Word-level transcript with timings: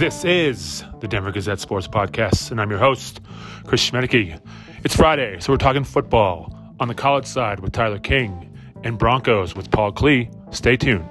This 0.00 0.24
is 0.24 0.82
the 1.00 1.08
Denver 1.08 1.30
Gazette 1.30 1.60
Sports 1.60 1.86
Podcast, 1.86 2.50
and 2.50 2.58
I'm 2.58 2.70
your 2.70 2.78
host, 2.78 3.20
Chris 3.66 3.86
Schmaedeke. 3.90 4.40
It's 4.82 4.96
Friday, 4.96 5.38
so 5.40 5.52
we're 5.52 5.58
talking 5.58 5.84
football 5.84 6.56
on 6.80 6.88
the 6.88 6.94
college 6.94 7.26
side 7.26 7.60
with 7.60 7.72
Tyler 7.72 7.98
King 7.98 8.50
and 8.82 8.96
Broncos 8.96 9.54
with 9.54 9.70
Paul 9.70 9.92
Klee. 9.92 10.32
Stay 10.54 10.78
tuned. 10.78 11.04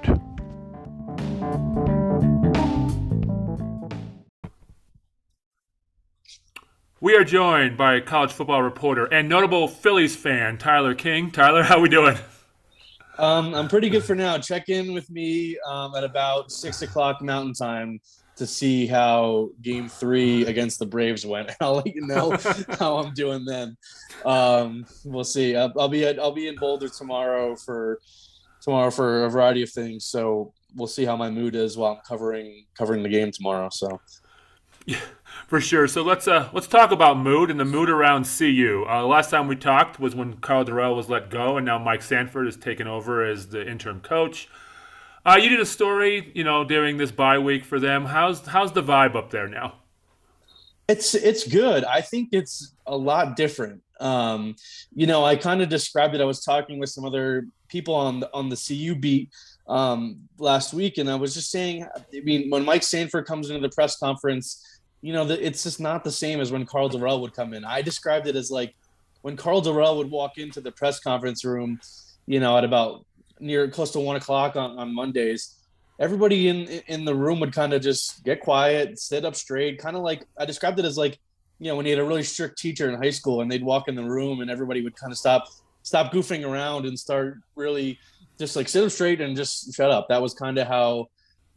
We 7.00 7.14
are 7.14 7.22
joined 7.22 7.76
by 7.76 8.00
college 8.00 8.32
football 8.32 8.64
reporter 8.64 9.04
and 9.04 9.28
notable 9.28 9.68
Phillies 9.68 10.16
fan, 10.16 10.58
Tyler 10.58 10.96
King. 10.96 11.30
Tyler, 11.30 11.62
how 11.62 11.76
are 11.76 11.80
we 11.80 11.88
doing? 11.88 12.16
Um, 13.18 13.54
I'm 13.54 13.68
pretty 13.68 13.88
good 13.88 14.02
for 14.02 14.16
now. 14.16 14.38
Check 14.38 14.68
in 14.68 14.94
with 14.94 15.08
me 15.10 15.56
um, 15.64 15.94
at 15.94 16.02
about 16.02 16.50
six 16.50 16.82
o'clock 16.82 17.22
Mountain 17.22 17.52
Time 17.52 18.00
to 18.40 18.46
see 18.46 18.86
how 18.86 19.50
Game 19.60 19.86
Three 19.86 20.46
against 20.46 20.78
the 20.78 20.86
Braves 20.86 21.26
went. 21.26 21.48
And 21.48 21.56
I'll 21.60 21.76
let 21.76 21.94
you 21.94 22.06
know 22.06 22.34
how 22.78 22.96
I'm 22.96 23.12
doing 23.12 23.44
then. 23.44 23.76
Um, 24.24 24.86
we'll 25.04 25.24
see. 25.24 25.54
I'll, 25.54 25.72
I'll, 25.78 25.90
be 25.90 26.06
at 26.06 26.18
I'll 26.18 26.32
be 26.32 26.48
in 26.48 26.56
Boulder 26.56 26.88
tomorrow 26.88 27.54
for 27.54 28.00
tomorrow 28.62 28.90
for 28.90 29.26
a 29.26 29.30
variety 29.30 29.62
of 29.62 29.68
things. 29.68 30.06
So 30.06 30.54
we'll 30.74 30.88
see 30.88 31.04
how 31.04 31.16
my 31.16 31.28
mood 31.28 31.54
is 31.54 31.76
while 31.76 31.92
I'm 31.92 32.00
covering 32.08 32.64
covering 32.74 33.02
the 33.02 33.10
game 33.10 33.30
tomorrow. 33.30 33.68
So. 33.70 34.00
Yeah, 34.86 35.00
for 35.46 35.60
sure. 35.60 35.86
So 35.86 36.00
let's 36.00 36.26
uh 36.26 36.48
let's 36.54 36.66
talk 36.66 36.92
about 36.92 37.18
mood 37.18 37.50
and 37.50 37.60
the 37.60 37.66
mood 37.66 37.90
around 37.90 38.24
CU. 38.24 38.86
Uh, 38.88 39.04
last 39.04 39.28
time 39.28 39.48
we 39.48 39.56
talked 39.56 40.00
was 40.00 40.14
when 40.14 40.38
Karl 40.38 40.64
Dorrell 40.64 40.96
was 40.96 41.10
let 41.10 41.28
go, 41.28 41.58
and 41.58 41.66
now 41.66 41.78
Mike 41.78 42.00
Sanford 42.00 42.48
is 42.48 42.56
taken 42.56 42.86
over 42.86 43.22
as 43.22 43.48
the 43.48 43.68
interim 43.68 44.00
coach. 44.00 44.48
Uh, 45.24 45.38
you 45.40 45.50
did 45.50 45.60
a 45.60 45.66
story, 45.66 46.30
you 46.34 46.44
know, 46.44 46.64
during 46.64 46.96
this 46.96 47.10
bye 47.10 47.38
week 47.38 47.64
for 47.64 47.78
them. 47.78 48.06
How's 48.06 48.46
how's 48.46 48.72
the 48.72 48.82
vibe 48.82 49.14
up 49.14 49.30
there 49.30 49.48
now? 49.48 49.74
It's 50.88 51.14
it's 51.14 51.46
good. 51.46 51.84
I 51.84 52.00
think 52.00 52.30
it's 52.32 52.72
a 52.86 52.96
lot 52.96 53.36
different. 53.36 53.82
Um, 54.00 54.56
you 54.94 55.06
know, 55.06 55.24
I 55.24 55.36
kind 55.36 55.60
of 55.60 55.68
described 55.68 56.14
it. 56.14 56.22
I 56.22 56.24
was 56.24 56.42
talking 56.42 56.78
with 56.78 56.88
some 56.88 57.04
other 57.04 57.46
people 57.68 57.94
on 57.94 58.20
the, 58.20 58.30
on 58.32 58.48
the 58.48 58.56
CU 58.56 58.94
beat 58.94 59.28
um, 59.68 60.20
last 60.38 60.72
week, 60.72 60.96
and 60.96 61.10
I 61.10 61.16
was 61.16 61.34
just 61.34 61.50
saying. 61.50 61.86
I 61.94 62.20
mean, 62.20 62.48
when 62.48 62.64
Mike 62.64 62.82
Sanford 62.82 63.26
comes 63.26 63.50
into 63.50 63.60
the 63.60 63.74
press 63.74 63.98
conference, 63.98 64.80
you 65.02 65.12
know, 65.12 65.26
the, 65.26 65.46
it's 65.46 65.62
just 65.64 65.80
not 65.80 66.02
the 66.02 66.10
same 66.10 66.40
as 66.40 66.50
when 66.50 66.64
Karl 66.64 66.88
Dorrell 66.88 67.20
would 67.20 67.34
come 67.34 67.52
in. 67.52 67.62
I 67.66 67.82
described 67.82 68.26
it 68.26 68.36
as 68.36 68.50
like 68.50 68.74
when 69.20 69.36
Karl 69.36 69.60
Dorrell 69.60 69.98
would 69.98 70.10
walk 70.10 70.38
into 70.38 70.62
the 70.62 70.72
press 70.72 70.98
conference 70.98 71.44
room, 71.44 71.78
you 72.26 72.40
know, 72.40 72.56
at 72.56 72.64
about 72.64 73.04
near 73.40 73.68
close 73.68 73.90
to 73.92 74.00
one 74.00 74.16
o'clock 74.16 74.56
on, 74.56 74.78
on 74.78 74.94
Mondays, 74.94 75.56
everybody 75.98 76.48
in 76.48 76.66
in 76.86 77.04
the 77.04 77.14
room 77.14 77.40
would 77.40 77.52
kind 77.52 77.72
of 77.72 77.82
just 77.82 78.24
get 78.24 78.40
quiet, 78.40 78.98
sit 78.98 79.24
up 79.24 79.36
straight, 79.36 79.78
kind 79.78 79.96
of 79.96 80.02
like 80.02 80.24
I 80.38 80.44
described 80.44 80.78
it 80.78 80.84
as 80.84 80.96
like 80.96 81.18
you 81.58 81.68
know 81.68 81.76
when 81.76 81.86
you 81.86 81.92
had 81.92 82.00
a 82.00 82.04
really 82.04 82.22
strict 82.22 82.58
teacher 82.58 82.88
in 82.90 83.00
high 83.00 83.10
school 83.10 83.40
and 83.40 83.50
they'd 83.50 83.64
walk 83.64 83.88
in 83.88 83.94
the 83.94 84.04
room 84.04 84.40
and 84.40 84.50
everybody 84.50 84.82
would 84.82 84.96
kind 84.96 85.12
of 85.12 85.18
stop 85.18 85.46
stop 85.82 86.12
goofing 86.12 86.48
around 86.48 86.86
and 86.86 86.98
start 86.98 87.38
really 87.56 87.98
just 88.38 88.56
like 88.56 88.68
sit 88.68 88.84
up 88.84 88.90
straight 88.90 89.20
and 89.20 89.36
just 89.36 89.74
shut 89.74 89.90
up. 89.90 90.08
That 90.08 90.22
was 90.22 90.34
kind 90.34 90.58
of 90.58 90.66
how 90.66 91.08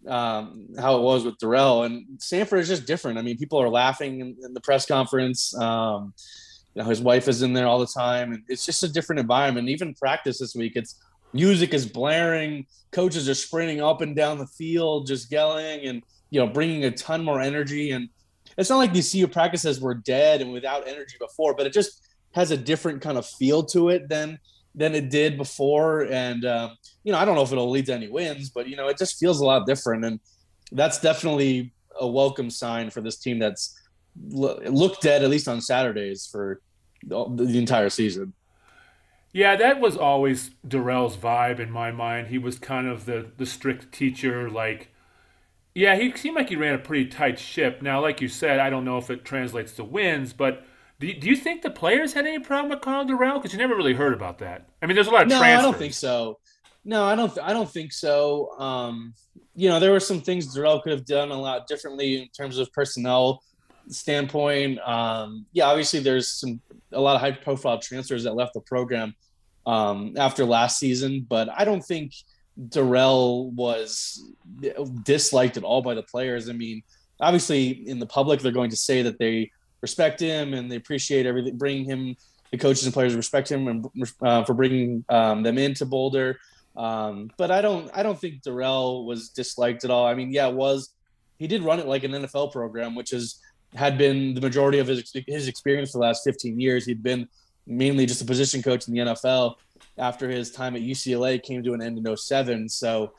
um, 0.08 0.68
how 0.78 0.98
it 0.98 1.02
was 1.02 1.24
with 1.24 1.38
Dorrell 1.38 1.86
and 1.86 2.06
Sanford 2.22 2.60
is 2.60 2.68
just 2.68 2.86
different. 2.86 3.18
I 3.18 3.22
mean, 3.22 3.38
people 3.38 3.62
are 3.62 3.70
laughing 3.70 4.20
in, 4.20 4.36
in 4.44 4.54
the 4.54 4.60
press 4.60 4.86
conference. 4.86 5.58
Um, 5.58 6.14
you 6.76 6.82
know, 6.82 6.90
his 6.90 7.00
wife 7.00 7.28
is 7.28 7.42
in 7.42 7.54
there 7.54 7.68
all 7.68 7.80
the 7.80 7.88
time, 7.88 8.34
and 8.34 8.44
it's 8.50 8.66
just 8.66 8.84
a 8.84 8.88
different 8.88 9.20
environment. 9.20 9.70
Even 9.70 9.94
practice 9.94 10.40
this 10.40 10.56
week, 10.56 10.74
it's 10.76 11.00
music 11.34 11.74
is 11.74 11.86
blaring, 11.86 12.66
coaches 12.92 13.28
are 13.28 13.34
sprinting 13.34 13.82
up 13.82 14.02
and 14.02 14.16
down 14.16 14.38
the 14.38 14.48
field, 14.48 15.08
just 15.08 15.32
yelling 15.32 15.86
and 15.86 16.04
you 16.30 16.40
know 16.40 16.48
bringing 16.48 16.86
a 16.86 16.92
ton 16.92 17.24
more 17.24 17.42
energy. 17.42 17.92
And 17.92 18.10
it's 18.58 18.70
not 18.70 18.78
like 18.78 18.94
these 18.94 19.12
CU 19.12 19.28
practices 19.28 19.82
were 19.82 19.96
dead 19.96 20.42
and 20.42 20.52
without 20.52 20.88
energy 20.88 21.16
before, 21.20 21.56
but 21.56 21.66
it 21.66 21.74
just 21.74 22.08
has 22.34 22.52
a 22.52 22.58
different 22.58 23.02
kind 23.02 23.18
of 23.18 23.26
feel 23.26 23.64
to 23.64 23.90
it 23.90 24.10
than 24.10 24.40
than 24.76 24.96
it 24.96 25.10
did 25.10 25.38
before. 25.38 26.02
And 26.02 26.46
um, 26.46 26.78
you 27.04 27.12
know, 27.12 27.18
I 27.18 27.26
don't 27.26 27.36
know 27.36 27.44
if 27.44 27.52
it'll 27.52 27.70
lead 27.70 27.88
to 27.88 27.94
any 27.94 28.10
wins, 28.10 28.50
but 28.50 28.68
you 28.68 28.76
know, 28.76 28.88
it 28.88 28.98
just 28.98 29.20
feels 29.20 29.40
a 29.40 29.46
lot 29.46 29.66
different, 29.66 30.06
and 30.06 30.20
that's 30.72 31.00
definitely 31.00 31.74
a 32.00 32.08
welcome 32.08 32.50
sign 32.50 32.90
for 32.90 33.02
this 33.02 33.18
team 33.18 33.40
that's 33.40 33.80
looked 34.30 35.02
dead 35.02 35.24
at 35.24 35.30
least 35.30 35.48
on 35.48 35.62
Saturdays 35.62 36.28
for 36.32 36.62
the 37.04 37.58
entire 37.58 37.90
season. 37.90 38.34
Yeah, 39.34 39.56
that 39.56 39.82
was 39.82 39.98
always 39.98 40.52
Dorrell's 40.66 41.18
vibe 41.18 41.60
in 41.60 41.72
my 41.72 41.92
mind. 41.92 42.28
He 42.28 42.38
was 42.38 42.60
kind 42.60 42.88
of 42.88 43.06
the 43.06 43.32
the 43.38 43.46
strict 43.46 43.92
teacher, 43.92 44.50
like. 44.50 44.90
Yeah, 45.76 45.96
he 45.96 46.16
seemed 46.16 46.36
like 46.36 46.50
he 46.50 46.56
ran 46.56 46.76
a 46.76 46.78
pretty 46.78 47.08
tight 47.08 47.40
ship. 47.40 47.82
Now, 47.82 48.00
like 48.00 48.22
you 48.22 48.28
said, 48.28 48.60
I 48.60 48.70
don't 48.70 48.86
know 48.86 49.00
if 49.00 49.10
it 49.10 49.26
translates 49.26 49.72
to 49.74 49.84
wins, 49.84 50.32
but 50.32 50.64
do 51.00 51.08
you, 51.08 51.20
do 51.20 51.28
you 51.28 51.36
think 51.36 51.64
the 51.64 51.72
players 51.72 52.14
had 52.14 52.28
any 52.28 52.38
problem 52.38 52.70
with 52.70 52.82
Karl 52.82 53.06
Dorrell? 53.06 53.42
Because 53.42 53.54
you 53.54 53.58
never 53.58 53.76
really 53.76 53.96
heard 53.96 54.14
about 54.14 54.38
that. 54.38 54.70
I 54.82 54.86
mean, 54.86 54.94
there's 54.94 55.08
a 55.08 55.12
lot 55.12 55.24
of 55.24 55.30
no, 55.30 55.40
transfers. 55.40 55.60
I 55.60 55.62
don't 55.64 55.78
think 55.78 55.94
so. 55.94 56.40
No, 56.86 57.04
I 57.04 57.16
don't. 57.16 57.38
I 57.40 57.54
don't 57.54 57.70
think 57.70 57.92
so. 57.92 58.52
Um, 58.60 59.16
you 59.56 59.68
know, 59.68 59.80
there 59.80 59.92
were 59.92 60.00
some 60.00 60.22
things 60.22 60.56
Dorrell 60.56 60.82
could 60.84 60.92
have 60.92 61.06
done 61.06 61.32
a 61.32 61.40
lot 61.40 61.68
differently 61.68 62.22
in 62.22 62.28
terms 62.30 62.58
of 62.58 62.72
personnel 62.72 63.42
standpoint. 63.88 64.80
Um, 64.80 65.46
yeah, 65.54 65.66
obviously 65.66 66.00
there's 66.00 66.32
some 66.32 66.62
a 66.92 67.02
lot 67.02 67.16
of 67.16 67.22
high 67.22 67.32
profile 67.32 67.80
transfers 67.80 68.24
that 68.24 68.36
left 68.36 68.54
the 68.54 68.62
program 68.62 69.16
um, 69.66 70.14
after 70.18 70.46
last 70.46 70.78
season, 70.78 71.26
but 71.28 71.50
I 71.50 71.66
don't 71.66 71.84
think 71.84 72.14
Dorrell 72.70 73.52
was 73.54 74.24
disliked 75.04 75.58
at 75.58 75.64
all 75.64 75.82
by 75.82 75.96
the 75.96 76.04
players. 76.04 76.50
I 76.50 76.54
mean, 76.54 76.84
obviously 77.20 77.88
in 77.88 78.00
the 78.00 78.06
public 78.06 78.42
they're 78.42 78.52
going 78.52 78.70
to 78.70 78.78
say 78.78 79.02
that 79.02 79.18
they 79.18 79.52
respect 79.82 80.20
him 80.20 80.54
and 80.54 80.72
they 80.72 80.76
appreciate 80.76 81.26
everything, 81.26 81.58
bringing 81.58 81.86
him. 81.86 82.16
The 82.52 82.60
coaches 82.60 82.86
and 82.86 82.94
players 82.94 83.16
respect 83.16 83.52
him 83.52 83.68
and 83.68 83.88
uh, 84.22 84.44
for 84.44 84.54
bringing 84.54 85.04
um, 85.10 85.42
them 85.42 85.58
into 85.58 85.88
Boulder. 85.88 86.38
Um, 86.78 87.32
but 87.36 87.50
I 87.50 87.62
don't, 87.62 87.90
I 87.96 88.04
don't 88.04 88.20
think 88.20 88.44
Dorrell 88.44 89.06
was 89.06 89.30
disliked 89.30 89.84
at 89.84 89.90
all. 89.90 90.06
I 90.06 90.14
mean, 90.14 90.32
yeah, 90.32 90.48
it 90.48 90.54
was. 90.54 90.94
He 91.40 91.48
did 91.48 91.64
run 91.64 91.80
it 91.80 91.88
like 91.88 92.04
an 92.04 92.12
NFL 92.12 92.52
program, 92.52 92.94
which 92.94 93.12
is 93.12 93.42
had 93.76 93.98
been 93.98 94.34
the 94.34 94.42
majority 94.42 94.80
of 94.80 94.88
his 94.88 95.12
his 95.28 95.48
experience 95.48 95.92
the 95.92 96.00
last 96.00 96.24
15 96.24 96.60
years. 96.60 96.86
He'd 96.86 97.04
been 97.04 97.28
mainly 97.66 98.06
just 98.06 98.22
a 98.22 98.26
position 98.26 98.62
coach 98.62 98.88
in 98.88 98.94
the 98.94 99.00
NFL 99.00 99.56
after 99.98 100.30
his 100.30 100.52
time 100.52 100.76
at 100.76 100.82
UCLA 100.82 101.42
came 101.42 101.64
to 101.64 101.74
an 101.74 101.82
end 101.82 101.98
in 101.98 102.18
07. 102.18 102.68
So, 102.70 103.14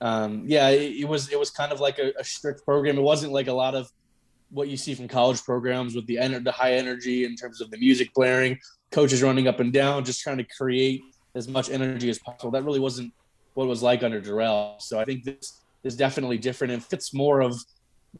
um, 0.00 0.44
yeah, 0.46 0.68
it, 0.68 1.00
it, 1.00 1.08
was 1.08 1.30
it 1.30 1.38
was 1.38 1.50
kind 1.50 1.72
of 1.72 1.80
like 1.80 1.98
a, 1.98 2.12
a, 2.18 2.24
strict 2.24 2.64
program. 2.64 2.98
It 2.98 3.02
wasn't 3.02 3.32
like 3.32 3.48
a 3.48 3.52
lot 3.52 3.74
of 3.74 3.90
what 4.50 4.68
you 4.68 4.76
see 4.76 4.94
from 4.94 5.08
college 5.08 5.42
programs 5.42 5.94
with 5.94 6.06
the 6.06 6.16
ener- 6.16 6.42
the 6.42 6.52
high 6.52 6.74
energy 6.74 7.24
in 7.24 7.36
terms 7.36 7.60
of 7.60 7.70
the 7.70 7.78
music 7.78 8.12
blaring, 8.14 8.58
coaches 8.90 9.22
running 9.22 9.48
up 9.48 9.60
and 9.60 9.72
down, 9.72 10.04
just 10.04 10.20
trying 10.20 10.38
to 10.38 10.44
create 10.44 11.02
as 11.34 11.48
much 11.48 11.70
energy 11.70 12.10
as 12.10 12.18
possible. 12.18 12.50
That 12.50 12.64
really 12.64 12.80
wasn't 12.80 13.12
what 13.54 13.68
was 13.68 13.82
like 13.82 14.02
under 14.02 14.20
Dorrell. 14.20 14.80
So 14.80 14.98
I 14.98 15.04
think 15.04 15.24
this 15.24 15.60
is 15.84 15.96
definitely 15.96 16.38
different 16.38 16.72
and 16.72 16.84
fits 16.84 17.14
more 17.14 17.40
of 17.40 17.56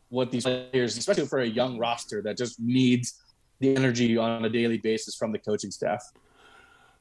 what 0.09 0.31
these 0.31 0.45
players, 0.45 0.97
especially 0.97 1.27
for 1.27 1.41
a 1.41 1.47
young 1.47 1.79
roster 1.79 2.23
that 2.23 2.37
just 2.37 2.61
needs 2.61 3.21
the 3.61 3.75
energy 3.77 4.17
on 4.17 4.45
a 4.45 4.49
daily 4.49 4.79
basis 4.79 5.15
from 5.15 5.33
the 5.33 5.39
coaching 5.39 5.71
staff. 5.71 6.13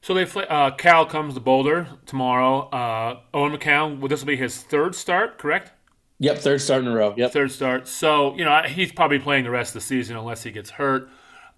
So 0.00 0.14
they 0.14 0.24
uh, 0.24 0.72
Cal 0.72 1.06
comes 1.06 1.34
to 1.34 1.40
Boulder 1.40 1.86
tomorrow. 2.06 2.68
Uh, 2.70 3.20
Owen 3.34 3.56
McCown, 3.56 3.98
well, 3.98 4.08
this 4.08 4.20
will 4.20 4.26
be 4.26 4.36
his 4.36 4.58
third 4.58 4.94
start, 4.94 5.38
correct? 5.38 5.70
Yep, 6.18 6.38
third 6.38 6.60
start 6.60 6.82
in 6.82 6.88
a 6.88 6.94
row. 6.94 7.14
Yep, 7.16 7.32
third 7.32 7.52
start. 7.52 7.88
So 7.88 8.34
you 8.36 8.44
know 8.44 8.62
he's 8.62 8.92
probably 8.92 9.18
playing 9.18 9.44
the 9.44 9.50
rest 9.50 9.70
of 9.70 9.74
the 9.74 9.80
season 9.86 10.16
unless 10.16 10.42
he 10.42 10.50
gets 10.50 10.70
hurt. 10.70 11.08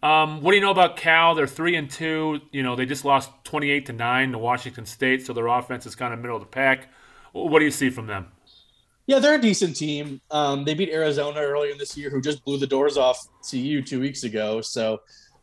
Um, 0.02 0.42
what 0.42 0.50
do 0.50 0.56
you 0.56 0.62
know 0.62 0.70
about 0.70 0.96
Cal? 0.96 1.34
They're 1.34 1.46
three 1.46 1.76
and 1.76 1.90
two. 1.90 2.40
You 2.52 2.62
know 2.62 2.76
they 2.76 2.86
just 2.86 3.04
lost 3.04 3.30
twenty 3.44 3.70
eight 3.70 3.86
to 3.86 3.92
nine 3.92 4.32
to 4.32 4.38
Washington 4.38 4.84
State, 4.84 5.24
so 5.24 5.32
their 5.32 5.46
offense 5.46 5.86
is 5.86 5.94
kind 5.94 6.12
of 6.12 6.20
middle 6.20 6.36
of 6.36 6.42
the 6.42 6.48
pack. 6.48 6.88
What 7.32 7.58
do 7.58 7.64
you 7.64 7.70
see 7.70 7.90
from 7.90 8.06
them? 8.06 8.28
Yeah, 9.06 9.18
they're 9.18 9.34
a 9.34 9.40
decent 9.40 9.76
team. 9.76 10.20
Um, 10.30 10.64
they 10.64 10.72
beat 10.72 10.88
Arizona 10.88 11.40
earlier 11.40 11.72
in 11.72 11.78
this 11.78 11.96
year, 11.96 12.08
who 12.08 12.22
just 12.22 12.44
blew 12.44 12.58
the 12.58 12.66
doors 12.66 12.96
off 12.96 13.26
CU 13.48 13.82
two 13.82 14.00
weeks 14.00 14.24
ago. 14.24 14.62
So 14.62 15.00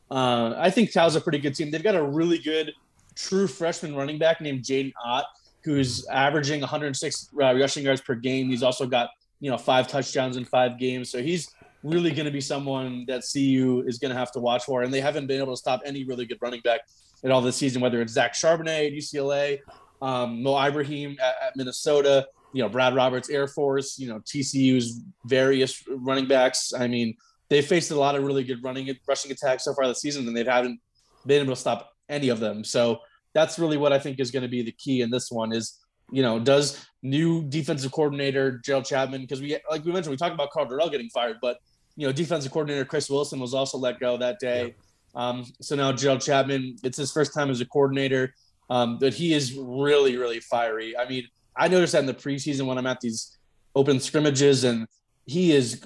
uh, 0.09 0.55
I 0.57 0.71
think 0.71 0.91
Cal's 0.91 1.15
a 1.15 1.21
pretty 1.21 1.37
good 1.37 1.53
team. 1.53 1.69
They've 1.69 1.83
got 1.83 1.95
a 1.95 2.03
really 2.03 2.39
good 2.39 2.73
true 3.15 3.47
freshman 3.47 3.95
running 3.95 4.17
back 4.17 4.41
named 4.41 4.63
Jaydn 4.63 4.93
Ott, 5.05 5.25
who's 5.63 6.07
averaging 6.07 6.61
106 6.61 7.29
uh, 7.33 7.37
rushing 7.53 7.83
yards 7.83 8.01
per 8.01 8.15
game. 8.15 8.49
He's 8.49 8.63
also 8.63 8.87
got 8.87 9.09
you 9.39 9.51
know 9.51 9.57
five 9.57 9.87
touchdowns 9.87 10.37
in 10.37 10.45
five 10.45 10.79
games. 10.79 11.11
So 11.11 11.21
he's 11.21 11.53
really 11.83 12.11
going 12.11 12.25
to 12.25 12.31
be 12.31 12.41
someone 12.41 13.05
that 13.07 13.23
CU 13.31 13.83
is 13.85 13.99
going 13.99 14.11
to 14.11 14.17
have 14.17 14.31
to 14.31 14.39
watch 14.39 14.65
for. 14.65 14.81
And 14.81 14.93
they 14.93 15.01
haven't 15.01 15.27
been 15.27 15.39
able 15.39 15.53
to 15.53 15.57
stop 15.57 15.81
any 15.85 16.03
really 16.03 16.25
good 16.25 16.37
running 16.41 16.61
back 16.61 16.81
at 17.23 17.29
all 17.29 17.41
this 17.41 17.57
season, 17.57 17.81
whether 17.81 18.01
it's 18.01 18.13
Zach 18.13 18.33
Charbonnet 18.33 18.87
at 18.87 18.93
UCLA, 18.93 19.59
um, 20.01 20.41
Mo 20.41 20.59
Ibrahim 20.59 21.17
at, 21.21 21.35
at 21.41 21.55
Minnesota 21.55 22.27
you 22.53 22.61
know, 22.61 22.69
Brad 22.69 22.95
Roberts 22.95 23.29
Air 23.29 23.47
Force, 23.47 23.97
you 23.97 24.07
know, 24.07 24.19
TCU's 24.19 25.01
various 25.25 25.83
running 25.87 26.27
backs. 26.27 26.73
I 26.77 26.87
mean, 26.87 27.15
they 27.49 27.61
faced 27.61 27.91
a 27.91 27.95
lot 27.95 28.15
of 28.15 28.23
really 28.23 28.43
good 28.43 28.63
running 28.63 28.93
rushing 29.07 29.31
attacks 29.31 29.65
so 29.65 29.73
far 29.73 29.87
this 29.87 30.01
season, 30.01 30.27
and 30.27 30.35
they 30.35 30.43
haven't 30.43 30.79
been 31.25 31.43
able 31.43 31.53
to 31.53 31.59
stop 31.59 31.91
any 32.09 32.29
of 32.29 32.39
them. 32.39 32.63
So 32.63 32.99
that's 33.33 33.59
really 33.59 33.77
what 33.77 33.93
I 33.93 33.99
think 33.99 34.19
is 34.19 34.31
going 34.31 34.43
to 34.43 34.49
be 34.49 34.61
the 34.61 34.71
key 34.73 35.01
in 35.01 35.09
this 35.09 35.31
one 35.31 35.53
is, 35.53 35.79
you 36.11 36.21
know, 36.21 36.39
does 36.39 36.85
new 37.03 37.43
defensive 37.43 37.91
coordinator 37.91 38.59
Gerald 38.63 38.85
Chapman 38.85 39.21
because 39.21 39.41
we 39.41 39.57
like 39.69 39.83
we 39.83 39.91
mentioned 39.91 40.11
we 40.11 40.17
talked 40.17 40.33
about 40.33 40.51
Karl 40.51 40.67
Dorrell 40.67 40.91
getting 40.91 41.09
fired, 41.09 41.37
but 41.41 41.57
you 41.95 42.05
know 42.05 42.13
defensive 42.13 42.51
coordinator 42.51 42.85
Chris 42.85 43.09
Wilson 43.09 43.39
was 43.39 43.53
also 43.53 43.77
let 43.77 43.99
go 43.99 44.17
that 44.17 44.39
day. 44.39 44.75
Um, 45.15 45.45
so 45.61 45.75
now 45.75 45.91
Gerald 45.91 46.21
Chapman, 46.21 46.77
it's 46.83 46.97
his 46.97 47.11
first 47.11 47.33
time 47.33 47.49
as 47.49 47.59
a 47.59 47.65
coordinator, 47.65 48.33
um, 48.69 48.97
but 48.99 49.13
he 49.13 49.33
is 49.33 49.53
really 49.53 50.17
really 50.17 50.39
fiery. 50.39 50.95
I 50.97 51.07
mean, 51.07 51.27
I 51.55 51.67
noticed 51.67 51.93
that 51.93 51.99
in 51.99 52.05
the 52.05 52.13
preseason 52.13 52.65
when 52.65 52.77
I'm 52.77 52.87
at 52.87 53.01
these 53.01 53.37
open 53.75 53.99
scrimmages 53.99 54.63
and 54.63 54.87
he 55.25 55.51
is 55.51 55.83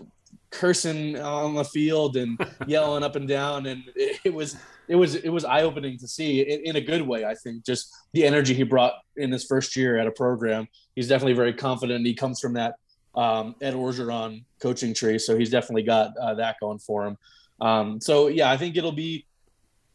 cursing 0.51 1.19
on 1.19 1.56
the 1.56 1.63
field 1.63 2.15
and 2.15 2.39
yelling 2.67 3.03
up 3.03 3.15
and 3.15 3.27
down 3.27 3.65
and 3.65 3.83
it, 3.95 4.19
it 4.23 4.33
was 4.33 4.56
it 4.88 4.95
was 4.95 5.15
it 5.15 5.29
was 5.29 5.45
eye 5.45 5.63
opening 5.63 5.97
to 5.97 6.07
see 6.07 6.41
in, 6.41 6.62
in, 6.62 6.75
a 6.75 6.81
good 6.81 7.01
way. 7.01 7.25
I 7.25 7.33
think 7.33 7.65
just 7.65 7.94
the 8.13 8.23
energy 8.23 8.53
he 8.53 8.63
brought 8.63 8.94
in 9.17 9.31
his 9.31 9.44
first 9.45 9.75
year 9.75 9.97
at 9.97 10.07
a 10.07 10.12
program. 10.12 10.67
He's 10.95 11.07
definitely 11.07 11.33
very 11.33 11.53
confident. 11.53 12.06
He 12.06 12.13
comes 12.13 12.39
from 12.39 12.53
that 12.53 12.75
um, 13.15 13.56
Ed 13.62 13.73
Orgeron 13.73 14.44
coaching 14.59 14.94
tree, 14.94 15.17
so 15.17 15.38
he's 15.38 15.50
definitely 15.50 15.83
got 15.83 16.15
uh, 16.17 16.35
that 16.35 16.57
going 16.59 16.79
for 16.79 17.07
him. 17.07 17.17
Um, 17.62 18.00
so 18.00 18.27
yeah, 18.27 18.51
I 18.51 18.57
think 18.57 18.77
it'll 18.77 18.91
be 18.91 19.25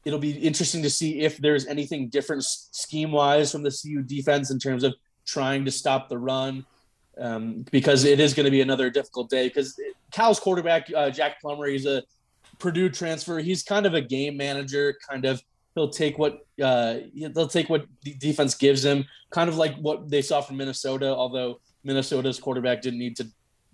it'll 0.05 0.19
be 0.19 0.33
interesting 0.33 0.83
to 0.83 0.91
see 0.91 1.21
if 1.21 1.37
there's 1.39 1.67
anything 1.67 2.09
different 2.09 2.43
scheme 2.43 3.13
wise 3.13 3.53
from 3.53 3.63
the 3.63 3.71
CU 3.71 4.03
defense 4.03 4.51
in 4.51 4.59
terms 4.59 4.83
of 4.83 4.95
trying 5.27 5.65
to 5.65 5.71
stop 5.71 6.09
the 6.09 6.19
run. 6.19 6.65
Um, 7.19 7.67
because 7.71 8.05
it 8.05 8.19
is 8.19 8.33
going 8.33 8.45
to 8.45 8.51
be 8.51 8.63
another 8.63 8.89
difficult 8.89 9.29
day. 9.29 9.49
Because 9.49 9.79
Cal's 10.11 10.41
quarterback, 10.41 10.91
uh, 10.95 11.11
Jack 11.11 11.41
Plummer, 11.41 11.67
he's 11.67 11.85
a 11.85 12.03
Purdue 12.59 12.89
transfer. 12.89 13.39
He's 13.39 13.63
kind 13.63 13.85
of 13.85 13.95
a 13.95 14.01
game 14.01 14.37
manager. 14.37 14.97
Kind 15.09 15.27
of, 15.27 15.43
he'll 15.75 15.91
take 15.91 16.19
what 16.19 16.47
uh, 16.63 16.97
he'll 17.15 17.49
take 17.49 17.69
what 17.69 17.87
the 18.05 18.15
defense 18.15 18.55
gives 18.55 18.85
him. 18.85 19.05
Kind 19.31 19.51
of 19.51 19.57
like 19.57 19.77
what 19.77 20.09
they 20.09 20.23
saw 20.23 20.41
from 20.41 20.57
Minnesota. 20.57 21.07
Although 21.07 21.61
Minnesota's 21.85 22.39
quarterback 22.39 22.81
didn't 22.81 22.99
need 22.99 23.17
to 23.17 23.27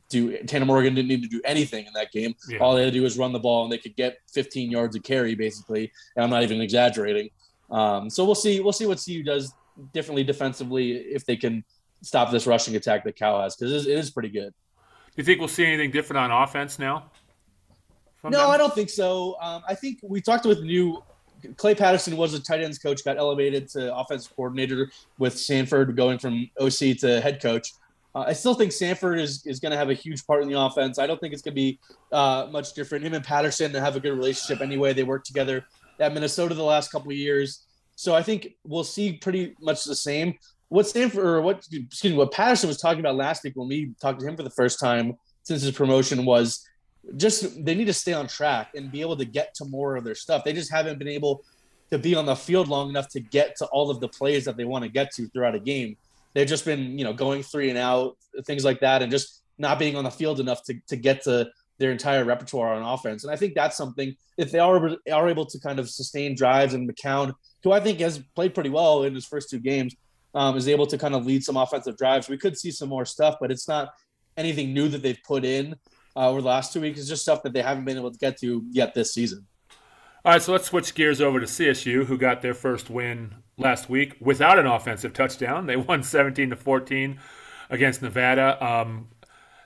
do 0.08 0.38
Tanner 0.44 0.66
Morgan 0.66 0.94
didn't 0.94 1.08
need 1.08 1.22
to 1.22 1.28
do 1.28 1.40
anything 1.44 1.86
in 1.86 1.92
that 1.94 2.12
game. 2.12 2.34
Yeah. 2.48 2.58
All 2.58 2.74
they 2.74 2.82
had 2.82 2.92
to 2.92 2.98
do 2.98 3.02
was 3.02 3.18
run 3.18 3.32
the 3.32 3.40
ball, 3.40 3.64
and 3.64 3.72
they 3.72 3.78
could 3.78 3.96
get 3.96 4.18
15 4.32 4.70
yards 4.70 4.96
of 4.96 5.02
carry, 5.02 5.34
basically. 5.34 5.92
And 6.14 6.24
I'm 6.24 6.30
not 6.30 6.42
even 6.42 6.60
exaggerating. 6.60 7.30
Um, 7.70 8.08
so 8.08 8.24
we'll 8.24 8.34
see. 8.34 8.60
We'll 8.60 8.72
see 8.72 8.86
what 8.86 9.02
CU 9.04 9.22
does 9.22 9.52
differently 9.92 10.24
defensively 10.24 10.92
if 10.92 11.24
they 11.24 11.36
can 11.36 11.64
stop 12.02 12.30
this 12.30 12.46
rushing 12.46 12.76
attack 12.76 13.04
that 13.04 13.16
Cal 13.16 13.40
has 13.40 13.56
because 13.56 13.86
it, 13.86 13.90
it 13.90 13.98
is 13.98 14.10
pretty 14.10 14.28
good. 14.28 14.50
Do 14.50 15.22
you 15.22 15.24
think 15.24 15.38
we'll 15.38 15.48
see 15.48 15.64
anything 15.64 15.90
different 15.90 16.18
on 16.18 16.30
offense 16.30 16.78
now? 16.78 17.10
No, 18.22 18.30
them? 18.30 18.50
I 18.50 18.56
don't 18.56 18.74
think 18.74 18.90
so. 18.90 19.36
Um, 19.40 19.62
I 19.68 19.74
think 19.74 20.00
we 20.02 20.20
talked 20.20 20.44
with 20.44 20.62
new 20.62 21.02
Clay 21.56 21.74
Patterson 21.74 22.16
was 22.16 22.34
a 22.34 22.40
tight 22.40 22.62
ends 22.62 22.78
coach, 22.78 23.04
got 23.04 23.18
elevated 23.18 23.68
to 23.70 23.94
offensive 23.94 24.34
coordinator 24.34 24.90
with 25.18 25.38
Sanford 25.38 25.96
going 25.96 26.18
from 26.18 26.50
OC 26.60 26.98
to 27.00 27.20
head 27.20 27.40
coach. 27.40 27.72
Uh, 28.14 28.24
I 28.26 28.32
still 28.32 28.54
think 28.54 28.72
Sanford 28.72 29.20
is, 29.20 29.46
is 29.46 29.60
going 29.60 29.72
to 29.72 29.76
have 29.76 29.90
a 29.90 29.94
huge 29.94 30.26
part 30.26 30.42
in 30.42 30.48
the 30.48 30.58
offense. 30.58 30.98
I 30.98 31.06
don't 31.06 31.20
think 31.20 31.34
it's 31.34 31.42
going 31.42 31.54
to 31.54 31.60
be 31.60 31.78
uh, 32.12 32.48
much 32.50 32.72
different. 32.72 33.04
Him 33.04 33.14
and 33.14 33.24
Patterson 33.24 33.74
have 33.74 33.96
a 33.96 34.00
good 34.00 34.12
relationship 34.12 34.62
anyway. 34.62 34.94
They 34.94 35.04
work 35.04 35.24
together 35.24 35.66
at 36.00 36.14
Minnesota 36.14 36.54
the 36.54 36.62
last 36.62 36.90
couple 36.90 37.10
of 37.10 37.16
years. 37.16 37.65
So 37.96 38.14
I 38.14 38.22
think 38.22 38.54
we'll 38.64 38.84
see 38.84 39.14
pretty 39.14 39.54
much 39.60 39.84
the 39.84 39.96
same. 39.96 40.34
What 40.68 40.86
Sanford 40.86 41.24
or 41.24 41.40
what 41.42 41.66
excuse 41.72 42.12
me, 42.12 42.14
what 42.14 42.32
Patterson 42.32 42.68
was 42.68 42.78
talking 42.78 43.00
about 43.00 43.16
last 43.16 43.44
week 43.44 43.54
when 43.56 43.68
we 43.68 43.92
talked 44.00 44.20
to 44.20 44.26
him 44.26 44.36
for 44.36 44.42
the 44.42 44.50
first 44.50 44.78
time 44.78 45.14
since 45.42 45.62
his 45.62 45.72
promotion 45.72 46.24
was 46.24 46.66
just 47.16 47.64
they 47.64 47.74
need 47.74 47.86
to 47.86 47.92
stay 47.92 48.12
on 48.12 48.26
track 48.26 48.70
and 48.74 48.90
be 48.90 49.00
able 49.00 49.16
to 49.16 49.24
get 49.24 49.54
to 49.54 49.64
more 49.64 49.96
of 49.96 50.04
their 50.04 50.14
stuff. 50.14 50.44
They 50.44 50.52
just 50.52 50.70
haven't 50.70 50.98
been 50.98 51.08
able 51.08 51.44
to 51.90 51.98
be 51.98 52.14
on 52.14 52.26
the 52.26 52.34
field 52.34 52.68
long 52.68 52.88
enough 52.88 53.08
to 53.10 53.20
get 53.20 53.56
to 53.56 53.66
all 53.66 53.90
of 53.90 54.00
the 54.00 54.08
plays 54.08 54.44
that 54.44 54.56
they 54.56 54.64
want 54.64 54.84
to 54.84 54.90
get 54.90 55.12
to 55.14 55.28
throughout 55.28 55.54
a 55.54 55.60
game 55.60 55.96
they've 56.36 56.46
just 56.46 56.66
been 56.66 56.98
you 56.98 57.04
know 57.04 57.14
going 57.14 57.42
three 57.42 57.70
and 57.70 57.78
out 57.78 58.16
things 58.44 58.64
like 58.64 58.78
that 58.80 59.02
and 59.02 59.10
just 59.10 59.42
not 59.58 59.78
being 59.78 59.96
on 59.96 60.04
the 60.04 60.10
field 60.10 60.38
enough 60.38 60.62
to, 60.62 60.74
to 60.86 60.94
get 60.94 61.22
to 61.22 61.48
their 61.78 61.90
entire 61.90 62.24
repertoire 62.24 62.74
on 62.74 62.82
offense 62.82 63.24
and 63.24 63.32
i 63.32 63.36
think 63.36 63.54
that's 63.54 63.76
something 63.76 64.14
if 64.36 64.52
they 64.52 64.58
are, 64.58 64.96
are 65.10 65.28
able 65.28 65.46
to 65.46 65.58
kind 65.58 65.78
of 65.78 65.88
sustain 65.88 66.36
drives 66.36 66.74
and 66.74 66.88
mccown 66.88 67.32
who 67.66 67.72
i 67.72 67.80
think 67.80 67.98
has 67.98 68.20
played 68.36 68.54
pretty 68.54 68.70
well 68.70 69.02
in 69.02 69.12
his 69.12 69.26
first 69.26 69.50
two 69.50 69.58
games 69.58 69.96
um, 70.34 70.56
is 70.56 70.68
able 70.68 70.86
to 70.86 70.96
kind 70.96 71.14
of 71.14 71.26
lead 71.26 71.42
some 71.42 71.56
offensive 71.56 71.96
drives 71.96 72.28
we 72.28 72.38
could 72.38 72.56
see 72.56 72.70
some 72.70 72.88
more 72.88 73.04
stuff 73.04 73.34
but 73.40 73.50
it's 73.50 73.66
not 73.66 73.88
anything 74.36 74.72
new 74.72 74.88
that 74.88 75.02
they've 75.02 75.18
put 75.26 75.44
in 75.44 75.74
uh, 76.14 76.30
over 76.30 76.40
the 76.40 76.46
last 76.46 76.72
two 76.72 76.80
weeks 76.80 77.00
it's 77.00 77.08
just 77.08 77.22
stuff 77.22 77.42
that 77.42 77.52
they 77.52 77.62
haven't 77.62 77.84
been 77.84 77.96
able 77.96 78.12
to 78.12 78.18
get 78.18 78.38
to 78.38 78.64
yet 78.70 78.94
this 78.94 79.12
season 79.12 79.44
all 80.24 80.32
right, 80.32 80.42
so 80.42 80.50
let's 80.50 80.66
switch 80.66 80.92
gears 80.96 81.20
over 81.20 81.38
to 81.38 81.46
CSU, 81.46 82.04
who 82.04 82.18
got 82.18 82.42
their 82.42 82.52
first 82.52 82.90
win 82.90 83.36
last 83.56 83.88
week 83.88 84.16
without 84.18 84.58
an 84.58 84.66
offensive 84.66 85.12
touchdown. 85.12 85.66
They 85.66 85.76
won 85.76 86.02
17 86.02 86.50
to 86.50 86.56
14 86.56 87.20
against 87.70 88.02
Nevada. 88.02 88.60
Um, 88.60 89.06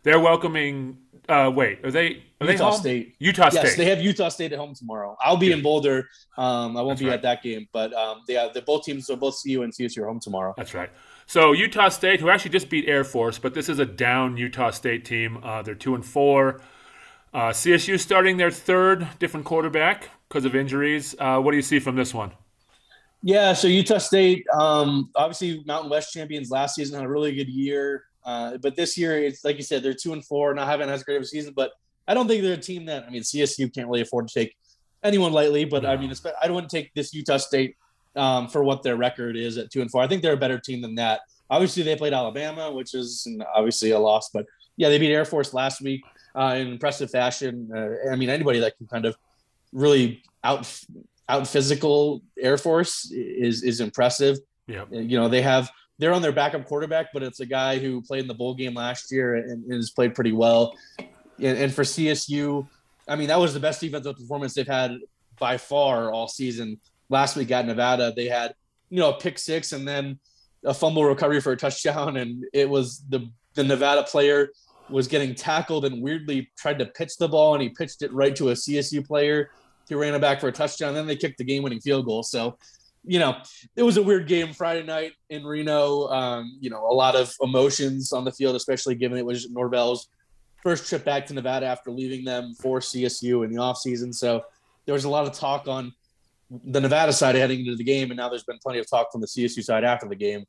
they're 0.02 0.20
welcoming. 0.20 0.98
Uh, 1.30 1.48
wait, 1.48 1.84
are 1.84 1.92
they? 1.92 2.24
Are 2.40 2.50
Utah 2.50 2.70
they 2.72 2.76
State. 2.76 3.14
Utah 3.20 3.48
State. 3.50 3.62
Yes, 3.62 3.76
they 3.76 3.84
have 3.84 4.00
Utah 4.00 4.28
State 4.28 4.52
at 4.52 4.58
home 4.58 4.74
tomorrow. 4.74 5.16
I'll 5.22 5.36
be 5.36 5.46
yeah. 5.46 5.56
in 5.56 5.62
Boulder. 5.62 6.08
Um, 6.36 6.76
I 6.76 6.82
won't 6.82 6.88
That's 6.90 7.00
be 7.02 7.06
right. 7.06 7.14
at 7.14 7.22
that 7.22 7.42
game, 7.44 7.68
but 7.72 7.92
um, 7.92 8.22
they 8.26 8.34
have, 8.34 8.52
both 8.66 8.84
teams, 8.84 9.06
so 9.06 9.14
both 9.14 9.40
CU 9.40 9.62
and 9.62 9.72
CSU 9.72 10.02
are 10.02 10.08
home 10.08 10.18
tomorrow. 10.18 10.54
That's 10.56 10.74
right. 10.74 10.90
So 11.26 11.52
Utah 11.52 11.88
State, 11.88 12.20
who 12.20 12.30
actually 12.30 12.50
just 12.50 12.68
beat 12.68 12.88
Air 12.88 13.04
Force, 13.04 13.38
but 13.38 13.54
this 13.54 13.68
is 13.68 13.78
a 13.78 13.86
down 13.86 14.36
Utah 14.36 14.70
State 14.70 15.04
team. 15.04 15.38
Uh, 15.44 15.62
they're 15.62 15.76
two 15.76 15.94
and 15.94 16.04
four. 16.04 16.62
Uh, 17.32 17.50
CSU 17.50 18.00
starting 18.00 18.36
their 18.36 18.50
third 18.50 19.06
different 19.20 19.46
quarterback 19.46 20.08
because 20.28 20.44
of 20.44 20.56
injuries. 20.56 21.14
Uh, 21.16 21.38
what 21.38 21.52
do 21.52 21.56
you 21.56 21.62
see 21.62 21.78
from 21.78 21.94
this 21.94 22.12
one? 22.12 22.32
Yeah, 23.22 23.52
so 23.52 23.68
Utah 23.68 23.98
State, 23.98 24.44
um, 24.52 25.10
obviously 25.14 25.62
Mountain 25.64 25.90
West 25.90 26.12
champions 26.12 26.50
last 26.50 26.74
season 26.74 26.96
had 26.96 27.04
a 27.04 27.08
really 27.08 27.32
good 27.34 27.48
year, 27.48 28.04
uh, 28.24 28.58
but 28.58 28.76
this 28.76 28.98
year 28.98 29.18
it's 29.18 29.44
like 29.44 29.56
you 29.56 29.62
said 29.62 29.82
they're 29.82 29.94
two 29.94 30.12
and 30.12 30.24
four, 30.24 30.54
not 30.54 30.66
having 30.66 30.88
as 30.88 31.02
great 31.02 31.16
of 31.16 31.22
a 31.22 31.26
season. 31.26 31.52
But 31.54 31.72
I 32.06 32.14
don't 32.14 32.28
think 32.28 32.42
they're 32.42 32.54
a 32.54 32.58
team 32.58 32.86
that 32.86 33.04
I 33.04 33.10
mean 33.10 33.22
CSU 33.22 33.72
can't 33.72 33.88
really 33.88 34.02
afford 34.02 34.28
to 34.28 34.34
take 34.34 34.56
anyone 35.02 35.32
lightly. 35.32 35.64
But 35.64 35.84
no. 35.84 35.90
I 35.90 35.96
mean 35.96 36.12
I 36.42 36.50
wouldn't 36.50 36.70
take 36.70 36.92
this 36.94 37.14
Utah 37.14 37.38
State 37.38 37.76
um, 38.16 38.48
for 38.48 38.62
what 38.62 38.82
their 38.82 38.96
record 38.96 39.36
is 39.36 39.56
at 39.58 39.70
two 39.70 39.80
and 39.80 39.90
four. 39.90 40.02
I 40.02 40.08
think 40.08 40.22
they're 40.22 40.34
a 40.34 40.38
better 40.38 40.58
team 40.58 40.80
than 40.80 40.94
that. 40.96 41.20
Obviously 41.48 41.82
they 41.82 41.96
played 41.96 42.12
Alabama, 42.12 42.70
which 42.70 42.94
is 42.94 43.26
obviously 43.54 43.90
a 43.90 43.98
loss, 43.98 44.30
but 44.30 44.46
yeah, 44.76 44.88
they 44.88 44.98
beat 44.98 45.12
Air 45.12 45.24
Force 45.24 45.52
last 45.52 45.80
week 45.80 46.02
uh, 46.34 46.56
in 46.58 46.68
impressive 46.68 47.10
fashion. 47.10 47.70
Uh, 47.74 48.10
I 48.10 48.16
mean 48.16 48.28
anybody 48.28 48.60
that 48.60 48.76
can 48.76 48.86
kind 48.86 49.04
of 49.04 49.16
really 49.72 50.22
out 50.44 50.72
out 51.28 51.46
physical 51.46 52.22
Air 52.38 52.58
Force 52.58 53.10
is 53.12 53.62
is 53.62 53.80
impressive. 53.80 54.38
Yeah, 54.66 54.84
you 54.90 55.18
know 55.18 55.28
they 55.28 55.42
have 55.42 55.70
they're 56.00 56.12
on 56.12 56.22
their 56.22 56.32
backup 56.32 56.66
quarterback, 56.66 57.12
but 57.12 57.22
it's 57.22 57.40
a 57.40 57.46
guy 57.46 57.78
who 57.78 58.02
played 58.02 58.20
in 58.20 58.26
the 58.26 58.34
bowl 58.34 58.54
game 58.54 58.74
last 58.74 59.12
year 59.12 59.36
and, 59.36 59.64
and 59.64 59.74
has 59.74 59.90
played 59.90 60.14
pretty 60.14 60.32
well. 60.32 60.74
And, 60.98 61.56
and, 61.58 61.72
for 61.72 61.82
CSU, 61.82 62.66
I 63.06 63.16
mean 63.16 63.28
that 63.28 63.38
was 63.38 63.54
the 63.54 63.60
best 63.60 63.80
defensive 63.80 64.16
performance 64.16 64.54
they've 64.54 64.66
had 64.66 64.98
by 65.38 65.56
far 65.56 66.10
all 66.10 66.26
season. 66.26 66.80
Last 67.08 67.36
week 67.36 67.50
at 67.50 67.66
Nevada, 67.66 68.12
they 68.14 68.26
had 68.26 68.54
you 68.88 68.98
know 68.98 69.10
a 69.10 69.18
pick 69.18 69.38
six 69.38 69.72
and 69.72 69.86
then 69.86 70.18
a 70.64 70.74
fumble 70.74 71.04
recovery 71.04 71.40
for 71.40 71.52
a 71.52 71.56
touchdown, 71.56 72.16
and 72.16 72.44
it 72.52 72.68
was 72.68 73.02
the 73.08 73.30
the 73.54 73.64
Nevada 73.64 74.02
player 74.02 74.50
was 74.88 75.06
getting 75.06 75.34
tackled 75.34 75.84
and 75.84 76.02
weirdly 76.02 76.50
tried 76.58 76.78
to 76.78 76.86
pitch 76.86 77.16
the 77.16 77.28
ball 77.28 77.54
and 77.54 77.62
he 77.62 77.68
pitched 77.68 78.02
it 78.02 78.12
right 78.12 78.34
to 78.34 78.48
a 78.48 78.52
CSU 78.54 79.06
player 79.06 79.50
he 79.90 79.96
ran 79.96 80.14
it 80.14 80.20
back 80.20 80.40
for 80.40 80.48
a 80.48 80.52
touchdown. 80.52 80.94
Then 80.94 81.06
they 81.06 81.16
kicked 81.16 81.38
the 81.38 81.44
game-winning 81.44 81.80
field 81.80 82.06
goal. 82.06 82.22
So, 82.22 82.56
you 83.04 83.18
know, 83.18 83.36
it 83.76 83.82
was 83.82 83.96
a 83.96 84.02
weird 84.02 84.26
game 84.26 84.52
Friday 84.52 84.84
night 84.84 85.12
in 85.30 85.44
Reno. 85.44 86.08
Um, 86.08 86.58
you 86.60 86.70
know, 86.70 86.86
a 86.86 86.92
lot 86.92 87.16
of 87.16 87.34
emotions 87.42 88.12
on 88.12 88.24
the 88.24 88.32
field, 88.32 88.56
especially 88.56 88.94
given 88.94 89.18
it 89.18 89.24
was 89.24 89.50
Norvell's 89.50 90.08
first 90.62 90.88
trip 90.88 91.04
back 91.04 91.26
to 91.26 91.34
Nevada 91.34 91.66
after 91.66 91.90
leaving 91.90 92.24
them 92.24 92.54
for 92.60 92.80
CSU 92.80 93.44
in 93.44 93.50
the 93.50 93.58
offseason. 93.58 94.14
So 94.14 94.42
there 94.84 94.92
was 94.92 95.04
a 95.04 95.08
lot 95.08 95.26
of 95.26 95.32
talk 95.32 95.68
on 95.68 95.92
the 96.50 96.80
Nevada 96.80 97.12
side 97.12 97.34
heading 97.34 97.60
into 97.60 97.76
the 97.76 97.84
game, 97.84 98.10
and 98.10 98.18
now 98.18 98.28
there's 98.28 98.44
been 98.44 98.58
plenty 98.58 98.78
of 98.78 98.90
talk 98.90 99.10
from 99.10 99.20
the 99.20 99.26
CSU 99.26 99.62
side 99.62 99.84
after 99.84 100.06
the 100.06 100.16
game. 100.16 100.44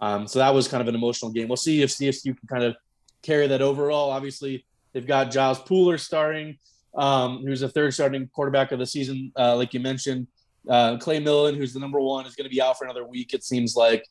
Um, 0.00 0.26
so 0.26 0.38
that 0.38 0.54
was 0.54 0.68
kind 0.68 0.80
of 0.80 0.88
an 0.88 0.94
emotional 0.94 1.30
game. 1.30 1.48
We'll 1.48 1.56
see 1.56 1.82
if 1.82 1.90
CSU 1.90 2.36
can 2.38 2.48
kind 2.48 2.64
of 2.64 2.76
carry 3.22 3.46
that 3.48 3.60
overall. 3.60 4.10
Obviously, 4.10 4.64
they've 4.92 5.06
got 5.06 5.30
Giles 5.30 5.60
Pooler 5.60 6.00
starting 6.00 6.56
um, 6.94 7.44
who's 7.44 7.60
the 7.60 7.68
third 7.68 7.94
starting 7.94 8.28
quarterback 8.28 8.72
of 8.72 8.78
the 8.78 8.86
season, 8.86 9.32
uh, 9.38 9.56
like 9.56 9.74
you 9.74 9.80
mentioned. 9.80 10.26
Uh, 10.68 10.98
Clay 10.98 11.18
Millen, 11.18 11.54
who's 11.54 11.72
the 11.72 11.80
number 11.80 12.00
one, 12.00 12.26
is 12.26 12.34
going 12.34 12.44
to 12.44 12.54
be 12.54 12.60
out 12.60 12.78
for 12.78 12.84
another 12.84 13.06
week. 13.06 13.34
It 13.34 13.44
seems 13.44 13.76
like 13.76 14.04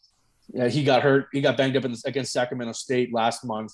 he 0.69 0.83
got 0.83 1.03
hurt. 1.03 1.27
He 1.31 1.41
got 1.41 1.57
banged 1.57 1.77
up 1.77 1.83
the, 1.83 2.01
against 2.05 2.31
Sacramento 2.31 2.73
State 2.73 3.13
last 3.13 3.45
month. 3.45 3.73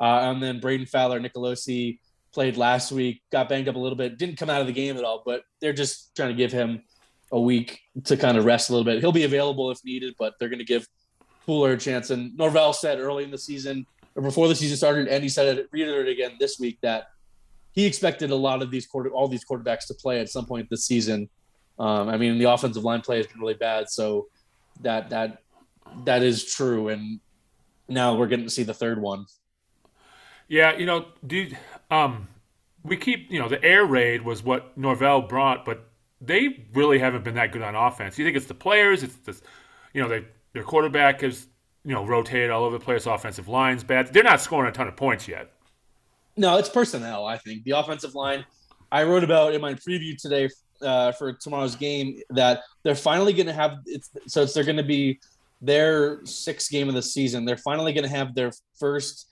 Uh, 0.00 0.30
and 0.30 0.42
then 0.42 0.60
Brayden 0.60 0.88
Fowler, 0.88 1.20
Nicolosi 1.20 1.98
played 2.32 2.56
last 2.56 2.90
week, 2.90 3.22
got 3.30 3.48
banged 3.48 3.68
up 3.68 3.76
a 3.76 3.78
little 3.78 3.96
bit, 3.96 4.18
didn't 4.18 4.36
come 4.36 4.50
out 4.50 4.60
of 4.60 4.66
the 4.66 4.72
game 4.72 4.96
at 4.96 5.04
all, 5.04 5.22
but 5.24 5.42
they're 5.60 5.72
just 5.72 6.16
trying 6.16 6.30
to 6.30 6.34
give 6.34 6.50
him 6.50 6.82
a 7.30 7.40
week 7.40 7.80
to 8.04 8.16
kind 8.16 8.36
of 8.36 8.44
rest 8.44 8.70
a 8.70 8.72
little 8.72 8.84
bit. 8.84 9.00
He'll 9.00 9.12
be 9.12 9.24
available 9.24 9.70
if 9.70 9.84
needed, 9.84 10.14
but 10.18 10.34
they're 10.38 10.48
going 10.48 10.58
to 10.58 10.64
give 10.64 10.88
Pooler 11.46 11.74
a 11.74 11.76
chance. 11.76 12.10
And 12.10 12.36
Norvell 12.36 12.72
said 12.72 12.98
early 12.98 13.24
in 13.24 13.30
the 13.30 13.38
season, 13.38 13.86
or 14.16 14.22
before 14.22 14.48
the 14.48 14.54
season 14.54 14.76
started, 14.76 15.08
and 15.08 15.22
he 15.22 15.28
said 15.28 15.58
it, 15.58 15.68
reiterated 15.72 16.12
again 16.12 16.32
this 16.38 16.58
week 16.58 16.78
that 16.82 17.08
he 17.72 17.86
expected 17.86 18.30
a 18.30 18.36
lot 18.36 18.62
of 18.62 18.70
these 18.70 18.86
quarter, 18.86 19.10
all 19.10 19.28
these 19.28 19.44
quarterbacks 19.44 19.86
to 19.88 19.94
play 19.94 20.20
at 20.20 20.28
some 20.28 20.46
point 20.46 20.68
this 20.70 20.84
season. 20.84 21.28
Um, 21.78 22.08
I 22.08 22.16
mean, 22.16 22.38
the 22.38 22.50
offensive 22.50 22.84
line 22.84 23.00
play 23.00 23.16
has 23.18 23.26
been 23.26 23.40
really 23.40 23.54
bad, 23.54 23.90
so 23.90 24.28
that 24.82 25.10
that 25.10 25.42
that 26.04 26.22
is 26.22 26.44
true. 26.44 26.88
And 26.88 27.20
now 27.88 28.16
we're 28.16 28.28
getting 28.28 28.46
to 28.46 28.50
see 28.50 28.62
the 28.62 28.74
third 28.74 29.00
one. 29.00 29.26
Yeah, 30.48 30.76
you 30.76 30.86
know, 30.86 31.06
dude, 31.26 31.56
um, 31.90 32.28
we 32.82 32.96
keep, 32.96 33.30
you 33.30 33.38
know, 33.38 33.48
the 33.48 33.62
air 33.64 33.84
raid 33.84 34.22
was 34.22 34.42
what 34.42 34.76
Norvell 34.76 35.22
brought, 35.22 35.64
but 35.64 35.88
they 36.20 36.66
really 36.74 36.98
haven't 36.98 37.24
been 37.24 37.34
that 37.34 37.50
good 37.50 37.62
on 37.62 37.74
offense. 37.74 38.18
You 38.18 38.24
think 38.24 38.36
it's 38.36 38.46
the 38.46 38.54
players? 38.54 39.02
It's 39.02 39.16
the, 39.16 39.40
you 39.94 40.02
know, 40.02 40.08
they, 40.08 40.24
their 40.52 40.62
quarterback 40.62 41.22
has, 41.22 41.46
you 41.84 41.92
know, 41.94 42.04
rotated 42.04 42.50
all 42.50 42.64
over 42.64 42.78
the 42.78 42.84
place. 42.84 43.06
Offensive 43.06 43.48
line's 43.48 43.82
bad. 43.82 44.12
They're 44.12 44.22
not 44.22 44.40
scoring 44.40 44.68
a 44.68 44.72
ton 44.72 44.86
of 44.86 44.96
points 44.96 45.26
yet. 45.26 45.50
No, 46.36 46.58
it's 46.58 46.68
personnel. 46.68 47.24
I 47.24 47.38
think 47.38 47.64
the 47.64 47.72
offensive 47.72 48.14
line. 48.14 48.44
I 48.92 49.04
wrote 49.04 49.24
about 49.24 49.54
in 49.54 49.60
my 49.60 49.74
preview 49.74 50.16
today 50.16 50.48
uh, 50.84 51.12
for 51.12 51.32
tomorrow's 51.32 51.76
game 51.76 52.20
that 52.30 52.62
they're 52.82 52.94
finally 52.94 53.32
going 53.32 53.46
to 53.46 53.52
have. 53.52 53.78
It's 53.86 54.10
so 54.26 54.42
it's, 54.42 54.54
they're 54.54 54.64
going 54.64 54.76
to 54.76 54.82
be 54.82 55.18
their 55.60 56.24
sixth 56.24 56.70
game 56.70 56.88
of 56.88 56.94
the 56.94 57.02
season. 57.02 57.44
They're 57.44 57.56
finally 57.56 57.92
going 57.92 58.04
to 58.04 58.10
have 58.10 58.34
their 58.34 58.52
first 58.78 59.28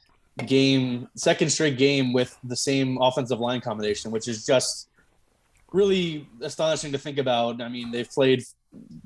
game, 0.47 1.09
second 1.15 1.51
straight 1.51 1.77
game 1.77 2.13
with 2.13 2.37
the 2.45 2.57
same 2.57 2.99
offensive 3.01 3.39
line 3.41 3.61
combination, 3.61 4.11
which 4.11 4.29
is 4.29 4.47
just 4.47 4.89
really 5.73 6.27
astonishing 6.41 6.93
to 6.93 6.99
think 6.99 7.19
about. 7.19 7.61
I 7.61 7.69
mean, 7.69 7.91
they've 7.91 8.09
played 8.09 8.43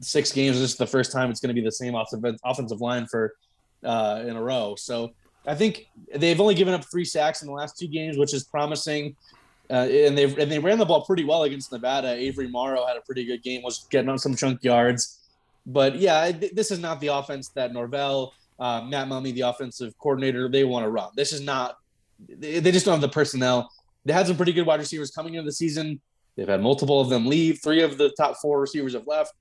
six 0.01 0.33
games. 0.33 0.59
This 0.59 0.73
is 0.73 0.77
the 0.77 0.87
first 0.87 1.13
time 1.13 1.31
it's 1.31 1.41
going 1.41 1.55
to 1.55 1.61
be 1.61 1.65
the 1.65 1.73
same 1.73 1.95
offensive 1.95 2.39
offensive 2.45 2.81
line 2.81 3.07
for 3.07 3.35
uh, 3.85 4.23
in 4.27 4.37
a 4.37 4.43
row. 4.43 4.75
So 4.77 5.13
I 5.47 5.55
think 5.55 5.87
they've 6.15 6.41
only 6.41 6.55
given 6.55 6.75
up 6.75 6.85
three 6.91 7.05
sacks 7.05 7.43
in 7.43 7.49
the 7.49 7.55
last 7.55 7.79
two 7.79 7.89
games, 7.89 8.19
which 8.19 8.35
is 8.35 8.45
promising. 8.45 9.17
Uh, 9.69 9.89
and 9.91 10.17
they 10.17 10.25
and 10.25 10.51
they 10.51 10.59
ran 10.59 10.79
the 10.79 10.85
ball 10.85 11.05
pretty 11.05 11.25
well 11.25 11.43
against 11.43 11.73
Nevada. 11.73 12.15
Avery 12.15 12.49
Morrow 12.49 12.87
had 12.87 12.97
a 12.97 13.01
pretty 13.01 13.25
good 13.25 13.43
game, 13.43 13.63
was 13.63 13.87
getting 13.91 14.09
on 14.09 14.19
some 14.19 14.37
chunk 14.37 14.63
yards. 14.63 15.21
But 15.67 15.97
yeah, 15.97 16.31
this 16.31 16.71
is 16.71 16.79
not 16.79 17.01
the 17.01 17.09
offense 17.09 17.49
that 17.51 17.73
Norvell, 17.73 18.33
uh, 18.61 18.83
Matt 18.83 19.09
Mumme, 19.09 19.35
the 19.35 19.41
offensive 19.41 19.99
coordinator, 19.99 20.49
they 20.49 20.63
want 20.65 20.85
to 20.85 20.91
run. 20.91 21.11
This 21.17 21.33
is 21.33 21.41
not. 21.41 21.79
They, 22.29 22.61
they 22.61 22.71
just 22.71 22.87
don't 22.87 22.95
have 22.95 23.01
the 23.01 23.09
personnel. 23.09 23.71
They 24.05 24.13
had 24.13 24.29
some 24.29 24.37
pretty 24.37 24.53
good 24.53 24.67
wide 24.67 24.79
receivers 24.79 25.11
coming 25.11 25.35
into 25.35 25.47
the 25.47 25.53
season. 25.53 26.01
They've 26.37 26.47
had 26.47 26.63
multiple 26.63 27.01
of 27.01 27.09
them 27.09 27.27
leave. 27.27 27.61
Three 27.63 27.83
of 27.83 27.99
the 27.99 28.11
top 28.11 28.37
four 28.37 28.61
receivers 28.61 28.93
have 28.93 29.07
left. 29.07 29.35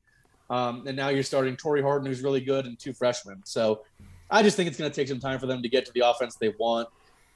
Um, 0.50 0.88
and 0.88 0.96
now 0.96 1.10
you're 1.10 1.24
starting 1.24 1.56
Tory 1.56 1.82
Horton, 1.82 2.08
who's 2.08 2.22
really 2.22 2.42
good, 2.42 2.66
and 2.66 2.78
two 2.80 2.94
freshmen. 2.94 3.42
So 3.46 3.82
I 4.30 4.42
just 4.42 4.58
think 4.58 4.68
it's 4.68 4.78
going 4.78 4.90
to 4.90 4.96
take 4.96 5.08
some 5.08 5.20
time 5.20 5.40
for 5.40 5.46
them 5.46 5.62
to 5.62 5.70
get 5.70 5.86
to 5.86 5.92
the 5.94 6.02
offense 6.02 6.36
they 6.36 6.54
want 6.60 6.90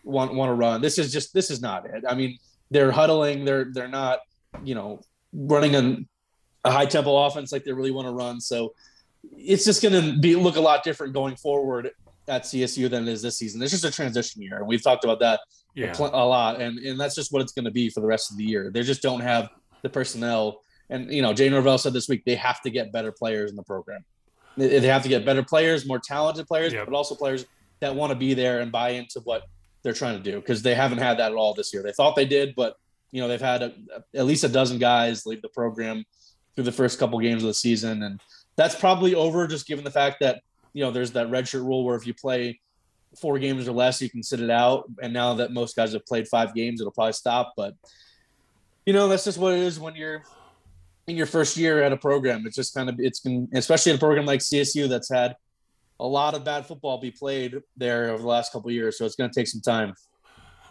want 0.03 0.33
want 0.33 0.49
to 0.49 0.53
run. 0.53 0.81
This 0.81 0.97
is 0.97 1.11
just 1.11 1.33
this 1.33 1.51
is 1.51 1.61
not 1.61 1.85
it. 1.85 2.03
I 2.07 2.15
mean, 2.15 2.37
they're 2.71 2.91
huddling. 2.91 3.45
They're 3.45 3.65
they're 3.71 3.87
not 3.87 4.19
you 4.63 4.75
know 4.75 5.01
running 5.33 5.75
a, 5.75 5.97
a 6.67 6.71
high 6.71 6.85
tempo 6.85 7.15
offense 7.25 7.51
like 7.51 7.63
they 7.63 7.71
really 7.71 7.91
want 7.91 8.07
to 8.07 8.11
run. 8.11 8.39
So 8.41 8.73
it's 9.31 9.65
just 9.65 9.81
going 9.81 9.93
to 9.93 10.17
be 10.19 10.35
look 10.35 10.55
a 10.55 10.61
lot 10.61 10.83
different 10.83 11.13
going 11.13 11.35
forward 11.35 11.91
at 12.27 12.43
CSU 12.43 12.89
than 12.89 13.07
it 13.07 13.11
is 13.11 13.21
this 13.21 13.37
season. 13.37 13.61
It's 13.61 13.71
just 13.71 13.83
a 13.83 13.91
transition 13.91 14.41
year, 14.41 14.57
and 14.57 14.67
we've 14.67 14.83
talked 14.83 15.03
about 15.03 15.19
that 15.19 15.39
yeah. 15.75 15.95
a, 15.97 16.03
a 16.03 16.25
lot, 16.25 16.61
and 16.61 16.77
and 16.79 16.99
that's 16.99 17.15
just 17.15 17.31
what 17.31 17.41
it's 17.41 17.51
going 17.51 17.65
to 17.65 17.71
be 17.71 17.89
for 17.89 18.01
the 18.01 18.07
rest 18.07 18.31
of 18.31 18.37
the 18.37 18.43
year. 18.43 18.69
They 18.71 18.83
just 18.83 19.01
don't 19.01 19.21
have 19.21 19.49
the 19.81 19.89
personnel, 19.89 20.61
and 20.89 21.11
you 21.11 21.21
know, 21.21 21.33
Jay 21.33 21.49
Norvell 21.49 21.77
said 21.77 21.93
this 21.93 22.07
week 22.07 22.23
they 22.25 22.35
have 22.35 22.61
to 22.61 22.69
get 22.69 22.91
better 22.91 23.11
players 23.11 23.49
in 23.49 23.55
the 23.55 23.63
program. 23.63 24.03
They, 24.57 24.79
they 24.79 24.87
have 24.87 25.03
to 25.03 25.09
get 25.09 25.25
better 25.25 25.43
players, 25.43 25.87
more 25.87 25.99
talented 25.99 26.47
players, 26.47 26.73
yep. 26.73 26.85
but 26.85 26.93
also 26.93 27.15
players 27.15 27.45
that 27.79 27.95
want 27.95 28.11
to 28.11 28.15
be 28.15 28.33
there 28.33 28.59
and 28.59 28.71
buy 28.71 28.89
into 28.89 29.21
what 29.21 29.43
they're 29.83 29.93
trying 29.93 30.21
to 30.21 30.31
do 30.31 30.39
because 30.39 30.61
they 30.61 30.75
haven't 30.75 30.99
had 30.99 31.19
that 31.19 31.31
at 31.31 31.37
all 31.37 31.53
this 31.53 31.73
year. 31.73 31.83
They 31.83 31.91
thought 31.91 32.15
they 32.15 32.25
did, 32.25 32.55
but 32.55 32.75
you 33.11 33.21
know 33.21 33.27
they've 33.27 33.41
had 33.41 33.63
a, 33.63 33.73
at 34.15 34.25
least 34.25 34.43
a 34.43 34.49
dozen 34.49 34.77
guys 34.77 35.25
leave 35.25 35.41
the 35.41 35.49
program 35.49 36.05
through 36.55 36.65
the 36.65 36.71
first 36.71 36.99
couple 36.99 37.19
games 37.19 37.43
of 37.43 37.47
the 37.47 37.53
season, 37.53 38.03
and 38.03 38.21
that's 38.55 38.75
probably 38.75 39.15
over 39.15 39.47
just 39.47 39.67
given 39.67 39.83
the 39.83 39.91
fact 39.91 40.17
that 40.19 40.41
you 40.73 40.83
know 40.83 40.91
there's 40.91 41.11
that 41.11 41.27
redshirt 41.27 41.65
rule 41.65 41.83
where 41.83 41.95
if 41.95 42.05
you 42.05 42.13
play 42.13 42.59
four 43.19 43.39
games 43.39 43.67
or 43.67 43.71
less, 43.71 44.01
you 44.01 44.09
can 44.09 44.21
sit 44.21 44.39
it 44.39 44.51
out. 44.51 44.87
And 45.01 45.11
now 45.11 45.33
that 45.35 45.51
most 45.51 45.75
guys 45.75 45.93
have 45.93 46.05
played 46.05 46.27
five 46.27 46.53
games, 46.53 46.79
it'll 46.79 46.91
probably 46.91 47.13
stop. 47.13 47.53
But 47.55 47.75
you 48.85 48.93
know 48.93 49.07
that's 49.07 49.25
just 49.25 49.37
what 49.37 49.53
it 49.53 49.59
is 49.59 49.79
when 49.79 49.95
you're 49.95 50.23
in 51.07 51.15
your 51.15 51.25
first 51.25 51.57
year 51.57 51.81
at 51.81 51.91
a 51.91 51.97
program. 51.97 52.45
It's 52.45 52.55
just 52.55 52.73
kind 52.73 52.89
of 52.89 52.99
it's 52.99 53.19
been 53.19 53.49
especially 53.53 53.93
a 53.93 53.97
program 53.97 54.25
like 54.25 54.41
CSU 54.41 54.87
that's 54.87 55.11
had 55.11 55.35
a 55.99 56.07
lot 56.07 56.33
of 56.33 56.43
bad 56.43 56.65
football 56.65 56.99
be 56.99 57.11
played 57.11 57.55
there 57.75 58.09
over 58.09 58.21
the 58.21 58.27
last 58.27 58.51
couple 58.51 58.71
years. 58.71 58.97
So 58.97 59.05
it's 59.05 59.15
going 59.15 59.29
to 59.29 59.39
take 59.39 59.47
some 59.47 59.61
time. 59.61 59.93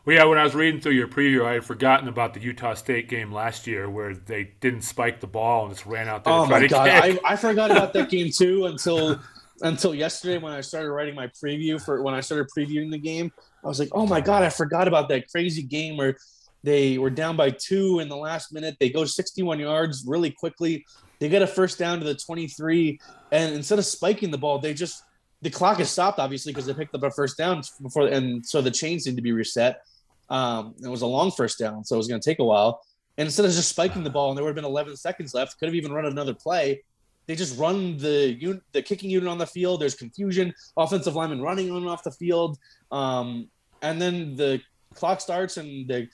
Well, 0.05 0.17
yeah, 0.17 0.25
when 0.25 0.39
I 0.39 0.45
was 0.45 0.55
reading 0.55 0.81
through 0.81 0.93
your 0.93 1.09
preview, 1.09 1.45
I 1.45 1.55
had 1.55 1.65
forgotten 1.65 2.09
about 2.09 2.33
the 2.33 2.41
Utah 2.41 2.73
State 2.75 3.11
game 3.11 3.31
last 3.31 3.67
year 3.67 3.91
where 3.91 4.15
they 4.15 4.53
didn't 4.61 4.83
spike 4.83 5.21
the 5.21 5.27
ball 5.27 5.67
and 5.67 5.75
just 5.75 5.85
ran 5.85 6.09
out 6.09 6.25
there. 6.25 6.33
Oh 6.33 6.47
my 6.47 6.67
god, 6.67 6.89
I, 6.89 7.19
I, 7.25 7.37
forgot 7.37 7.71
about 7.71 7.93
that 7.93 8.09
game 8.11 8.31
too 8.33 8.67
until 8.67 9.21
until 9.61 9.95
yesterday 9.95 10.39
when 10.39 10.53
I 10.53 10.63
started 10.63 10.93
writing 10.93 11.15
my 11.15 11.27
preview 11.27 11.83
for 11.83 12.03
when 12.03 12.15
I 12.15 12.21
started 12.21 12.47
previewing 12.57 12.91
the 12.91 12.99
game. 12.99 13.31
I 13.63 13.67
was 13.69 13.79
like, 13.79 13.91
oh 13.93 14.07
my 14.07 14.23
god, 14.23 14.43
I 14.45 14.49
forgot 14.49 14.89
about 14.89 15.11
that 15.11 15.29
crazy 15.29 15.63
game 15.63 15.99
where 15.99 16.17
they 16.63 16.97
were 16.97 17.11
down 17.11 17.37
by 17.37 17.51
two 17.51 17.99
in 17.99 18.09
the 18.09 18.17
last 18.17 18.51
minute. 18.51 18.77
They 18.81 18.89
go 18.89 19.05
61 19.05 19.59
yards 19.61 20.05
really 20.07 20.31
quickly. 20.31 20.87
They 21.19 21.29
get 21.29 21.43
a 21.43 21.47
first 21.47 21.79
down 21.79 21.99
to 21.99 22.05
the 22.05 22.15
23, 22.15 22.99
and 23.33 23.55
instead 23.55 23.79
of 23.79 23.85
spiking 23.85 24.31
the 24.31 24.39
ball, 24.39 24.59
they 24.59 24.73
just 24.73 25.03
the 25.43 25.51
clock 25.51 25.81
is 25.81 25.91
stopped 25.91 26.19
obviously 26.19 26.53
because 26.53 26.67
they 26.67 26.75
picked 26.75 26.95
up 26.95 27.03
a 27.03 27.11
first 27.11 27.37
down 27.37 27.63
before, 27.83 28.09
and 28.09 28.45
so 28.45 28.61
the 28.61 28.71
chains 28.71 29.07
need 29.07 29.17
to 29.17 29.23
be 29.23 29.33
reset. 29.33 29.83
Um, 30.31 30.75
it 30.83 30.89
was 30.89 31.03
a 31.03 31.07
long 31.07 31.31
first 31.31 31.59
down, 31.59 31.85
so 31.85 31.95
it 31.95 31.99
was 31.99 32.09
going 32.09 32.21
to 32.21 32.29
take 32.31 32.39
a 32.39 32.45
while. 32.45 32.81
And 33.17 33.27
instead 33.27 33.45
of 33.45 33.53
just 33.53 33.69
spiking 33.69 34.05
the 34.05 34.11
ball, 34.11 34.31
and 34.31 34.37
there 34.37 34.45
would 34.45 34.51
have 34.51 34.57
been 34.57 34.65
11 34.65 34.97
seconds 34.97 35.35
left, 35.35 35.59
could 35.59 35.67
have 35.67 35.75
even 35.75 35.93
run 35.93 36.07
another 36.07 36.35
play. 36.35 36.83
They 37.27 37.35
just 37.35 37.59
run 37.59 37.99
the 37.99 38.33
unit, 38.33 38.63
the 38.73 38.83
kicking 38.83 39.11
unit 39.11 39.29
on 39.29 39.39
the 39.39 39.47
field. 39.47 39.81
There's 39.81 39.95
confusion. 39.95 40.55
Offensive 40.77 41.15
lineman 41.15 41.43
running 41.43 41.71
on 41.71 41.79
and 41.79 41.89
off 41.89 42.03
the 42.03 42.13
field, 42.13 42.59
um, 42.91 43.49
and 43.83 44.01
then 44.01 44.37
the 44.37 44.61
clock 44.95 45.21
starts 45.21 45.57
and 45.57 45.89
the 45.89 46.09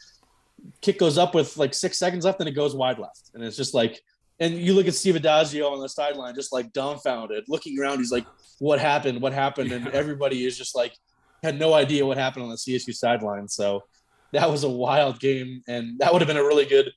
kick 0.80 0.98
goes 0.98 1.18
up 1.18 1.34
with 1.34 1.56
like 1.56 1.74
six 1.74 1.98
seconds 1.98 2.24
left, 2.24 2.40
and 2.40 2.48
it 2.48 2.52
goes 2.52 2.74
wide 2.74 2.98
left. 2.98 3.30
And 3.34 3.42
it's 3.44 3.56
just 3.56 3.74
like, 3.74 4.02
and 4.40 4.54
you 4.54 4.74
look 4.74 4.86
at 4.86 4.94
Steve 4.94 5.14
Addazio 5.14 5.70
on 5.70 5.80
the 5.80 5.88
sideline, 5.88 6.34
just 6.34 6.52
like 6.52 6.72
dumbfounded, 6.72 7.44
looking 7.48 7.78
around. 7.78 7.98
He's 7.98 8.12
like, 8.12 8.26
"What 8.58 8.80
happened? 8.80 9.20
What 9.20 9.32
happened?" 9.32 9.72
And 9.72 9.88
everybody 9.88 10.44
is 10.44 10.58
just 10.58 10.74
like, 10.74 10.94
had 11.42 11.58
no 11.58 11.74
idea 11.74 12.04
what 12.04 12.16
happened 12.16 12.44
on 12.44 12.50
the 12.50 12.56
CSU 12.56 12.94
sideline. 12.94 13.48
So 13.48 13.84
that 14.32 14.50
was 14.50 14.64
a 14.64 14.68
wild 14.68 15.20
game, 15.20 15.62
and 15.68 15.98
that 15.98 16.12
would 16.12 16.20
have 16.22 16.28
been 16.28 16.36
a 16.36 16.42
really 16.42 16.64
good 16.64 16.90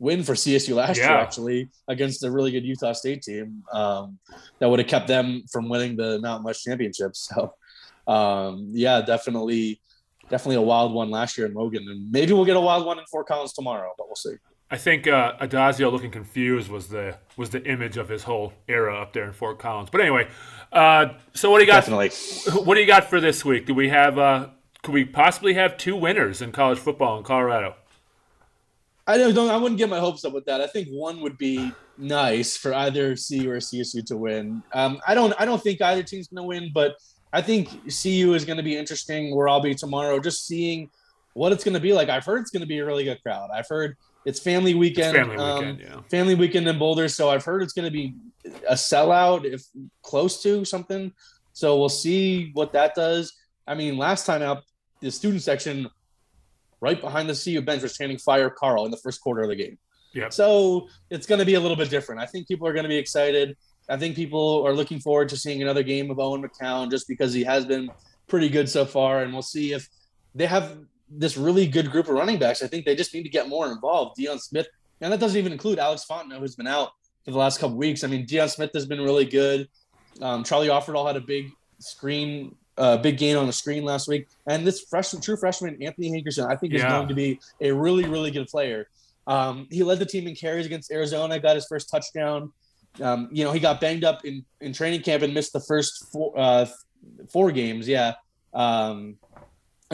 win 0.00 0.24
for 0.24 0.32
CSU 0.32 0.74
last 0.74 0.98
yeah. 0.98 1.10
year, 1.10 1.18
actually, 1.18 1.68
against 1.86 2.24
a 2.24 2.30
really 2.30 2.50
good 2.50 2.64
Utah 2.64 2.92
State 2.92 3.22
team. 3.22 3.62
Um, 3.72 4.18
that 4.58 4.68
would 4.68 4.80
have 4.80 4.88
kept 4.88 5.06
them 5.06 5.44
from 5.52 5.68
winning 5.68 5.96
the 5.96 6.18
Not 6.18 6.42
Much 6.42 6.64
championship. 6.64 7.12
So, 7.14 7.54
um, 8.06 8.70
yeah, 8.72 9.02
definitely, 9.02 9.80
definitely 10.30 10.56
a 10.56 10.62
wild 10.62 10.92
one 10.92 11.10
last 11.10 11.38
year 11.38 11.46
in 11.46 11.54
Logan, 11.54 11.86
and 11.88 12.10
maybe 12.10 12.32
we'll 12.32 12.46
get 12.46 12.56
a 12.56 12.60
wild 12.60 12.84
one 12.84 12.98
in 12.98 13.04
Fort 13.04 13.28
Collins 13.28 13.52
tomorrow, 13.52 13.92
but 13.96 14.08
we'll 14.08 14.16
see. 14.16 14.34
I 14.70 14.76
think 14.76 15.08
uh, 15.08 15.36
Addazio 15.40 15.90
looking 15.90 16.12
confused 16.12 16.70
was 16.70 16.88
the 16.88 17.18
was 17.36 17.50
the 17.50 17.64
image 17.64 17.96
of 17.96 18.08
his 18.08 18.22
whole 18.22 18.52
era 18.68 19.00
up 19.00 19.12
there 19.12 19.24
in 19.24 19.32
Fort 19.32 19.58
Collins. 19.58 19.90
But 19.90 20.00
anyway, 20.00 20.28
uh, 20.72 21.14
so 21.34 21.50
what 21.50 21.58
do 21.58 21.64
you 21.64 21.70
got? 21.70 21.84
Definitely. 21.84 22.10
What 22.64 22.76
do 22.76 22.80
you 22.80 22.86
got 22.86 23.10
for 23.10 23.20
this 23.20 23.44
week? 23.44 23.66
Do 23.66 23.74
we 23.74 23.88
have? 23.88 24.18
Uh, 24.18 24.48
could 24.82 24.94
we 24.94 25.04
possibly 25.04 25.54
have 25.54 25.76
two 25.76 25.96
winners 25.96 26.40
in 26.40 26.52
college 26.52 26.78
football 26.78 27.18
in 27.18 27.24
Colorado? 27.24 27.74
I 29.06 29.18
don't, 29.18 29.50
I 29.50 29.56
wouldn't 29.56 29.78
get 29.78 29.88
my 29.88 29.98
hopes 29.98 30.24
up 30.24 30.32
with 30.32 30.44
that. 30.44 30.60
I 30.60 30.68
think 30.68 30.88
one 30.88 31.20
would 31.20 31.36
be 31.36 31.72
nice 31.98 32.56
for 32.56 32.72
either 32.72 33.16
CU 33.16 33.50
or 33.50 33.56
CSU 33.56 34.04
to 34.06 34.16
win. 34.16 34.62
Um, 34.72 35.00
I 35.06 35.14
don't 35.14 35.34
I 35.38 35.44
don't 35.44 35.60
think 35.60 35.82
either 35.82 36.04
team's 36.04 36.28
going 36.28 36.36
to 36.36 36.46
win, 36.46 36.70
but 36.72 36.94
I 37.32 37.42
think 37.42 37.68
CU 37.88 38.34
is 38.34 38.44
going 38.44 38.58
to 38.58 38.62
be 38.62 38.76
interesting. 38.76 39.34
Where 39.34 39.48
I'll 39.48 39.60
be 39.60 39.74
tomorrow, 39.74 40.20
just 40.20 40.46
seeing 40.46 40.90
what 41.34 41.50
it's 41.50 41.64
going 41.64 41.74
to 41.74 41.80
be 41.80 41.92
like. 41.92 42.08
I've 42.08 42.24
heard 42.24 42.40
it's 42.40 42.50
going 42.50 42.62
to 42.62 42.68
be 42.68 42.78
a 42.78 42.86
really 42.86 43.04
good 43.04 43.20
crowd. 43.22 43.50
I've 43.52 43.68
heard 43.68 43.96
it's 44.24 44.40
family 44.40 44.74
weekend. 44.74 45.16
It's 45.16 45.26
family 45.26 45.36
um, 45.36 45.58
weekend, 45.58 45.80
yeah. 45.80 46.00
Family 46.10 46.34
weekend 46.34 46.68
in 46.68 46.78
Boulder. 46.78 47.08
So 47.08 47.30
I've 47.30 47.44
heard 47.44 47.62
it's 47.62 47.72
going 47.72 47.86
to 47.86 47.90
be 47.90 48.14
a 48.68 48.74
sellout, 48.74 49.44
if 49.44 49.64
close 50.02 50.42
to 50.42 50.64
something. 50.64 51.12
So 51.52 51.78
we'll 51.78 51.88
see 51.88 52.50
what 52.52 52.72
that 52.72 52.94
does. 52.94 53.32
I 53.66 53.74
mean, 53.74 53.96
last 53.96 54.26
time 54.26 54.42
out, 54.42 54.62
the 55.00 55.10
student 55.10 55.42
section 55.42 55.88
right 56.80 57.00
behind 57.00 57.28
the 57.28 57.34
CU 57.34 57.60
bench 57.62 57.82
was 57.82 57.96
chanting 57.96 58.18
"Fire 58.18 58.50
Karl" 58.50 58.84
in 58.84 58.90
the 58.90 58.96
first 58.96 59.20
quarter 59.20 59.42
of 59.42 59.48
the 59.48 59.56
game. 59.56 59.78
Yeah. 60.12 60.28
So 60.28 60.88
it's 61.10 61.26
going 61.26 61.38
to 61.38 61.44
be 61.44 61.54
a 61.54 61.60
little 61.60 61.76
bit 61.76 61.90
different. 61.90 62.20
I 62.20 62.26
think 62.26 62.48
people 62.48 62.66
are 62.66 62.72
going 62.72 62.84
to 62.84 62.88
be 62.88 62.96
excited. 62.96 63.56
I 63.88 63.96
think 63.96 64.16
people 64.16 64.64
are 64.66 64.72
looking 64.72 65.00
forward 65.00 65.28
to 65.30 65.36
seeing 65.36 65.62
another 65.62 65.82
game 65.82 66.10
of 66.10 66.18
Owen 66.18 66.42
McCown 66.42 66.90
just 66.90 67.08
because 67.08 67.32
he 67.32 67.42
has 67.44 67.64
been 67.64 67.90
pretty 68.28 68.48
good 68.48 68.68
so 68.68 68.84
far, 68.84 69.22
and 69.22 69.32
we'll 69.32 69.42
see 69.42 69.72
if 69.72 69.88
they 70.34 70.46
have 70.46 70.78
this 71.10 71.36
really 71.36 71.66
good 71.66 71.90
group 71.90 72.08
of 72.08 72.14
running 72.14 72.38
backs. 72.38 72.62
I 72.62 72.66
think 72.66 72.84
they 72.84 72.94
just 72.94 73.12
need 73.14 73.24
to 73.24 73.28
get 73.28 73.48
more 73.48 73.70
involved. 73.70 74.18
Deion 74.18 74.40
Smith, 74.40 74.68
and 75.00 75.12
that 75.12 75.20
doesn't 75.20 75.38
even 75.38 75.52
include 75.52 75.78
Alex 75.78 76.06
Fontenot, 76.08 76.38
who's 76.38 76.56
been 76.56 76.66
out 76.66 76.90
for 77.24 77.32
the 77.32 77.38
last 77.38 77.58
couple 77.58 77.76
weeks. 77.76 78.04
I 78.04 78.06
mean, 78.06 78.26
Deion 78.26 78.48
Smith 78.48 78.70
has 78.74 78.86
been 78.86 79.00
really 79.00 79.24
good. 79.24 79.68
Um, 80.20 80.44
Charlie 80.44 80.68
Offerdahl 80.68 81.06
had 81.06 81.16
a 81.16 81.20
big 81.20 81.50
screen 81.78 82.54
uh, 82.80 82.96
big 82.96 83.18
gain 83.18 83.36
on 83.36 83.46
the 83.46 83.52
screen 83.52 83.84
last 83.84 84.08
week. 84.08 84.26
And 84.46 84.66
this 84.66 84.80
freshman, 84.80 85.20
true 85.20 85.36
freshman, 85.36 85.80
Anthony 85.82 86.10
Hankerson, 86.10 86.50
I 86.50 86.56
think 86.56 86.72
is 86.72 86.82
going 86.82 87.08
to 87.08 87.14
be 87.14 87.38
a 87.60 87.70
really, 87.70 88.06
really 88.06 88.30
good 88.30 88.48
player. 88.48 88.88
Um, 89.26 89.68
he 89.70 89.82
led 89.82 89.98
the 89.98 90.06
team 90.06 90.26
in 90.26 90.34
carries 90.34 90.66
against 90.66 90.90
Arizona, 90.90 91.38
got 91.38 91.54
his 91.54 91.66
first 91.66 91.90
touchdown. 91.90 92.52
Um, 93.00 93.28
you 93.30 93.44
know, 93.44 93.52
he 93.52 93.60
got 93.60 93.80
banged 93.80 94.02
up 94.02 94.24
in, 94.24 94.44
in 94.60 94.72
training 94.72 95.02
camp 95.02 95.22
and 95.22 95.34
missed 95.34 95.52
the 95.52 95.60
first 95.60 96.10
four, 96.10 96.32
uh, 96.36 96.66
four 97.30 97.52
games. 97.52 97.86
Yeah. 97.86 98.14
Um, 98.54 99.18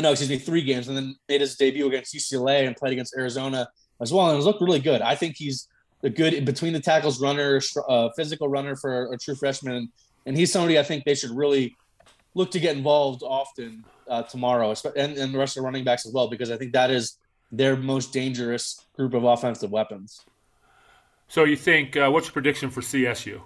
no, 0.03 0.11
excuse 0.11 0.31
me, 0.31 0.39
three 0.39 0.63
games, 0.63 0.89
and 0.89 0.97
then 0.97 1.17
made 1.29 1.41
his 1.41 1.57
debut 1.57 1.87
against 1.87 2.15
UCLA 2.15 2.67
and 2.67 2.77
played 2.77 2.93
against 2.93 3.15
Arizona 3.17 3.69
as 4.01 4.13
well, 4.13 4.31
and 4.31 4.43
looked 4.43 4.61
really 4.61 4.79
good. 4.79 5.01
I 5.01 5.15
think 5.15 5.37
he's 5.37 5.69
a 6.03 6.11
good 6.11 6.45
between 6.45 6.73
the 6.73 6.81
tackles 6.81 7.21
runner, 7.21 7.61
uh, 7.89 8.11
physical 8.17 8.49
runner 8.49 8.77
for 8.77 9.13
a 9.13 9.19
true 9.19 9.35
freshman, 9.35 9.91
and 10.27 10.37
he's 10.37 10.53
somebody 10.53 10.79
I 10.79 10.83
think 10.83 11.05
they 11.05 11.15
should 11.15 11.31
really 11.31 11.77
look 12.35 12.51
to 12.51 12.61
get 12.61 12.77
involved 12.77 13.23
often 13.23 13.85
uh, 14.09 14.23
tomorrow, 14.23 14.75
and, 14.97 15.17
and 15.17 15.33
the 15.33 15.39
rest 15.39 15.57
of 15.57 15.63
the 15.63 15.65
running 15.65 15.85
backs 15.85 16.05
as 16.07 16.13
well, 16.13 16.29
because 16.29 16.51
I 16.51 16.59
think 16.59 16.73
that 16.75 16.91
is 16.91 17.17
their 17.51 17.77
most 17.77 18.13
dangerous 18.13 18.85
group 18.97 19.15
of 19.15 19.25
offensive 19.25 19.71
weapons. 19.71 20.21
So 21.29 21.45
you 21.45 21.57
think 21.57 21.97
uh, 21.97 22.11
what's 22.11 22.27
your 22.27 22.33
prediction 22.33 22.71
for 22.71 22.83
CSU? 22.83 23.41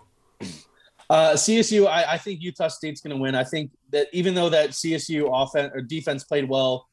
Uh, 1.11 1.33
CSU, 1.33 1.89
I, 1.89 2.13
I, 2.13 2.19
think 2.19 2.41
Utah 2.41 2.69
State's 2.69 3.01
going 3.01 3.17
to 3.17 3.21
win. 3.21 3.35
I 3.35 3.43
think 3.43 3.73
that 3.91 4.07
even 4.13 4.33
though 4.33 4.49
that 4.49 4.71
CSU 4.71 5.29
offense 5.33 5.73
or 5.75 5.81
defense 5.81 6.23
played 6.23 6.49
well 6.49 6.87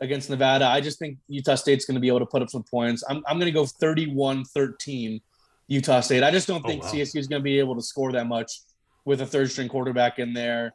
against 0.00 0.30
Nevada, 0.30 0.64
I 0.64 0.80
just 0.80 1.00
think 1.00 1.18
Utah 1.26 1.56
State's 1.56 1.84
going 1.84 1.96
to 1.96 2.00
be 2.00 2.06
able 2.06 2.20
to 2.20 2.26
put 2.26 2.40
up 2.40 2.50
some 2.50 2.62
points. 2.62 3.02
I'm, 3.08 3.24
I'm 3.26 3.36
going 3.36 3.52
to 3.52 3.58
go 3.58 3.64
31-13 3.64 5.20
Utah 5.66 6.00
State. 6.00 6.22
I 6.22 6.30
just 6.30 6.46
don't 6.46 6.64
oh, 6.64 6.68
think 6.68 6.84
wow. 6.84 6.92
CSU 6.92 7.16
is 7.16 7.26
going 7.26 7.40
to 7.40 7.44
be 7.44 7.58
able 7.58 7.74
to 7.74 7.82
score 7.82 8.12
that 8.12 8.28
much 8.28 8.60
with 9.04 9.20
a 9.22 9.26
third 9.26 9.50
string 9.50 9.68
quarterback 9.68 10.20
in 10.20 10.34
there. 10.34 10.74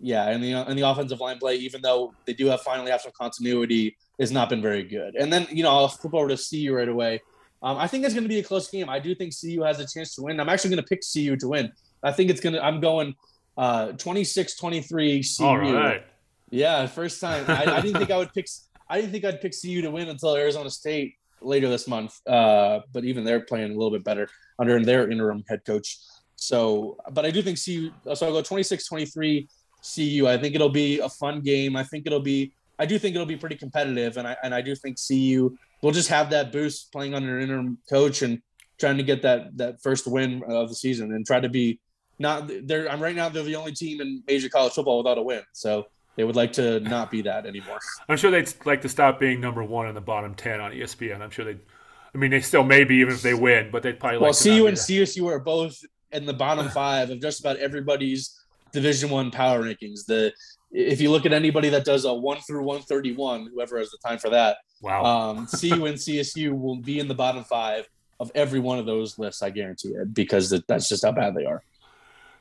Yeah, 0.00 0.30
and 0.30 0.42
the 0.42 0.52
and 0.52 0.78
the 0.78 0.88
offensive 0.88 1.20
line 1.20 1.38
play, 1.38 1.56
even 1.56 1.82
though 1.82 2.14
they 2.24 2.32
do 2.32 2.46
have 2.46 2.60
finally 2.62 2.92
have 2.92 3.00
some 3.00 3.10
continuity, 3.18 3.96
has 4.20 4.30
not 4.30 4.48
been 4.48 4.62
very 4.62 4.84
good. 4.84 5.16
And 5.16 5.32
then 5.32 5.48
you 5.50 5.64
know 5.64 5.70
I'll 5.70 5.88
flip 5.88 6.14
over 6.14 6.28
to 6.28 6.36
CU 6.36 6.72
right 6.72 6.88
away. 6.88 7.20
Um, 7.64 7.76
I 7.76 7.88
think 7.88 8.04
it's 8.04 8.14
going 8.14 8.22
to 8.22 8.28
be 8.28 8.38
a 8.38 8.44
close 8.44 8.70
game. 8.70 8.88
I 8.88 9.00
do 9.00 9.12
think 9.16 9.34
CU 9.38 9.62
has 9.62 9.80
a 9.80 9.86
chance 9.86 10.14
to 10.14 10.22
win. 10.22 10.38
I'm 10.38 10.48
actually 10.48 10.70
going 10.70 10.84
to 10.84 10.88
pick 10.88 11.02
CU 11.12 11.36
to 11.36 11.48
win. 11.48 11.72
I 12.02 12.12
think 12.12 12.30
it's 12.30 12.40
going 12.40 12.54
to. 12.54 12.64
I'm 12.64 12.80
going 12.80 13.14
uh, 13.56 13.88
26-23 13.88 15.36
CU. 15.36 15.44
All 15.44 15.58
right. 15.58 16.04
Yeah, 16.50 16.86
first 16.86 17.20
time. 17.20 17.44
I, 17.48 17.64
I, 17.76 17.80
didn't 17.80 17.98
think 17.98 18.10
I 18.10 18.16
would 18.16 18.32
pick. 18.32 18.48
I 18.88 19.00
didn't 19.00 19.12
think 19.12 19.24
I'd 19.24 19.40
pick 19.40 19.52
CU 19.60 19.82
to 19.82 19.90
win 19.90 20.08
until 20.08 20.34
Arizona 20.34 20.70
State 20.70 21.16
later 21.40 21.68
this 21.68 21.86
month. 21.86 22.18
Uh, 22.26 22.80
but 22.92 23.04
even 23.04 23.24
they're 23.24 23.40
playing 23.40 23.72
a 23.72 23.74
little 23.74 23.90
bit 23.90 24.04
better 24.04 24.28
under 24.58 24.82
their 24.82 25.10
interim 25.10 25.44
head 25.48 25.64
coach. 25.66 25.98
So, 26.36 26.96
but 27.12 27.26
I 27.26 27.30
do 27.30 27.42
think 27.42 27.58
CU. 27.62 27.90
So 28.14 28.26
I'll 28.26 28.32
go 28.32 28.42
26-23 28.42 29.48
CU. 29.94 30.26
I 30.26 30.38
think 30.38 30.54
it'll 30.54 30.68
be 30.68 31.00
a 31.00 31.08
fun 31.08 31.40
game. 31.40 31.76
I 31.76 31.82
think 31.82 32.06
it'll 32.06 32.20
be. 32.20 32.52
I 32.78 32.86
do 32.86 32.96
think 32.98 33.16
it'll 33.16 33.26
be 33.26 33.36
pretty 33.36 33.56
competitive, 33.56 34.18
and 34.18 34.28
I 34.28 34.36
and 34.44 34.54
I 34.54 34.60
do 34.60 34.76
think 34.76 34.98
CU 35.04 35.56
will 35.82 35.90
just 35.90 36.08
have 36.08 36.30
that 36.30 36.52
boost 36.52 36.92
playing 36.92 37.14
under 37.14 37.36
an 37.36 37.42
interim 37.42 37.78
coach 37.90 38.22
and 38.22 38.40
trying 38.78 38.96
to 38.96 39.02
get 39.02 39.22
that 39.22 39.56
that 39.56 39.82
first 39.82 40.06
win 40.06 40.42
of 40.48 40.68
the 40.68 40.76
season 40.76 41.12
and 41.12 41.26
try 41.26 41.40
to 41.40 41.48
be 41.48 41.80
not 42.18 42.50
they're 42.64 42.90
I'm 42.90 43.00
right 43.00 43.14
now 43.14 43.28
they're 43.28 43.42
the 43.42 43.56
only 43.56 43.72
team 43.72 44.00
in 44.00 44.22
major 44.26 44.48
college 44.48 44.72
football 44.72 44.98
without 44.98 45.18
a 45.18 45.22
win. 45.22 45.42
So 45.52 45.86
they 46.16 46.24
would 46.24 46.36
like 46.36 46.52
to 46.54 46.80
not 46.80 47.10
be 47.10 47.22
that 47.22 47.46
anymore. 47.46 47.78
I'm 48.08 48.16
sure 48.16 48.30
they'd 48.30 48.52
like 48.64 48.82
to 48.82 48.88
stop 48.88 49.20
being 49.20 49.40
number 49.40 49.62
one 49.62 49.86
in 49.86 49.94
the 49.94 50.00
bottom 50.00 50.34
ten 50.34 50.60
on 50.60 50.72
ESPN. 50.72 51.20
I'm 51.20 51.30
sure 51.30 51.44
they 51.44 51.58
I 52.14 52.18
mean 52.18 52.30
they 52.30 52.40
still 52.40 52.64
maybe 52.64 52.96
even 52.96 53.14
if 53.14 53.22
they 53.22 53.34
win, 53.34 53.70
but 53.70 53.82
they'd 53.82 54.00
probably 54.00 54.18
well 54.18 54.30
like 54.30 54.42
CU 54.42 54.66
and 54.66 54.76
CSU 54.76 55.26
are 55.30 55.38
both 55.38 55.78
in 56.12 56.26
the 56.26 56.34
bottom 56.34 56.68
five 56.70 57.10
of 57.10 57.20
just 57.20 57.40
about 57.40 57.56
everybody's 57.58 58.40
division 58.72 59.10
one 59.10 59.30
power 59.30 59.62
rankings. 59.62 60.06
The 60.06 60.32
if 60.70 61.00
you 61.00 61.10
look 61.10 61.24
at 61.24 61.32
anybody 61.32 61.70
that 61.70 61.84
does 61.84 62.04
a 62.04 62.12
one 62.12 62.40
through 62.40 62.62
131, 62.62 63.50
whoever 63.54 63.78
has 63.78 63.90
the 63.90 63.98
time 64.06 64.18
for 64.18 64.30
that, 64.30 64.58
wow. 64.82 65.04
Um, 65.04 65.46
CU 65.60 65.86
and 65.86 65.96
CSU 65.96 66.58
will 66.58 66.76
be 66.76 66.98
in 66.98 67.08
the 67.08 67.14
bottom 67.14 67.44
five 67.44 67.88
of 68.20 68.30
every 68.34 68.60
one 68.60 68.78
of 68.78 68.86
those 68.86 69.18
lists. 69.18 69.42
I 69.42 69.50
guarantee 69.50 69.90
it 69.90 70.12
because 70.12 70.50
that's 70.66 70.88
just 70.88 71.04
how 71.04 71.12
bad 71.12 71.34
they 71.34 71.44
are. 71.46 71.62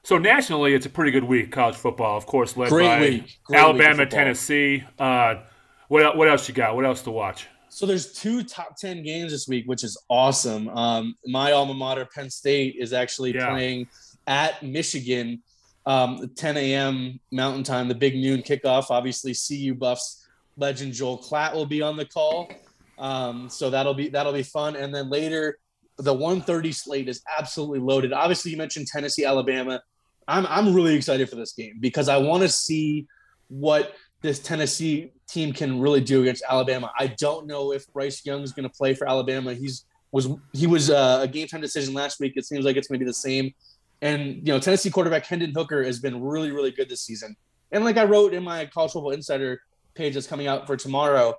So 0.07 0.17
nationally, 0.17 0.73
it's 0.73 0.85
a 0.85 0.89
pretty 0.89 1.11
good 1.11 1.25
week 1.25 1.51
college 1.51 1.75
football, 1.75 2.15
of 2.15 2.25
course, 2.25 2.55
led 2.55 2.69
Great 2.69 2.85
by 2.85 2.99
week. 3.01 3.39
Great 3.43 3.59
Alabama, 3.59 4.03
week 4.03 4.09
Tennessee. 4.09 4.85
Uh, 4.97 5.41
what 5.89 6.15
what 6.15 6.29
else 6.29 6.47
you 6.47 6.53
got? 6.53 6.77
What 6.77 6.85
else 6.85 7.01
to 7.01 7.11
watch? 7.11 7.47
So 7.67 7.85
there's 7.85 8.13
two 8.13 8.41
top 8.41 8.77
ten 8.77 9.03
games 9.03 9.33
this 9.33 9.49
week, 9.49 9.65
which 9.65 9.83
is 9.83 10.01
awesome. 10.09 10.69
Um, 10.69 11.15
my 11.25 11.51
alma 11.51 11.73
mater, 11.73 12.07
Penn 12.15 12.29
State, 12.29 12.77
is 12.79 12.93
actually 12.93 13.35
yeah. 13.35 13.49
playing 13.49 13.89
at 14.27 14.63
Michigan 14.63 15.43
um, 15.85 16.31
10 16.37 16.55
a.m. 16.55 17.19
Mountain 17.33 17.63
Time, 17.63 17.89
the 17.89 17.95
big 17.95 18.15
noon 18.15 18.41
kickoff. 18.43 18.85
Obviously, 18.89 19.35
CU 19.35 19.73
Buffs 19.73 20.25
legend 20.55 20.93
Joel 20.93 21.21
Klatt 21.21 21.53
will 21.53 21.65
be 21.65 21.81
on 21.81 21.97
the 21.97 22.05
call, 22.05 22.49
um, 22.97 23.49
so 23.49 23.69
that'll 23.69 23.93
be 23.93 24.07
that'll 24.07 24.31
be 24.31 24.43
fun. 24.43 24.77
And 24.77 24.95
then 24.95 25.09
later, 25.09 25.59
the 25.97 26.13
1:30 26.13 26.73
slate 26.73 27.09
is 27.09 27.21
absolutely 27.37 27.79
loaded. 27.79 28.13
Obviously, 28.13 28.51
you 28.51 28.57
mentioned 28.57 28.87
Tennessee, 28.87 29.25
Alabama. 29.25 29.81
I'm 30.27 30.45
I'm 30.47 30.73
really 30.73 30.95
excited 30.95 31.29
for 31.29 31.35
this 31.35 31.53
game 31.53 31.77
because 31.79 32.09
I 32.09 32.17
want 32.17 32.43
to 32.43 32.49
see 32.49 33.07
what 33.49 33.95
this 34.21 34.39
Tennessee 34.39 35.11
team 35.29 35.53
can 35.53 35.79
really 35.79 36.01
do 36.01 36.21
against 36.21 36.43
Alabama. 36.49 36.91
I 36.97 37.07
don't 37.19 37.47
know 37.47 37.71
if 37.71 37.91
Bryce 37.93 38.25
Young 38.25 38.41
is 38.41 38.51
going 38.51 38.67
to 38.67 38.75
play 38.75 38.93
for 38.93 39.07
Alabama. 39.07 39.53
He's 39.53 39.85
was 40.11 40.29
he 40.53 40.67
was 40.67 40.89
uh, 40.89 41.19
a 41.21 41.27
game 41.27 41.47
time 41.47 41.61
decision 41.61 41.93
last 41.93 42.19
week. 42.19 42.33
It 42.35 42.45
seems 42.45 42.65
like 42.65 42.75
it's 42.75 42.87
going 42.87 42.99
to 42.99 43.05
be 43.05 43.09
the 43.09 43.13
same 43.13 43.53
and 44.01 44.35
you 44.47 44.53
know, 44.53 44.59
Tennessee 44.59 44.89
quarterback 44.89 45.25
Hendon 45.25 45.53
Hooker 45.53 45.83
has 45.83 45.99
been 45.99 46.21
really, 46.21 46.51
really 46.51 46.71
good 46.71 46.89
this 46.89 47.01
season. 47.01 47.35
And 47.71 47.83
like 47.83 47.97
I 47.97 48.05
wrote 48.05 48.33
in 48.33 48.43
my 48.43 48.65
college 48.67 48.91
football 48.91 49.11
insider 49.11 49.61
page 49.95 50.13
that's 50.13 50.27
coming 50.27 50.47
out 50.47 50.67
for 50.67 50.77
tomorrow, 50.77 51.35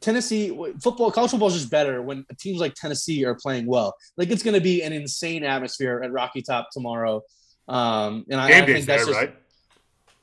Tennessee 0.00 0.48
football, 0.82 1.10
college 1.10 1.30
football 1.30 1.48
is 1.48 1.54
just 1.54 1.70
better 1.70 2.02
when 2.02 2.26
teams 2.38 2.58
like 2.58 2.74
Tennessee 2.74 3.24
are 3.24 3.36
playing 3.36 3.66
well. 3.66 3.94
Like 4.16 4.30
it's 4.30 4.42
going 4.42 4.54
to 4.54 4.60
be 4.60 4.82
an 4.82 4.92
insane 4.92 5.44
atmosphere 5.44 6.02
at 6.02 6.12
Rocky 6.12 6.42
Top 6.42 6.68
tomorrow. 6.72 7.22
Um, 7.68 8.26
and 8.30 8.40
I, 8.40 8.46
I 8.46 8.66
think 8.66 8.84
that's 8.84 8.86
there, 8.86 8.98
just, 8.98 9.10
right? 9.10 9.34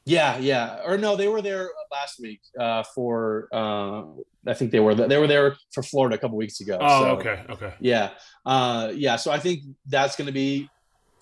Yeah, 0.06 0.38
yeah. 0.38 0.80
Or 0.86 0.98
no, 0.98 1.16
they 1.16 1.28
were 1.28 1.42
there 1.42 1.70
last 1.92 2.20
week 2.20 2.42
uh, 2.60 2.84
for. 2.96 3.48
Uh, 3.52 4.04
I 4.48 4.54
think 4.54 4.72
they 4.72 4.80
were 4.80 4.96
they 4.96 5.18
were 5.18 5.28
there 5.28 5.56
for 5.72 5.84
Florida 5.84 6.16
a 6.16 6.20
couple 6.20 6.38
weeks 6.38 6.62
ago. 6.62 6.78
Oh, 6.82 7.04
so, 7.04 7.10
okay, 7.12 7.44
okay. 7.50 7.74
Yeah, 7.80 8.10
uh, 8.46 8.92
yeah. 8.96 9.16
So 9.16 9.32
I 9.32 9.38
think 9.38 9.64
that's 9.86 10.16
going 10.16 10.26
to 10.26 10.32
be 10.32 10.68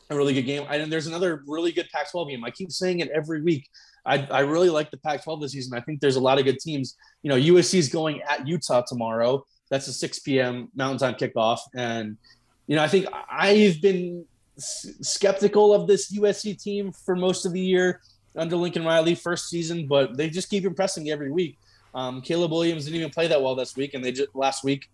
a 0.09 0.15
really 0.15 0.33
good 0.33 0.43
game. 0.43 0.65
And 0.69 0.91
there's 0.91 1.07
another 1.07 1.43
really 1.45 1.71
good 1.71 1.87
Pac-12 1.93 2.29
game. 2.29 2.43
I 2.43 2.51
keep 2.51 2.71
saying 2.71 2.99
it 2.99 3.09
every 3.09 3.41
week. 3.41 3.67
I, 4.05 4.25
I 4.31 4.39
really 4.39 4.69
like 4.69 4.89
the 4.91 4.97
Pac-12 4.97 5.41
this 5.41 5.51
season. 5.51 5.77
I 5.77 5.81
think 5.81 5.99
there's 5.99 6.15
a 6.15 6.21
lot 6.21 6.39
of 6.39 6.45
good 6.45 6.59
teams. 6.59 6.95
You 7.21 7.29
know, 7.29 7.35
USC 7.35 7.75
is 7.75 7.89
going 7.89 8.21
at 8.23 8.47
Utah 8.47 8.81
tomorrow. 8.87 9.45
That's 9.69 9.87
a 9.87 9.93
6 9.93 10.19
p.m. 10.19 10.69
Mountain 10.73 10.97
Time 10.97 11.13
kickoff, 11.13 11.59
and 11.75 12.17
you 12.65 12.75
know, 12.75 12.83
I 12.83 12.87
think 12.87 13.07
I've 13.29 13.81
been 13.81 14.25
skeptical 14.59 15.73
of 15.73 15.87
this 15.87 16.11
USC 16.11 16.61
team 16.61 16.91
for 16.91 17.15
most 17.15 17.45
of 17.45 17.53
the 17.53 17.59
year 17.59 18.01
under 18.35 18.55
Lincoln 18.55 18.85
Riley 18.85 19.15
first 19.15 19.49
season, 19.49 19.87
but 19.87 20.17
they 20.17 20.29
just 20.29 20.49
keep 20.49 20.65
impressing 20.65 21.09
every 21.09 21.31
week. 21.31 21.57
Um, 21.93 22.21
Caleb 22.21 22.51
Williams 22.51 22.85
didn't 22.85 22.99
even 22.99 23.09
play 23.09 23.27
that 23.27 23.41
well 23.41 23.55
this 23.55 23.75
week, 23.75 23.93
and 23.93 24.03
they 24.03 24.11
just 24.11 24.35
last 24.35 24.63
week, 24.63 24.89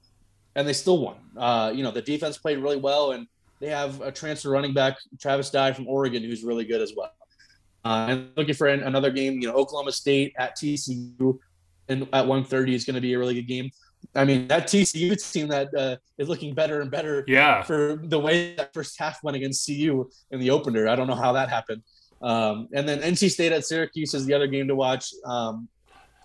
and 0.55 0.67
they 0.67 0.73
still 0.73 0.99
won. 0.99 1.17
Uh, 1.35 1.71
you 1.75 1.83
know, 1.83 1.91
the 1.91 2.01
defense 2.01 2.37
played 2.37 2.59
really 2.59 2.77
well, 2.77 3.11
and 3.11 3.27
they 3.59 3.67
have 3.67 4.01
a 4.01 4.11
transfer 4.11 4.49
running 4.49 4.73
back, 4.73 4.97
Travis 5.19 5.49
Dye 5.49 5.73
from 5.73 5.87
Oregon, 5.87 6.23
who's 6.23 6.43
really 6.43 6.65
good 6.65 6.81
as 6.81 6.93
well. 6.95 7.11
Uh, 7.83 8.07
and 8.09 8.29
looking 8.35 8.55
for 8.55 8.67
an, 8.67 8.81
another 8.83 9.11
game, 9.11 9.39
you 9.39 9.47
know, 9.47 9.53
Oklahoma 9.53 9.91
State 9.91 10.33
at 10.37 10.57
TCU 10.57 11.37
and 11.87 12.03
at 12.13 12.25
1:30 12.25 12.73
is 12.73 12.85
going 12.85 12.95
to 12.95 13.01
be 13.01 13.13
a 13.13 13.19
really 13.19 13.35
good 13.35 13.47
game. 13.47 13.69
I 14.13 14.25
mean, 14.25 14.47
that 14.47 14.67
TCU 14.67 15.31
team 15.31 15.47
that 15.49 15.73
uh, 15.75 15.97
is 16.17 16.27
looking 16.29 16.53
better 16.53 16.81
and 16.81 16.91
better. 16.91 17.23
Yeah. 17.27 17.63
For 17.63 17.99
the 18.03 18.19
way 18.19 18.55
that 18.55 18.73
first 18.73 18.99
half 18.99 19.23
went 19.23 19.37
against 19.37 19.65
CU 19.65 20.09
in 20.31 20.39
the 20.39 20.51
opener, 20.51 20.87
I 20.87 20.95
don't 20.95 21.07
know 21.07 21.15
how 21.15 21.33
that 21.33 21.49
happened. 21.49 21.81
Um, 22.21 22.67
and 22.73 22.87
then 22.87 23.01
NC 23.01 23.31
State 23.31 23.51
at 23.51 23.65
Syracuse 23.65 24.13
is 24.13 24.25
the 24.25 24.33
other 24.33 24.47
game 24.47 24.67
to 24.67 24.75
watch. 24.75 25.11
Um, 25.25 25.69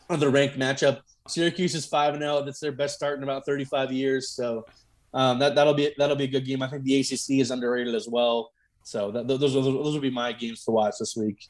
the 0.08 0.28
ranked 0.28 0.58
matchup. 0.58 1.00
Syracuse 1.28 1.74
is 1.74 1.86
five 1.86 2.14
and 2.14 2.22
zero. 2.22 2.38
Oh. 2.38 2.44
That's 2.44 2.60
their 2.60 2.72
best 2.72 2.96
start 2.96 3.18
in 3.18 3.22
about 3.22 3.46
35 3.46 3.92
years. 3.92 4.30
So 4.30 4.66
um, 5.14 5.38
that 5.38 5.54
that'll 5.54 5.74
be 5.74 5.92
that'll 5.98 6.16
be 6.16 6.24
a 6.24 6.28
good 6.28 6.44
game. 6.44 6.62
I 6.62 6.68
think 6.68 6.84
the 6.84 7.00
ACC 7.00 7.40
is 7.40 7.50
underrated 7.50 7.94
as 7.94 8.08
well. 8.08 8.50
So 8.82 9.10
that, 9.12 9.28
those 9.28 9.40
those 9.40 9.52
those 9.52 9.94
will 9.94 10.00
be 10.00 10.10
my 10.10 10.32
games 10.32 10.64
to 10.64 10.70
watch 10.70 10.94
this 10.98 11.16
week. 11.16 11.46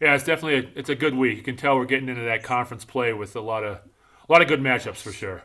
Yeah, 0.00 0.14
it's 0.14 0.24
definitely 0.24 0.68
a, 0.68 0.78
it's 0.78 0.90
a 0.90 0.94
good 0.94 1.14
week. 1.14 1.38
You 1.38 1.42
can 1.42 1.56
tell 1.56 1.76
we're 1.76 1.86
getting 1.86 2.08
into 2.08 2.22
that 2.22 2.42
conference 2.42 2.84
play 2.84 3.12
with 3.12 3.34
a 3.34 3.40
lot 3.40 3.64
of 3.64 3.78
a 4.28 4.32
lot 4.32 4.42
of 4.42 4.48
good 4.48 4.60
matchups 4.60 4.96
for 4.96 5.12
sure. 5.12 5.42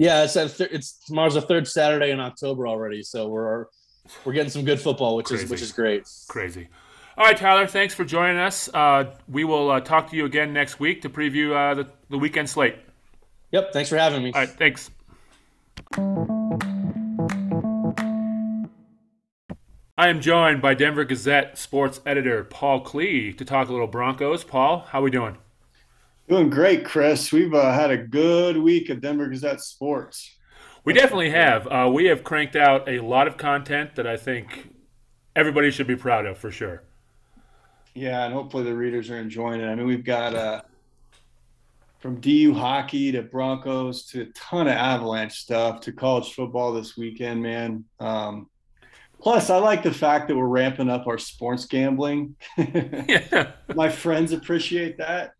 Yeah, 0.00 0.24
it's 0.24 0.32
th- 0.32 0.70
it's 0.72 0.92
tomorrow's 1.04 1.34
the 1.34 1.42
third 1.42 1.68
Saturday 1.68 2.10
in 2.10 2.20
October 2.20 2.66
already, 2.66 3.02
so 3.02 3.28
we're 3.28 3.66
we're 4.24 4.32
getting 4.32 4.50
some 4.50 4.64
good 4.64 4.80
football, 4.80 5.14
which 5.14 5.26
Crazy. 5.26 5.44
is 5.44 5.50
which 5.50 5.60
is 5.60 5.72
great. 5.72 6.08
Crazy. 6.26 6.68
All 7.18 7.26
right, 7.26 7.36
Tyler, 7.36 7.66
thanks 7.66 7.92
for 7.92 8.06
joining 8.06 8.38
us. 8.38 8.70
Uh, 8.72 9.14
we 9.28 9.44
will 9.44 9.70
uh, 9.70 9.80
talk 9.80 10.08
to 10.08 10.16
you 10.16 10.24
again 10.24 10.54
next 10.54 10.80
week 10.80 11.02
to 11.02 11.10
preview 11.10 11.54
uh, 11.54 11.74
the, 11.74 11.86
the 12.08 12.16
weekend 12.16 12.48
slate. 12.48 12.76
Yep, 13.52 13.74
thanks 13.74 13.90
for 13.90 13.98
having 13.98 14.22
me. 14.22 14.32
All 14.32 14.40
right, 14.40 14.48
thanks. 14.48 14.90
I 19.98 20.08
am 20.08 20.22
joined 20.22 20.62
by 20.62 20.72
Denver 20.72 21.04
Gazette 21.04 21.58
sports 21.58 22.00
editor 22.06 22.44
Paul 22.44 22.82
Klee 22.82 23.36
to 23.36 23.44
talk 23.44 23.68
a 23.68 23.72
little 23.72 23.86
Broncos. 23.86 24.44
Paul, 24.44 24.86
how 24.88 25.02
we 25.02 25.10
doing? 25.10 25.36
Doing 26.30 26.48
great, 26.48 26.84
Chris. 26.84 27.32
We've 27.32 27.52
uh, 27.52 27.72
had 27.72 27.90
a 27.90 27.96
good 27.96 28.56
week 28.56 28.88
at 28.88 29.00
Denver 29.00 29.26
Gazette 29.26 29.60
Sports. 29.60 30.36
We 30.84 30.92
definitely 30.92 31.30
have. 31.30 31.66
Uh, 31.66 31.90
we 31.92 32.04
have 32.04 32.22
cranked 32.22 32.54
out 32.54 32.88
a 32.88 33.00
lot 33.00 33.26
of 33.26 33.36
content 33.36 33.96
that 33.96 34.06
I 34.06 34.16
think 34.16 34.72
everybody 35.34 35.72
should 35.72 35.88
be 35.88 35.96
proud 35.96 36.26
of 36.26 36.38
for 36.38 36.52
sure. 36.52 36.84
Yeah, 37.94 38.26
and 38.26 38.32
hopefully 38.32 38.62
the 38.62 38.76
readers 38.76 39.10
are 39.10 39.16
enjoying 39.16 39.60
it. 39.60 39.66
I 39.66 39.74
mean, 39.74 39.88
we've 39.88 40.04
got 40.04 40.36
uh, 40.36 40.62
from 41.98 42.20
DU 42.20 42.54
hockey 42.54 43.10
to 43.10 43.22
Broncos 43.22 44.04
to 44.10 44.22
a 44.22 44.26
ton 44.26 44.68
of 44.68 44.74
Avalanche 44.74 45.32
stuff 45.32 45.80
to 45.80 45.92
college 45.92 46.32
football 46.32 46.72
this 46.72 46.96
weekend, 46.96 47.42
man. 47.42 47.84
Um, 47.98 48.48
plus, 49.20 49.50
I 49.50 49.56
like 49.56 49.82
the 49.82 49.92
fact 49.92 50.28
that 50.28 50.36
we're 50.36 50.46
ramping 50.46 50.90
up 50.90 51.08
our 51.08 51.18
sports 51.18 51.64
gambling. 51.64 52.36
yeah. 52.56 53.50
My 53.74 53.88
friends 53.88 54.30
appreciate 54.30 54.96
that. 54.98 55.32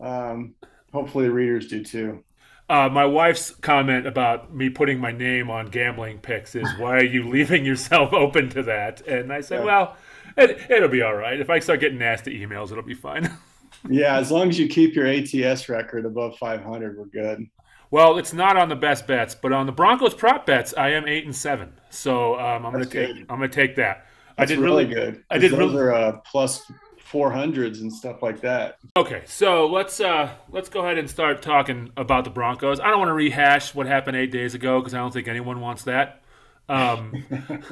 Um, 0.00 0.54
hopefully, 0.92 1.26
the 1.26 1.32
readers 1.32 1.68
do 1.68 1.84
too. 1.84 2.24
Uh, 2.68 2.88
my 2.88 3.04
wife's 3.04 3.50
comment 3.50 4.06
about 4.06 4.54
me 4.54 4.70
putting 4.70 4.98
my 4.98 5.12
name 5.12 5.50
on 5.50 5.66
gambling 5.66 6.18
picks 6.18 6.54
is, 6.54 6.68
"Why 6.78 6.96
are 6.96 7.04
you 7.04 7.28
leaving 7.28 7.64
yourself 7.64 8.12
open 8.14 8.48
to 8.50 8.62
that?" 8.62 9.06
And 9.06 9.32
I 9.32 9.40
said, 9.40 9.60
yeah. 9.60 9.64
"Well, 9.64 9.96
it, 10.36 10.68
will 10.68 10.88
be 10.88 11.02
all 11.02 11.14
right. 11.14 11.38
If 11.38 11.50
I 11.50 11.58
start 11.58 11.80
getting 11.80 11.98
nasty 11.98 12.44
emails, 12.44 12.70
it'll 12.70 12.82
be 12.82 12.94
fine." 12.94 13.30
yeah, 13.90 14.16
as 14.16 14.30
long 14.30 14.48
as 14.48 14.58
you 14.58 14.66
keep 14.66 14.94
your 14.94 15.06
ATS 15.06 15.68
record 15.68 16.06
above 16.06 16.38
500, 16.38 16.96
we're 16.96 17.04
good. 17.06 17.46
Well, 17.90 18.18
it's 18.18 18.32
not 18.32 18.56
on 18.56 18.68
the 18.68 18.76
best 18.76 19.06
bets, 19.06 19.34
but 19.34 19.52
on 19.52 19.66
the 19.66 19.72
Broncos 19.72 20.14
prop 20.14 20.46
bets, 20.46 20.74
I 20.76 20.90
am 20.90 21.06
eight 21.06 21.26
and 21.26 21.36
seven. 21.36 21.72
So 21.90 22.38
um, 22.40 22.64
I'm 22.64 22.72
going 22.72 22.84
to 22.84 22.90
take. 22.90 23.26
I'm 23.28 23.38
going 23.38 23.50
to 23.50 23.54
take 23.54 23.76
that. 23.76 24.06
That's 24.36 24.50
I 24.50 24.54
did 24.54 24.60
really, 24.60 24.86
really 24.86 24.94
good. 24.94 25.24
I 25.30 25.38
did 25.38 25.52
those 25.52 25.58
really, 25.58 25.76
are 25.76 25.92
uh, 25.92 26.12
plus 26.24 26.70
four 27.14 27.30
hundreds 27.30 27.80
and 27.80 27.92
stuff 27.92 28.24
like 28.24 28.40
that. 28.40 28.76
Okay, 28.96 29.22
so 29.24 29.68
let's 29.68 30.00
uh, 30.00 30.30
let's 30.50 30.68
go 30.68 30.80
ahead 30.80 30.98
and 30.98 31.08
start 31.08 31.42
talking 31.42 31.92
about 31.96 32.24
the 32.24 32.30
Broncos. 32.30 32.80
I 32.80 32.90
don't 32.90 32.98
want 32.98 33.10
to 33.10 33.14
rehash 33.14 33.72
what 33.72 33.86
happened 33.86 34.16
eight 34.16 34.32
days 34.32 34.56
ago 34.56 34.80
because 34.80 34.94
I 34.94 34.98
don't 34.98 35.14
think 35.14 35.28
anyone 35.28 35.60
wants 35.60 35.84
that. 35.84 36.22
Um, 36.68 37.24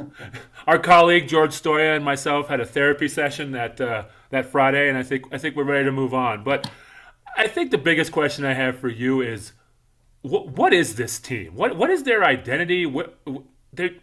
our 0.68 0.78
colleague 0.78 1.26
George 1.26 1.50
Stoia 1.50 1.96
and 1.96 2.04
myself 2.04 2.46
had 2.46 2.60
a 2.60 2.64
therapy 2.64 3.08
session 3.08 3.50
that 3.50 3.80
uh, 3.80 4.04
that 4.30 4.46
Friday, 4.46 4.88
and 4.88 4.96
I 4.96 5.02
think 5.02 5.24
I 5.32 5.38
think 5.38 5.56
we're 5.56 5.64
ready 5.64 5.86
to 5.86 5.92
move 5.92 6.14
on. 6.14 6.44
But 6.44 6.70
I 7.36 7.48
think 7.48 7.72
the 7.72 7.78
biggest 7.78 8.12
question 8.12 8.44
I 8.44 8.54
have 8.54 8.78
for 8.78 8.88
you 8.88 9.22
is, 9.22 9.54
what 10.20 10.50
what 10.50 10.72
is 10.72 10.94
this 10.94 11.18
team? 11.18 11.56
What 11.56 11.76
what 11.76 11.90
is 11.90 12.04
their 12.04 12.22
identity? 12.22 12.86
What 12.86 13.18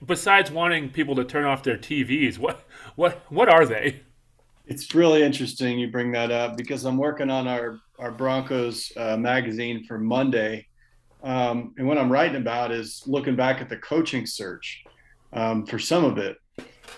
besides 0.05 0.51
wanting 0.51 0.89
people 0.89 1.15
to 1.15 1.23
turn 1.23 1.45
off 1.45 1.63
their 1.63 1.77
TVs, 1.77 2.37
what 2.37 2.67
what 2.97 3.21
what 3.29 3.47
are 3.47 3.65
they? 3.65 4.01
It's 4.69 4.93
really 4.93 5.23
interesting 5.23 5.79
you 5.79 5.89
bring 5.89 6.11
that 6.11 6.31
up 6.31 6.55
because 6.55 6.85
I'm 6.85 6.97
working 6.97 7.31
on 7.31 7.47
our 7.47 7.79
our 7.97 8.11
Broncos 8.11 8.91
uh, 8.95 9.17
magazine 9.17 9.83
for 9.83 9.97
Monday, 9.97 10.67
um, 11.23 11.73
and 11.77 11.87
what 11.87 11.97
I'm 11.97 12.11
writing 12.11 12.37
about 12.37 12.71
is 12.71 13.03
looking 13.07 13.35
back 13.35 13.61
at 13.61 13.67
the 13.67 13.77
coaching 13.77 14.27
search 14.27 14.83
um, 15.33 15.65
for 15.65 15.79
some 15.79 16.05
of 16.05 16.19
it. 16.19 16.37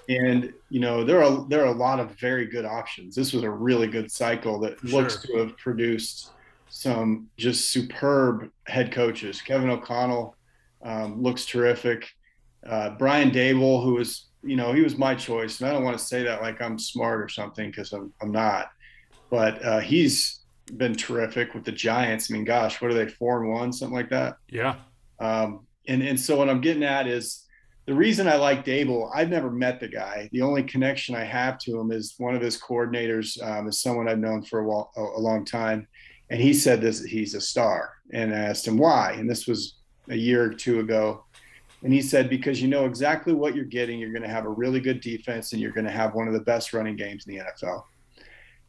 And 0.10 0.54
you 0.70 0.82
know 0.82 1.06
there 1.06 1.24
are 1.24 1.48
there 1.48 1.62
are 1.62 1.74
a 1.74 1.78
lot 1.78 2.02
of 2.02 2.12
very 2.20 2.46
good 2.46 2.66
options. 2.66 3.16
This 3.16 3.32
was 3.32 3.44
a 3.44 3.50
really 3.50 3.88
good 3.88 4.12
cycle 4.12 4.60
that 4.60 4.78
sure. 4.80 5.02
looks 5.02 5.22
to 5.22 5.38
have 5.38 5.58
produced 5.58 6.32
some 6.68 7.30
just 7.38 7.72
superb 7.72 8.50
head 8.68 8.92
coaches. 8.92 9.42
Kevin 9.42 9.70
O'Connell 9.70 10.36
um, 10.84 11.24
looks 11.24 11.46
terrific. 11.46 12.10
Uh, 12.68 12.92
Brian 12.92 13.32
Daboll, 13.32 13.82
who 13.82 13.94
was 13.94 14.28
you 14.44 14.56
know 14.56 14.74
he 14.74 14.82
was 14.82 14.98
my 14.98 15.16
choice, 15.16 15.60
and 15.60 15.70
I 15.70 15.74
don't 15.74 15.84
want 15.84 15.98
to 15.98 16.04
say 16.04 16.24
that 16.24 16.42
like 16.42 16.62
I'm 16.62 16.80
smart 16.80 17.22
or 17.22 17.30
something 17.30 17.70
because 17.70 17.94
I'm 17.94 18.14
I'm 18.22 18.32
not, 18.32 18.72
but 19.30 19.64
uh, 19.64 19.80
he's 19.80 20.42
been 20.78 20.96
terrific 20.96 21.54
with 21.54 21.66
the 21.66 21.72
Giants. 21.72 22.32
I 22.32 22.34
mean, 22.34 22.46
gosh, 22.46 22.82
what 22.82 22.92
are 22.92 22.94
they 22.94 23.08
four 23.08 23.42
and 23.42 23.52
one, 23.52 23.74
something 23.74 23.96
like 23.96 24.10
that? 24.10 24.38
Yeah. 24.50 24.76
Um, 25.20 25.68
and 25.88 26.02
and 26.02 26.20
so 26.20 26.38
what 26.38 26.50
I'm 26.50 26.62
getting 26.62 26.84
at 26.84 27.08
is 27.08 27.46
the 27.86 27.94
reason 27.94 28.28
I 28.28 28.36
like 28.36 28.66
Daboll. 28.66 29.12
I've 29.14 29.30
never 29.30 29.52
met 29.52 29.80
the 29.80 29.88
guy. 29.88 30.30
The 30.32 30.42
only 30.42 30.64
connection 30.64 31.16
I 31.16 31.24
have 31.24 31.58
to 31.60 31.80
him 31.80 31.92
is 31.92 32.16
one 32.18 32.36
of 32.36 32.42
his 32.42 32.60
coordinators 32.60 33.42
um, 33.44 33.68
is 33.68 33.82
someone 33.82 34.08
I've 34.08 34.20
known 34.20 34.44
for 34.44 34.60
a, 34.60 34.64
while, 34.64 34.92
a, 34.96 35.02
a 35.02 35.20
long 35.20 35.46
time, 35.46 35.88
and 36.30 36.40
he 36.42 36.54
said 36.54 36.82
this 36.82 37.04
he's 37.04 37.36
a 37.36 37.42
star. 37.42 37.94
And 38.14 38.34
I 38.34 38.40
asked 38.40 38.68
him 38.68 38.78
why, 38.78 39.14
and 39.14 39.30
this 39.30 39.48
was 39.48 39.76
a 40.10 40.16
year 40.16 40.44
or 40.44 40.54
two 40.54 40.80
ago. 40.80 41.26
And 41.84 41.92
he 41.92 42.02
said, 42.02 42.30
because 42.30 42.62
you 42.62 42.68
know 42.68 42.86
exactly 42.86 43.34
what 43.34 43.56
you're 43.56 43.66
getting. 43.66 44.00
You're 44.00 44.12
going 44.12 44.22
to 44.22 44.30
have 44.30 44.46
a 44.46 44.50
really 44.50 44.80
good 44.80 45.02
defense 45.02 45.54
and 45.54 45.62
you're 45.62 45.72
going 45.72 45.86
to 45.86 45.92
have 45.92 46.14
one 46.14 46.28
of 46.28 46.34
the 46.34 46.42
best 46.42 46.74
running 46.74 46.96
games 46.96 47.26
in 47.26 47.36
the 47.36 47.42
NFL. 47.42 47.84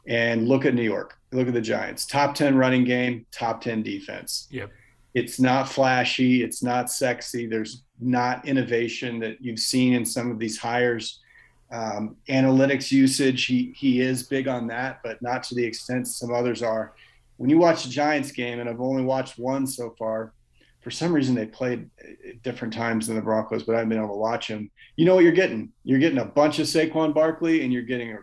And 0.07 0.47
look 0.47 0.65
at 0.65 0.73
New 0.73 0.83
York. 0.83 1.15
Look 1.31 1.47
at 1.47 1.53
the 1.53 1.61
Giants. 1.61 2.05
Top 2.05 2.35
10 2.35 2.55
running 2.55 2.83
game, 2.83 3.25
top 3.31 3.61
10 3.61 3.83
defense. 3.83 4.47
Yep. 4.51 4.71
It's 5.13 5.39
not 5.39 5.69
flashy. 5.69 6.43
It's 6.43 6.63
not 6.63 6.91
sexy. 6.91 7.45
There's 7.45 7.83
not 7.99 8.47
innovation 8.47 9.19
that 9.19 9.37
you've 9.39 9.59
seen 9.59 9.93
in 9.93 10.05
some 10.05 10.31
of 10.31 10.39
these 10.39 10.57
hires. 10.57 11.19
Um, 11.71 12.17
analytics 12.29 12.91
usage, 12.91 13.45
he, 13.45 13.73
he 13.77 14.01
is 14.01 14.23
big 14.23 14.47
on 14.47 14.67
that, 14.67 15.01
but 15.03 15.21
not 15.21 15.43
to 15.43 15.55
the 15.55 15.63
extent 15.63 16.07
some 16.07 16.33
others 16.33 16.61
are. 16.63 16.93
When 17.37 17.49
you 17.49 17.57
watch 17.57 17.83
the 17.83 17.89
Giants 17.89 18.31
game, 18.31 18.59
and 18.59 18.69
I've 18.69 18.81
only 18.81 19.03
watched 19.03 19.37
one 19.37 19.65
so 19.67 19.95
far, 19.97 20.33
for 20.83 20.91
some 20.91 21.13
reason 21.13 21.33
they 21.33 21.45
played 21.45 21.89
at 22.27 22.43
different 22.43 22.73
times 22.73 23.07
than 23.07 23.15
the 23.15 23.21
Broncos, 23.21 23.63
but 23.63 23.73
I 23.73 23.79
haven't 23.79 23.89
been 23.89 23.99
able 23.99 24.09
to 24.09 24.19
watch 24.19 24.49
them. 24.49 24.69
You 24.97 25.05
know 25.05 25.15
what 25.15 25.23
you're 25.23 25.31
getting? 25.31 25.71
You're 25.83 25.99
getting 25.99 26.19
a 26.19 26.25
bunch 26.25 26.59
of 26.59 26.67
Saquon 26.67 27.13
Barkley, 27.13 27.63
and 27.63 27.71
you're 27.71 27.83
getting 27.83 28.11
a 28.11 28.19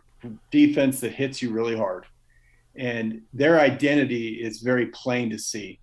defense 0.50 1.00
that 1.00 1.12
hits 1.12 1.40
you 1.40 1.50
really 1.50 1.76
hard. 1.76 2.04
And 2.76 3.22
their 3.32 3.58
identity 3.58 4.42
is 4.42 4.60
very 4.60 4.86
plain 4.86 5.30
to 5.30 5.38
see. 5.38 5.80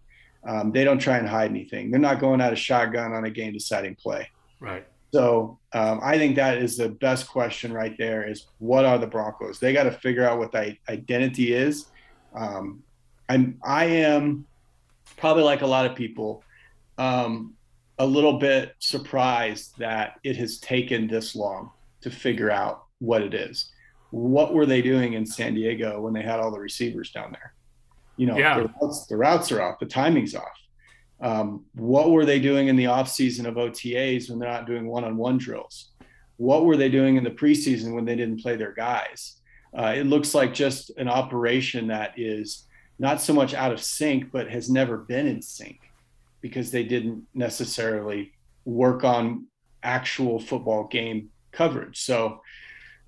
Um, 0.47 0.71
they 0.71 0.83
don't 0.83 0.99
try 0.99 1.17
and 1.17 1.27
hide 1.27 1.49
anything. 1.49 1.91
They're 1.91 1.99
not 1.99 2.19
going 2.19 2.41
out 2.41 2.53
of 2.53 2.59
shotgun 2.59 3.11
on 3.11 3.25
a 3.25 3.29
game 3.29 3.53
deciding 3.53 3.95
play. 3.95 4.29
Right. 4.59 4.85
So 5.13 5.57
um, 5.73 5.99
I 6.03 6.17
think 6.17 6.35
that 6.35 6.57
is 6.57 6.77
the 6.77 6.89
best 6.89 7.27
question 7.27 7.73
right 7.73 7.97
there 7.97 8.29
is 8.29 8.47
what 8.59 8.85
are 8.85 8.97
the 8.97 9.07
Broncos? 9.07 9.59
They 9.59 9.73
got 9.73 9.83
to 9.83 9.91
figure 9.91 10.27
out 10.27 10.37
what 10.37 10.51
the 10.51 10.77
identity 10.89 11.53
is. 11.53 11.87
Um, 12.35 12.83
I'm, 13.29 13.59
I 13.63 13.85
am 13.85 14.45
probably 15.17 15.43
like 15.43 15.61
a 15.61 15.67
lot 15.67 15.85
of 15.85 15.95
people, 15.95 16.43
um, 16.97 17.53
a 17.99 18.05
little 18.05 18.39
bit 18.39 18.75
surprised 18.79 19.77
that 19.79 20.19
it 20.23 20.37
has 20.37 20.59
taken 20.59 21.07
this 21.07 21.35
long 21.35 21.71
to 22.01 22.11
figure 22.11 22.51
out 22.51 22.83
what 22.99 23.21
it 23.21 23.33
is 23.33 23.71
what 24.11 24.53
were 24.53 24.65
they 24.65 24.81
doing 24.81 25.13
in 25.13 25.25
San 25.25 25.53
Diego 25.53 26.01
when 26.01 26.13
they 26.13 26.21
had 26.21 26.39
all 26.39 26.51
the 26.51 26.59
receivers 26.59 27.11
down 27.11 27.31
there? 27.31 27.53
You 28.15 28.27
know, 28.27 28.37
yeah. 28.37 28.59
the, 28.59 28.73
routes, 28.81 29.05
the 29.05 29.17
routes 29.17 29.51
are 29.51 29.61
off, 29.61 29.79
the 29.79 29.85
timing's 29.85 30.35
off. 30.35 30.43
Um, 31.19 31.65
what 31.73 32.11
were 32.11 32.25
they 32.25 32.39
doing 32.39 32.67
in 32.67 32.75
the 32.75 32.87
off 32.87 33.09
season 33.09 33.45
of 33.45 33.55
OTAs 33.55 34.29
when 34.29 34.39
they're 34.39 34.49
not 34.49 34.67
doing 34.67 34.87
one-on-one 34.87 35.37
drills? 35.37 35.89
What 36.37 36.65
were 36.65 36.77
they 36.77 36.89
doing 36.89 37.17
in 37.17 37.23
the 37.23 37.31
preseason 37.31 37.93
when 37.93 38.05
they 38.05 38.15
didn't 38.15 38.41
play 38.41 38.55
their 38.55 38.73
guys? 38.73 39.41
Uh, 39.77 39.93
it 39.95 40.05
looks 40.05 40.33
like 40.33 40.53
just 40.53 40.91
an 40.97 41.09
operation 41.09 41.87
that 41.87 42.13
is 42.17 42.65
not 42.99 43.21
so 43.21 43.33
much 43.33 43.53
out 43.53 43.71
of 43.71 43.81
sync, 43.81 44.31
but 44.31 44.49
has 44.49 44.69
never 44.69 44.97
been 44.97 45.27
in 45.27 45.41
sync 45.41 45.79
because 46.47 46.71
they 46.71 46.83
didn't 46.83 47.25
necessarily 47.33 48.33
work 48.65 49.03
on 49.03 49.45
actual 49.83 50.39
football 50.39 50.87
game 50.87 51.29
coverage. 51.51 51.99
So 51.99 52.41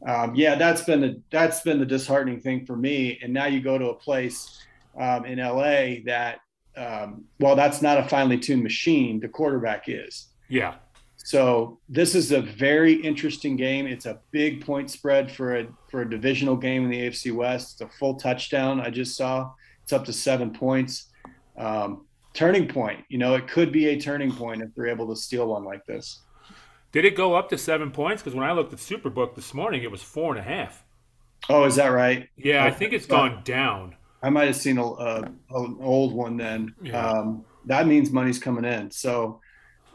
um, 0.05 0.33
yeah, 0.35 0.55
that's 0.55 0.83
been 0.83 1.01
the 1.01 1.21
that's 1.29 1.61
been 1.61 1.79
the 1.79 1.85
disheartening 1.85 2.39
thing 2.39 2.65
for 2.65 2.75
me. 2.75 3.19
And 3.21 3.33
now 3.33 3.45
you 3.45 3.61
go 3.61 3.77
to 3.77 3.89
a 3.89 3.93
place 3.93 4.59
um, 4.97 5.25
in 5.25 5.39
LA 5.39 6.01
that, 6.05 6.39
um, 6.77 7.25
well, 7.39 7.55
that's 7.55 7.81
not 7.81 7.97
a 7.97 8.03
finely 8.07 8.37
tuned 8.37 8.63
machine. 8.63 9.19
The 9.19 9.27
quarterback 9.27 9.85
is. 9.87 10.27
Yeah. 10.47 10.75
So 11.17 11.79
this 11.89 12.15
is 12.15 12.31
a 12.31 12.41
very 12.41 12.93
interesting 12.93 13.57
game. 13.57 13.85
It's 13.85 14.05
a 14.05 14.19
big 14.31 14.65
point 14.65 14.89
spread 14.89 15.29
for 15.29 15.57
a 15.57 15.67
for 15.91 16.01
a 16.01 16.09
divisional 16.09 16.55
game 16.55 16.85
in 16.85 16.89
the 16.89 17.01
AFC 17.01 17.33
West. 17.33 17.73
It's 17.73 17.81
a 17.81 17.97
full 17.97 18.15
touchdown. 18.15 18.79
I 18.79 18.89
just 18.89 19.17
saw. 19.17 19.51
It's 19.83 19.91
up 19.91 20.05
to 20.05 20.13
seven 20.13 20.51
points. 20.51 21.09
Um, 21.57 22.05
turning 22.39 22.69
point. 22.69 23.03
You 23.09 23.17
know, 23.17 23.35
it 23.35 23.49
could 23.49 23.69
be 23.69 23.87
a 23.89 23.99
turning 23.99 24.31
point 24.31 24.61
if 24.61 24.73
they're 24.73 24.87
able 24.87 25.09
to 25.09 25.15
steal 25.15 25.47
one 25.47 25.65
like 25.65 25.85
this. 25.85 26.21
Did 26.93 27.03
it 27.03 27.15
go 27.15 27.35
up 27.35 27.49
to 27.49 27.57
seven 27.57 27.91
points? 27.91 28.23
Because 28.23 28.33
when 28.33 28.47
I 28.47 28.53
looked 28.53 28.71
at 28.71 28.79
Superbook 28.79 29.35
this 29.35 29.53
morning, 29.53 29.83
it 29.83 29.91
was 29.91 30.01
four 30.01 30.35
and 30.35 30.39
a 30.39 30.49
half. 30.49 30.83
Oh, 31.49 31.65
is 31.65 31.75
that 31.75 31.89
right? 31.89 32.29
Yeah, 32.37 32.63
I 32.63 32.71
think 32.71 32.93
it's 32.93 33.05
gone 33.05 33.41
down. 33.43 33.95
I 34.23 34.29
might 34.29 34.47
have 34.47 34.55
seen 34.55 34.77
a, 34.77 34.85
a 34.85 35.21
an 35.21 35.77
old 35.81 36.13
one 36.13 36.37
then. 36.37 36.73
Yeah. 36.81 37.05
Um, 37.05 37.43
that 37.65 37.87
means 37.87 38.09
money's 38.09 38.39
coming 38.39 38.65
in. 38.65 38.89
So, 38.89 39.41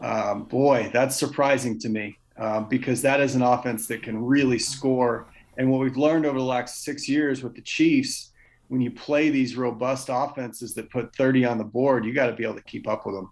um, 0.03 0.45
boy, 0.45 0.91
that's 0.93 1.17
surprising 1.17 1.79
to 1.81 1.89
me 1.89 2.19
uh, 2.39 2.61
because 2.61 3.01
that 3.03 3.21
is 3.21 3.35
an 3.35 3.43
offense 3.43 3.87
that 3.89 4.03
can 4.03 4.23
really 4.23 4.59
score. 4.59 5.33
And 5.57 5.71
what 5.71 5.81
we've 5.81 5.97
learned 5.97 6.27
over 6.27 6.39
the 6.39 6.45
last 6.45 6.85
six 6.85 7.09
years 7.09 7.43
with 7.43 7.55
the 7.55 7.63
Chiefs, 7.63 8.33
when 8.75 8.81
you 8.81 8.91
play 8.91 9.31
these 9.31 9.55
robust 9.55 10.09
offenses 10.11 10.75
that 10.75 10.91
put 10.91 11.15
30 11.15 11.45
on 11.45 11.59
the 11.59 11.65
board, 11.65 12.05
you 12.05 12.13
got 12.13 12.27
to 12.27 12.33
be 12.33 12.43
able 12.43 12.57
to 12.57 12.63
keep 12.65 12.89
up 12.89 13.07
with 13.07 13.15
them. 13.15 13.31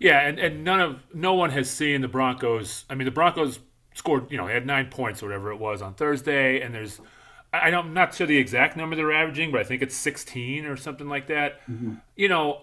Yeah, 0.00 0.26
and, 0.26 0.36
and 0.40 0.64
none 0.64 0.80
of 0.80 1.04
no 1.14 1.34
one 1.34 1.50
has 1.50 1.70
seen 1.70 2.00
the 2.00 2.08
Broncos. 2.08 2.84
I 2.90 2.96
mean, 2.96 3.04
the 3.04 3.12
Broncos 3.12 3.60
scored, 3.94 4.32
you 4.32 4.36
know, 4.36 4.48
they 4.48 4.52
had 4.52 4.66
nine 4.66 4.86
points 4.86 5.22
or 5.22 5.26
whatever 5.26 5.52
it 5.52 5.60
was 5.60 5.80
on 5.80 5.94
Thursday, 5.94 6.60
and 6.60 6.74
there's 6.74 7.00
I 7.52 7.70
don't, 7.70 7.86
I'm 7.86 7.94
not 7.94 8.16
sure 8.16 8.26
the 8.26 8.36
exact 8.36 8.76
number 8.76 8.96
they're 8.96 9.12
averaging, 9.12 9.52
but 9.52 9.60
I 9.60 9.64
think 9.64 9.80
it's 9.80 9.94
16 9.94 10.66
or 10.66 10.76
something 10.76 11.08
like 11.08 11.28
that. 11.28 11.60
Mm-hmm. 11.70 11.94
You 12.16 12.28
know, 12.28 12.62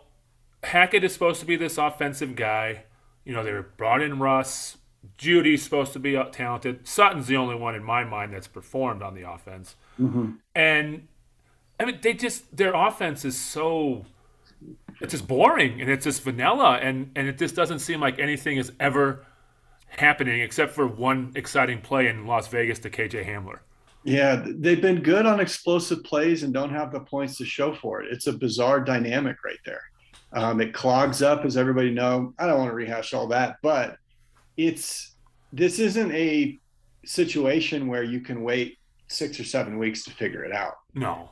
Hackett 0.64 1.06
is 1.06 1.14
supposed 1.14 1.40
to 1.40 1.46
be 1.46 1.56
this 1.56 1.78
offensive 1.78 2.36
guy. 2.36 2.84
You 3.24 3.32
know, 3.32 3.42
they 3.42 3.58
brought 3.78 4.02
in 4.02 4.20
Russ. 4.20 4.80
Jeudy's 5.18 5.64
supposed 5.64 5.94
to 5.94 6.00
be 6.00 6.22
talented. 6.34 6.86
Sutton's 6.86 7.28
the 7.28 7.38
only 7.38 7.56
one 7.56 7.74
in 7.74 7.86
my 7.86 8.04
mind 8.04 8.34
that's 8.34 8.48
performed 8.48 9.02
on 9.02 9.16
the 9.16 9.22
offense. 9.22 9.78
Mm-hmm. 9.98 10.32
And 10.54 11.08
I 11.82 11.86
mean, 11.86 12.00
they 12.02 12.14
just 12.14 12.56
their 12.56 12.74
offense 12.74 13.26
is 13.26 13.38
so 13.38 14.06
it's 15.00 15.14
just 15.14 15.28
boring 15.28 15.82
and 15.82 15.90
it's 15.90 16.04
just 16.04 16.22
vanilla 16.22 16.78
and 16.78 17.12
and 17.16 17.28
it 17.28 17.40
just 17.40 17.56
doesn't 17.56 17.80
seem 17.80 18.00
like 18.00 18.20
anything 18.20 18.58
is 18.58 18.72
ever 18.80 19.26
happening 19.88 20.42
except 20.42 20.74
for 20.74 20.86
one 20.86 21.32
exciting 21.36 21.82
play 21.82 22.08
in 22.08 22.28
Las 22.28 22.48
Vegas 22.50 22.78
to 22.80 22.90
KJ 22.90 23.26
Hamler. 23.26 23.60
Yeah, 24.04 24.46
they've 24.48 24.82
been 24.82 25.02
good 25.02 25.26
on 25.26 25.40
explosive 25.40 26.04
plays 26.04 26.44
and 26.44 26.54
don't 26.54 26.70
have 26.70 26.92
the 26.92 27.00
points 27.00 27.38
to 27.38 27.46
show 27.46 27.74
for 27.74 28.02
it. 28.02 28.12
It's 28.12 28.28
a 28.28 28.34
bizarre 28.34 28.80
dynamic 28.80 29.44
right 29.44 29.60
there. 29.66 29.82
Um, 30.34 30.62
it 30.62 30.74
clogs 30.74 31.22
up, 31.22 31.46
as 31.46 31.58
everybody 31.58 31.92
know. 31.92 32.34
I 32.40 32.48
don't 32.48 32.58
want 32.58 32.70
to 32.70 32.76
rehash 32.76 33.14
all 33.14 33.28
that, 33.28 33.58
but 33.62 33.98
it's 34.56 35.16
this 35.52 35.80
isn't 35.80 36.12
a 36.14 36.60
situation 37.06 37.88
where 37.88 38.04
you 38.04 38.22
can 38.22 38.44
wait 38.44 38.78
six 39.08 39.40
or 39.40 39.44
seven 39.44 39.78
weeks 39.78 40.04
to 40.04 40.12
figure 40.12 40.46
it 40.46 40.54
out. 40.54 40.76
No, 40.96 41.30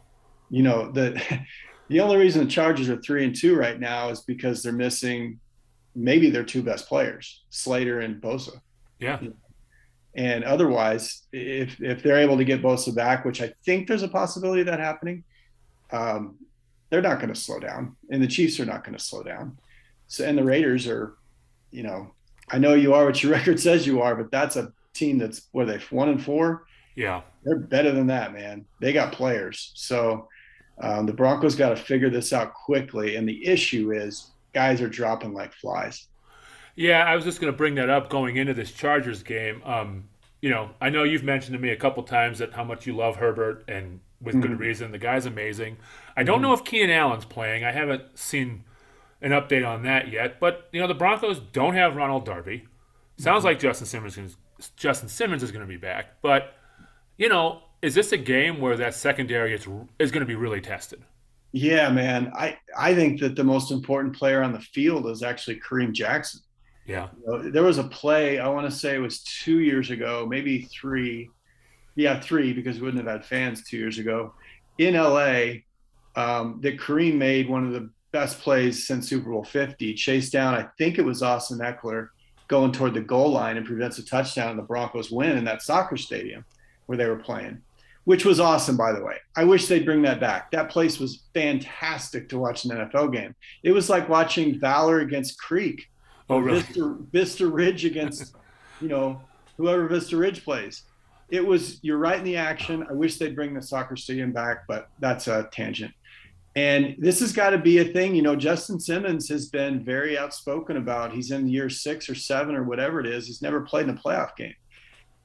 you 0.49 0.63
know 0.63 0.91
the 0.91 1.21
the 1.89 1.99
only 1.99 2.17
reason 2.17 2.43
the 2.43 2.51
Chargers 2.51 2.89
are 2.89 3.01
three 3.01 3.25
and 3.25 3.35
two 3.35 3.55
right 3.55 3.79
now 3.79 4.09
is 4.09 4.21
because 4.21 4.61
they're 4.61 4.71
missing 4.71 5.39
maybe 5.95 6.29
their 6.29 6.43
two 6.43 6.61
best 6.61 6.87
players, 6.87 7.43
Slater 7.49 7.99
and 7.99 8.21
Bosa. 8.21 8.61
Yeah. 8.99 9.19
And 10.15 10.43
otherwise, 10.43 11.23
if 11.31 11.79
if 11.81 12.01
they're 12.01 12.19
able 12.19 12.37
to 12.37 12.43
get 12.43 12.61
Bosa 12.61 12.93
back, 12.93 13.25
which 13.25 13.41
I 13.41 13.53
think 13.65 13.87
there's 13.87 14.03
a 14.03 14.07
possibility 14.07 14.61
of 14.61 14.67
that 14.67 14.79
happening, 14.79 15.23
um, 15.91 16.35
they're 16.89 17.01
not 17.01 17.19
going 17.19 17.33
to 17.33 17.39
slow 17.39 17.59
down, 17.59 17.95
and 18.09 18.21
the 18.21 18.27
Chiefs 18.27 18.59
are 18.59 18.65
not 18.65 18.83
going 18.83 18.97
to 18.97 19.03
slow 19.03 19.23
down. 19.23 19.57
So, 20.07 20.25
and 20.25 20.37
the 20.37 20.43
Raiders 20.43 20.87
are, 20.87 21.13
you 21.69 21.83
know, 21.83 22.11
I 22.49 22.57
know 22.57 22.73
you 22.73 22.93
are 22.93 23.05
what 23.05 23.21
your 23.21 23.31
record 23.39 23.59
says 23.59 23.85
you 23.85 24.01
are, 24.01 24.15
but 24.15 24.31
that's 24.31 24.55
a 24.55 24.73
team 24.93 25.19
that's 25.19 25.47
where 25.51 25.65
they 25.65 25.77
one 25.89 26.09
and 26.09 26.23
four. 26.23 26.65
Yeah, 26.95 27.21
they're 27.43 27.59
better 27.59 27.91
than 27.91 28.07
that, 28.07 28.33
man. 28.33 28.65
They 28.81 28.93
got 28.93 29.13
players, 29.13 29.71
so 29.75 30.27
um, 30.79 31.05
the 31.05 31.13
Broncos 31.13 31.55
got 31.55 31.69
to 31.69 31.75
figure 31.75 32.09
this 32.09 32.33
out 32.33 32.53
quickly. 32.53 33.15
And 33.15 33.27
the 33.27 33.45
issue 33.45 33.91
is 33.91 34.31
guys 34.53 34.81
are 34.81 34.89
dropping 34.89 35.33
like 35.33 35.53
flies. 35.53 36.07
Yeah, 36.75 37.03
I 37.03 37.15
was 37.15 37.25
just 37.25 37.41
going 37.41 37.51
to 37.51 37.57
bring 37.57 37.75
that 37.75 37.89
up 37.89 38.09
going 38.09 38.37
into 38.37 38.53
this 38.53 38.71
Chargers 38.71 39.23
game. 39.23 39.61
Um, 39.65 40.07
you 40.41 40.49
know, 40.49 40.69
I 40.79 40.89
know 40.89 41.03
you've 41.03 41.23
mentioned 41.23 41.53
to 41.53 41.59
me 41.59 41.69
a 41.69 41.75
couple 41.75 42.01
times 42.03 42.39
that 42.39 42.53
how 42.53 42.63
much 42.63 42.87
you 42.87 42.95
love 42.95 43.17
Herbert, 43.17 43.65
and 43.67 43.99
with 44.21 44.35
mm-hmm. 44.35 44.47
good 44.47 44.59
reason. 44.59 44.91
The 44.91 44.97
guy's 44.97 45.25
amazing. 45.25 45.77
I 46.15 46.23
don't 46.23 46.35
mm-hmm. 46.35 46.43
know 46.43 46.53
if 46.53 46.63
Keenan 46.63 46.91
Allen's 46.91 47.25
playing. 47.25 47.63
I 47.63 47.71
haven't 47.71 48.17
seen 48.17 48.63
an 49.21 49.31
update 49.31 49.67
on 49.67 49.83
that 49.83 50.09
yet. 50.09 50.39
But 50.39 50.69
you 50.71 50.79
know, 50.79 50.87
the 50.87 50.93
Broncos 50.93 51.39
don't 51.39 51.75
have 51.75 51.95
Ronald 51.95 52.25
Darby. 52.25 52.67
Sounds 53.17 53.39
mm-hmm. 53.39 53.47
like 53.47 53.59
Justin 53.59 53.87
Simmons 53.87 54.37
Justin 54.75 55.09
Simmons 55.09 55.43
is 55.43 55.51
going 55.51 55.65
to 55.65 55.67
be 55.67 55.77
back. 55.77 56.21
But 56.21 56.53
you 57.17 57.29
know, 57.29 57.63
is 57.81 57.95
this 57.95 58.11
a 58.11 58.17
game 58.17 58.59
where 58.59 58.77
that 58.77 58.93
secondary 58.93 59.53
is 59.53 59.67
is 59.99 60.11
going 60.11 60.21
to 60.21 60.25
be 60.25 60.35
really 60.35 60.61
tested? 60.61 61.01
Yeah, 61.51 61.89
man. 61.89 62.31
I 62.35 62.57
I 62.77 62.93
think 62.93 63.19
that 63.21 63.35
the 63.35 63.43
most 63.43 63.71
important 63.71 64.15
player 64.15 64.43
on 64.43 64.53
the 64.53 64.59
field 64.59 65.07
is 65.07 65.23
actually 65.23 65.59
Kareem 65.59 65.93
Jackson. 65.93 66.41
Yeah. 66.85 67.09
You 67.19 67.27
know, 67.27 67.49
there 67.49 67.63
was 67.63 67.77
a 67.77 67.83
play, 67.83 68.39
I 68.39 68.47
want 68.47 68.69
to 68.69 68.75
say 68.75 68.95
it 68.95 68.99
was 68.99 69.21
two 69.23 69.59
years 69.59 69.91
ago, 69.91 70.25
maybe 70.27 70.63
three. 70.63 71.29
Yeah, 71.95 72.19
three, 72.19 72.53
because 72.53 72.79
we 72.79 72.85
wouldn't 72.85 73.05
have 73.05 73.11
had 73.11 73.25
fans 73.25 73.63
two 73.63 73.77
years 73.77 73.97
ago 73.99 74.33
in 74.77 74.93
LA 74.93 75.59
um, 76.15 76.59
that 76.61 76.79
Kareem 76.79 77.15
made 77.15 77.49
one 77.49 77.65
of 77.65 77.73
the 77.73 77.89
best 78.11 78.39
plays 78.39 78.87
since 78.87 79.07
Super 79.07 79.29
Bowl 79.29 79.43
50. 79.43 79.93
Chased 79.95 80.31
down, 80.31 80.55
I 80.55 80.67
think 80.77 80.97
it 80.97 81.05
was 81.05 81.21
Austin 81.21 81.59
Ekeler 81.59 82.09
going 82.47 82.71
toward 82.71 82.93
the 82.93 83.01
goal 83.01 83.31
line 83.31 83.57
and 83.57 83.65
prevents 83.65 83.99
a 83.99 84.05
touchdown, 84.05 84.51
and 84.51 84.59
the 84.59 84.63
Broncos 84.63 85.11
win 85.11 85.37
in 85.37 85.43
that 85.43 85.61
soccer 85.61 85.97
stadium 85.97 86.45
where 86.87 86.97
they 86.97 87.05
were 87.05 87.17
playing, 87.17 87.61
which 88.05 88.25
was 88.25 88.39
awesome, 88.39 88.77
by 88.77 88.91
the 88.91 89.03
way. 89.03 89.17
I 89.35 89.43
wish 89.43 89.67
they'd 89.67 89.85
bring 89.85 90.01
that 90.03 90.19
back. 90.19 90.51
That 90.51 90.69
place 90.69 90.99
was 90.99 91.23
fantastic 91.33 92.29
to 92.29 92.39
watch 92.39 92.65
an 92.65 92.71
NFL 92.71 93.13
game. 93.13 93.35
It 93.63 93.71
was 93.71 93.89
like 93.89 94.09
watching 94.09 94.59
Valor 94.59 94.99
against 94.99 95.39
Creek 95.39 95.87
Oh, 96.29 96.39
really? 96.39 96.61
Vista, 96.61 96.97
Vista 97.11 97.47
Ridge 97.47 97.85
against, 97.85 98.35
you 98.81 98.87
know, 98.87 99.21
whoever 99.57 99.87
Vista 99.87 100.15
Ridge 100.15 100.43
plays. 100.43 100.83
It 101.29 101.45
was 101.45 101.79
you're 101.83 101.97
right 101.97 102.17
in 102.17 102.23
the 102.23 102.37
action. 102.37 102.85
I 102.89 102.93
wish 102.93 103.17
they'd 103.17 103.35
bring 103.35 103.53
the 103.53 103.61
soccer 103.61 103.95
stadium 103.95 104.31
back, 104.31 104.65
but 104.67 104.89
that's 104.99 105.27
a 105.27 105.49
tangent. 105.51 105.93
And 106.55 106.95
this 106.97 107.19
has 107.19 107.31
got 107.31 107.51
to 107.51 107.57
be 107.57 107.77
a 107.79 107.85
thing. 107.85 108.15
You 108.15 108.21
know, 108.21 108.35
Justin 108.35 108.79
Simmons 108.79 109.29
has 109.29 109.47
been 109.47 109.83
very 109.83 110.17
outspoken 110.17 110.77
about 110.77 111.13
he's 111.13 111.31
in 111.31 111.47
year 111.47 111.69
six 111.69 112.09
or 112.09 112.15
seven 112.15 112.55
or 112.55 112.63
whatever 112.63 112.99
it 112.99 113.05
is. 113.05 113.27
He's 113.27 113.41
never 113.41 113.61
played 113.61 113.87
in 113.87 113.95
a 113.95 113.99
playoff 113.99 114.35
game. 114.35 114.55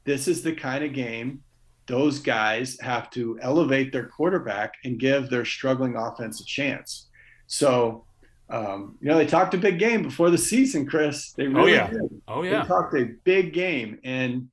This 0.04 0.28
is 0.28 0.42
the 0.42 0.54
kind 0.54 0.84
of 0.84 0.92
game 0.92 1.42
those 1.86 2.18
guys 2.18 2.78
have 2.80 3.10
to 3.10 3.38
elevate 3.42 3.92
their 3.92 4.06
quarterback 4.06 4.74
and 4.84 4.98
give 4.98 5.30
their 5.30 5.44
struggling 5.44 5.96
offense 5.96 6.40
a 6.40 6.44
chance. 6.44 7.08
So 7.46 8.04
um, 8.50 8.98
you 9.00 9.08
know, 9.08 9.16
they 9.16 9.26
talked 9.26 9.54
a 9.54 9.58
big 9.58 9.78
game 9.78 10.02
before 10.02 10.30
the 10.30 10.38
season, 10.38 10.86
Chris. 10.86 11.32
They 11.32 11.46
oh, 11.46 11.50
really 11.50 11.72
oh, 11.72 11.74
yeah. 11.74 11.90
did. 11.90 12.22
Oh 12.28 12.42
yeah. 12.42 12.62
They 12.62 12.68
talked 12.68 12.94
a 12.94 13.04
big 13.24 13.52
game, 13.52 13.98
and 14.04 14.48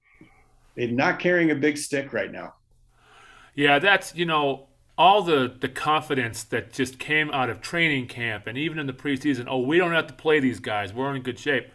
they're 0.75 0.87
not 0.87 1.19
carrying 1.19 1.51
a 1.51 1.55
big 1.55 1.77
stick 1.77 2.13
right 2.13 2.31
now. 2.31 2.53
Yeah, 3.53 3.79
that's 3.79 4.15
you 4.15 4.25
know 4.25 4.67
all 4.97 5.23
the 5.23 5.53
the 5.59 5.67
confidence 5.67 6.43
that 6.45 6.71
just 6.71 6.99
came 6.99 7.31
out 7.31 7.49
of 7.49 7.59
training 7.59 8.07
camp 8.07 8.47
and 8.47 8.57
even 8.57 8.79
in 8.79 8.87
the 8.87 8.93
preseason. 8.93 9.45
Oh, 9.47 9.59
we 9.59 9.77
don't 9.77 9.91
have 9.91 10.07
to 10.07 10.13
play 10.13 10.39
these 10.39 10.59
guys. 10.59 10.93
We're 10.93 11.13
in 11.13 11.21
good 11.21 11.39
shape. 11.39 11.67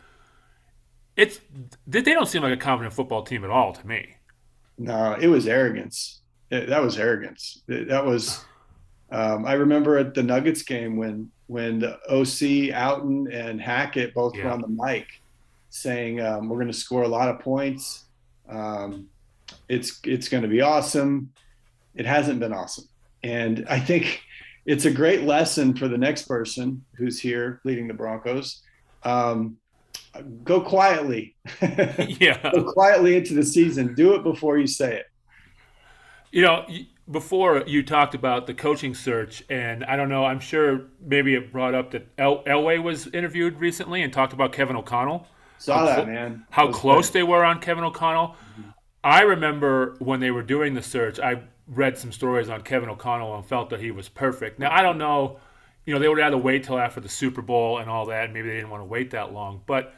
It's 1.17 1.41
they 1.87 2.01
don't 2.03 2.29
seem 2.29 2.43
like 2.43 2.55
a 2.55 2.57
confident 2.57 2.95
football 2.95 3.23
team 3.25 3.45
at 3.45 3.51
all 3.51 3.75
to 3.75 3.87
me. 3.87 4.17
No, 4.79 5.17
it 5.21 5.29
was 5.29 5.47
arrogance. 5.47 6.21
It, 6.51 6.69
that 6.69 6.83
was 6.83 6.99
arrogance. 6.99 7.63
It, 7.69 7.89
that 7.89 8.05
was. 8.05 8.45
Um, 9.11 9.47
I 9.47 9.53
remember 9.53 9.99
at 9.99 10.15
the 10.15 10.23
Nuggets 10.23 10.63
game 10.63 10.97
when 10.97 11.31
when 11.47 11.79
the 11.79 11.95
OC 12.09 12.73
Outten 12.75 13.33
and 13.33 13.61
Hackett 13.61 14.15
both 14.15 14.35
yeah. 14.37 14.45
were 14.45 14.51
on 14.51 14.61
the 14.61 14.69
mic 14.69 15.07
saying 15.71 16.21
um, 16.21 16.49
we're 16.49 16.57
going 16.57 16.67
to 16.67 16.73
score 16.73 17.03
a 17.03 17.09
lot 17.09 17.29
of 17.29 17.39
points. 17.41 18.05
Um, 18.49 19.09
it's 19.69 20.01
it's 20.05 20.29
going 20.29 20.43
to 20.43 20.49
be 20.49 20.61
awesome. 20.61 21.33
It 21.95 22.07
hasn't 22.07 22.41
been 22.41 22.53
awesome, 22.53 22.89
and 23.23 23.65
I 23.69 23.81
think 23.81 24.23
it's 24.67 24.85
a 24.85 24.91
great 24.91 25.23
lesson 25.23 25.75
for 25.77 25.89
the 25.89 25.99
next 25.99 26.23
person 26.23 26.85
who's 26.97 27.21
here 27.21 27.61
leading 27.65 27.89
the 27.89 27.95
Broncos. 27.95 28.63
Um, 29.05 29.57
go 30.45 30.61
quietly. 30.61 31.37
yeah. 31.61 32.51
go 32.53 32.73
quietly 32.73 33.17
into 33.17 33.35
the 33.35 33.45
season. 33.45 33.95
Do 33.95 34.15
it 34.15 34.23
before 34.23 34.59
you 34.59 34.67
say 34.67 34.97
it. 34.97 35.07
You 36.31 36.43
know, 36.43 36.67
before 37.11 37.63
you 37.67 37.83
talked 37.83 38.15
about 38.15 38.47
the 38.47 38.55
coaching 38.55 38.95
search, 38.95 39.43
and 39.49 39.85
I 39.85 39.97
don't 39.97 40.09
know, 40.09 40.25
I'm 40.25 40.41
sure 40.41 40.87
maybe 41.01 41.35
it 41.35 41.53
brought 41.53 41.75
up 41.75 41.93
that 41.93 42.09
El- 42.19 42.43
Elway 42.45 42.83
was 42.83 43.07
interviewed 43.09 43.59
recently 43.59 44.03
and 44.03 44.13
talked 44.13 44.33
about 44.33 44.53
Kevin 44.53 44.77
O'Connell. 44.77 45.27
Saw 45.59 45.79
how 45.79 45.87
that, 45.87 46.07
man. 46.07 46.45
How 46.51 46.71
close 46.71 47.07
great. 47.11 47.21
they 47.21 47.23
were 47.23 47.45
on 47.45 47.61
Kevin 47.61 47.85
O'Connell. 47.85 48.29
Mm-hmm. 48.29 48.71
I 49.05 49.23
remember 49.23 49.95
when 50.01 50.21
they 50.21 50.31
were 50.31 50.43
doing 50.43 50.75
the 50.75 50.83
search, 50.83 51.21
I 51.21 51.43
read 51.69 51.97
some 51.97 52.13
stories 52.13 52.49
on 52.49 52.63
Kevin 52.63 52.89
O'Connell 52.89 53.37
and 53.37 53.47
felt 53.47 53.71
that 53.71 53.81
he 53.81 53.91
was 53.91 54.09
perfect. 54.09 54.59
Now, 54.59 54.71
I 54.73 54.83
don't 54.83 54.99
know, 54.99 55.39
you 55.85 55.95
know, 55.95 56.01
they 56.01 56.09
would 56.09 56.19
rather 56.19 56.37
wait 56.37 56.65
till 56.65 56.79
after 56.79 57.01
the 57.01 57.09
Super 57.09 57.43
Bowl 57.43 57.79
and 57.79 57.89
all 57.89 58.07
that. 58.07 58.25
And 58.25 58.35
Maybe 58.35 58.49
they 58.49 58.57
didn't 58.57 58.71
want 58.71 58.83
to 58.83 58.87
wait 58.87 59.13
that 59.13 59.33
long. 59.33 59.63
But, 59.67 59.95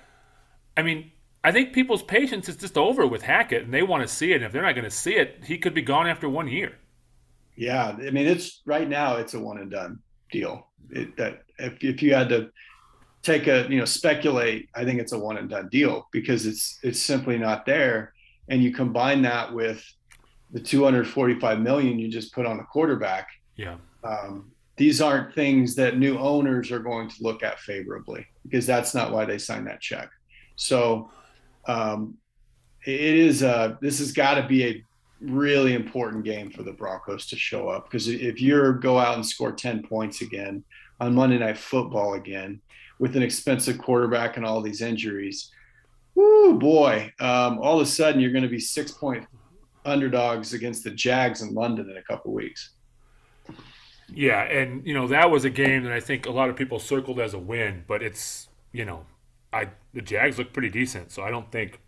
I 0.78 0.82
mean, 0.82 1.10
I 1.42 1.50
think 1.50 1.72
people's 1.72 2.04
patience 2.04 2.48
is 2.48 2.56
just 2.56 2.78
over 2.78 3.04
with 3.04 3.20
Hackett, 3.20 3.64
and 3.64 3.74
they 3.74 3.82
want 3.82 4.02
to 4.02 4.08
see 4.08 4.30
it. 4.30 4.36
And 4.36 4.44
if 4.44 4.52
they're 4.52 4.62
not 4.62 4.76
going 4.76 4.84
to 4.84 4.90
see 4.90 5.16
it, 5.16 5.42
he 5.44 5.58
could 5.58 5.74
be 5.74 5.82
gone 5.82 6.06
after 6.06 6.28
one 6.28 6.46
year. 6.46 6.76
Yeah, 7.56 7.88
I 7.88 8.10
mean, 8.10 8.28
it's 8.28 8.62
right 8.64 8.88
now 8.88 9.16
it's 9.16 9.34
a 9.34 9.40
one 9.40 9.58
and 9.58 9.72
done 9.72 9.98
deal. 10.30 10.68
It, 10.90 11.16
that 11.16 11.42
if 11.58 11.82
if 11.82 12.00
you 12.00 12.14
had 12.14 12.28
to 12.28 12.52
take 13.22 13.48
a 13.48 13.66
you 13.68 13.78
know 13.78 13.84
speculate, 13.84 14.68
I 14.76 14.84
think 14.84 15.00
it's 15.00 15.10
a 15.10 15.18
one 15.18 15.36
and 15.36 15.50
done 15.50 15.68
deal 15.68 16.06
because 16.12 16.46
it's 16.46 16.78
it's 16.84 17.02
simply 17.02 17.38
not 17.38 17.66
there. 17.66 18.12
And 18.48 18.62
you 18.62 18.72
combine 18.72 19.20
that 19.22 19.52
with 19.52 19.84
the 20.52 20.60
245 20.60 21.60
million 21.60 21.98
you 21.98 22.08
just 22.08 22.32
put 22.32 22.46
on 22.46 22.56
the 22.56 22.62
quarterback. 22.62 23.26
Yeah. 23.56 23.78
Um, 24.04 24.52
these 24.76 25.00
aren't 25.00 25.34
things 25.34 25.74
that 25.74 25.98
new 25.98 26.16
owners 26.18 26.70
are 26.70 26.78
going 26.78 27.08
to 27.08 27.16
look 27.20 27.42
at 27.42 27.58
favorably 27.58 28.24
because 28.44 28.64
that's 28.64 28.94
not 28.94 29.12
why 29.12 29.24
they 29.24 29.38
signed 29.38 29.66
that 29.66 29.80
check. 29.80 30.08
So 30.58 31.10
um, 31.66 32.18
it 32.84 33.00
is 33.00 33.42
uh, 33.42 33.76
this 33.80 34.00
has 34.00 34.12
got 34.12 34.34
to 34.34 34.46
be 34.46 34.64
a 34.64 34.84
really 35.20 35.74
important 35.74 36.24
game 36.24 36.50
for 36.50 36.62
the 36.62 36.72
Broncos 36.72 37.26
to 37.26 37.36
show 37.36 37.68
up 37.68 37.88
because 37.88 38.08
if 38.08 38.40
you 38.40 38.74
go 38.74 38.98
out 38.98 39.14
and 39.14 39.24
score 39.24 39.52
10 39.52 39.82
points 39.82 40.20
again 40.20 40.62
on 41.00 41.14
Monday 41.14 41.38
Night 41.38 41.58
Football 41.58 42.14
again 42.14 42.60
with 42.98 43.16
an 43.16 43.22
expensive 43.22 43.78
quarterback 43.78 44.36
and 44.36 44.44
all 44.44 44.60
these 44.60 44.82
injuries, 44.82 45.50
whoo 46.14 46.58
boy, 46.58 47.12
um, 47.20 47.58
all 47.60 47.80
of 47.80 47.86
a 47.86 47.90
sudden 47.90 48.20
you're 48.20 48.32
going 48.32 48.42
to 48.42 48.50
be 48.50 48.60
six 48.60 48.90
point 48.90 49.26
underdogs 49.84 50.52
against 50.52 50.82
the 50.84 50.90
Jags 50.90 51.40
in 51.40 51.54
London 51.54 51.88
in 51.88 51.96
a 51.96 52.02
couple 52.02 52.32
weeks. 52.32 52.70
Yeah, 54.10 54.42
and 54.42 54.84
you 54.86 54.94
know 54.94 55.06
that 55.08 55.30
was 55.30 55.44
a 55.44 55.50
game 55.50 55.84
that 55.84 55.92
I 55.92 56.00
think 56.00 56.26
a 56.26 56.30
lot 56.30 56.48
of 56.48 56.56
people 56.56 56.78
circled 56.78 57.20
as 57.20 57.34
a 57.34 57.38
win, 57.38 57.84
but 57.86 58.02
it's 58.02 58.48
you 58.72 58.84
know, 58.84 59.04
I 59.52 59.68
the 59.98 60.02
Jags 60.02 60.38
look 60.38 60.52
pretty 60.52 60.70
decent, 60.70 61.10
so 61.10 61.24
I 61.24 61.30
don't 61.30 61.50
think 61.50 61.80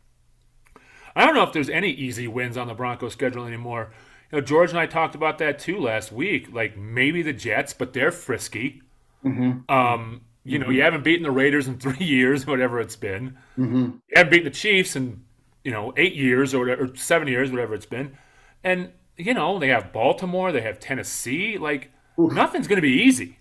I 1.14 1.24
don't 1.24 1.34
know 1.34 1.44
if 1.44 1.52
there's 1.52 1.70
any 1.70 1.90
easy 1.90 2.26
wins 2.26 2.56
on 2.56 2.66
the 2.66 2.74
Broncos 2.74 3.12
schedule 3.12 3.44
anymore. 3.44 3.92
You 4.32 4.38
know, 4.38 4.44
George 4.44 4.70
and 4.70 4.78
I 4.80 4.86
talked 4.86 5.14
about 5.14 5.38
that 5.38 5.60
too 5.60 5.78
last 5.78 6.10
week. 6.10 6.52
Like 6.52 6.76
maybe 6.76 7.22
the 7.22 7.32
Jets, 7.32 7.72
but 7.72 7.92
they're 7.92 8.10
frisky. 8.10 8.82
Mm-hmm. 9.24 9.70
Um, 9.72 10.22
you 10.42 10.58
know, 10.58 10.66
mm-hmm. 10.66 10.74
you 10.74 10.82
haven't 10.82 11.04
beaten 11.04 11.22
the 11.22 11.30
Raiders 11.30 11.68
in 11.68 11.78
three 11.78 12.04
years, 12.04 12.48
whatever 12.48 12.80
it's 12.80 12.96
been. 12.96 13.36
Mm-hmm. 13.56 13.76
You 13.76 14.00
haven't 14.16 14.30
beaten 14.30 14.44
the 14.44 14.50
Chiefs 14.50 14.96
in 14.96 15.22
you 15.62 15.70
know 15.70 15.92
eight 15.96 16.14
years 16.14 16.52
or, 16.52 16.60
whatever, 16.60 16.84
or 16.84 16.96
seven 16.96 17.28
years, 17.28 17.52
whatever 17.52 17.74
it's 17.74 17.86
been. 17.86 18.18
And 18.64 18.90
you 19.16 19.34
know, 19.34 19.60
they 19.60 19.68
have 19.68 19.92
Baltimore, 19.92 20.50
they 20.50 20.62
have 20.62 20.80
Tennessee. 20.80 21.58
Like 21.58 21.92
Oof. 22.18 22.32
nothing's 22.32 22.66
going 22.66 22.78
to 22.78 22.82
be 22.82 23.02
easy. 23.02 23.38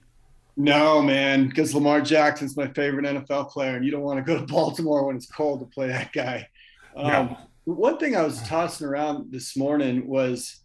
No, 0.60 1.02
man, 1.02 1.48
because 1.48 1.74
Lamar 1.74 2.02
Jackson's 2.02 2.58
my 2.58 2.68
favorite 2.68 3.06
NFL 3.06 3.50
player, 3.50 3.78
and 3.78 3.86
you 3.86 3.92
don't 3.92 4.02
want 4.02 4.18
to 4.18 4.24
go 4.24 4.38
to 4.38 4.46
Baltimore 4.54 5.06
when 5.06 5.16
it's 5.16 5.26
cold 5.26 5.62
to 5.62 5.66
play 5.66 5.88
that 5.88 6.14
guy. 6.14 6.48
Um, 6.96 7.06
no. 7.06 7.38
One 7.76 7.98
thing 8.00 8.16
I 8.16 8.24
was 8.24 8.42
tossing 8.42 8.88
around 8.88 9.32
this 9.32 9.56
morning 9.56 10.08
was 10.08 10.62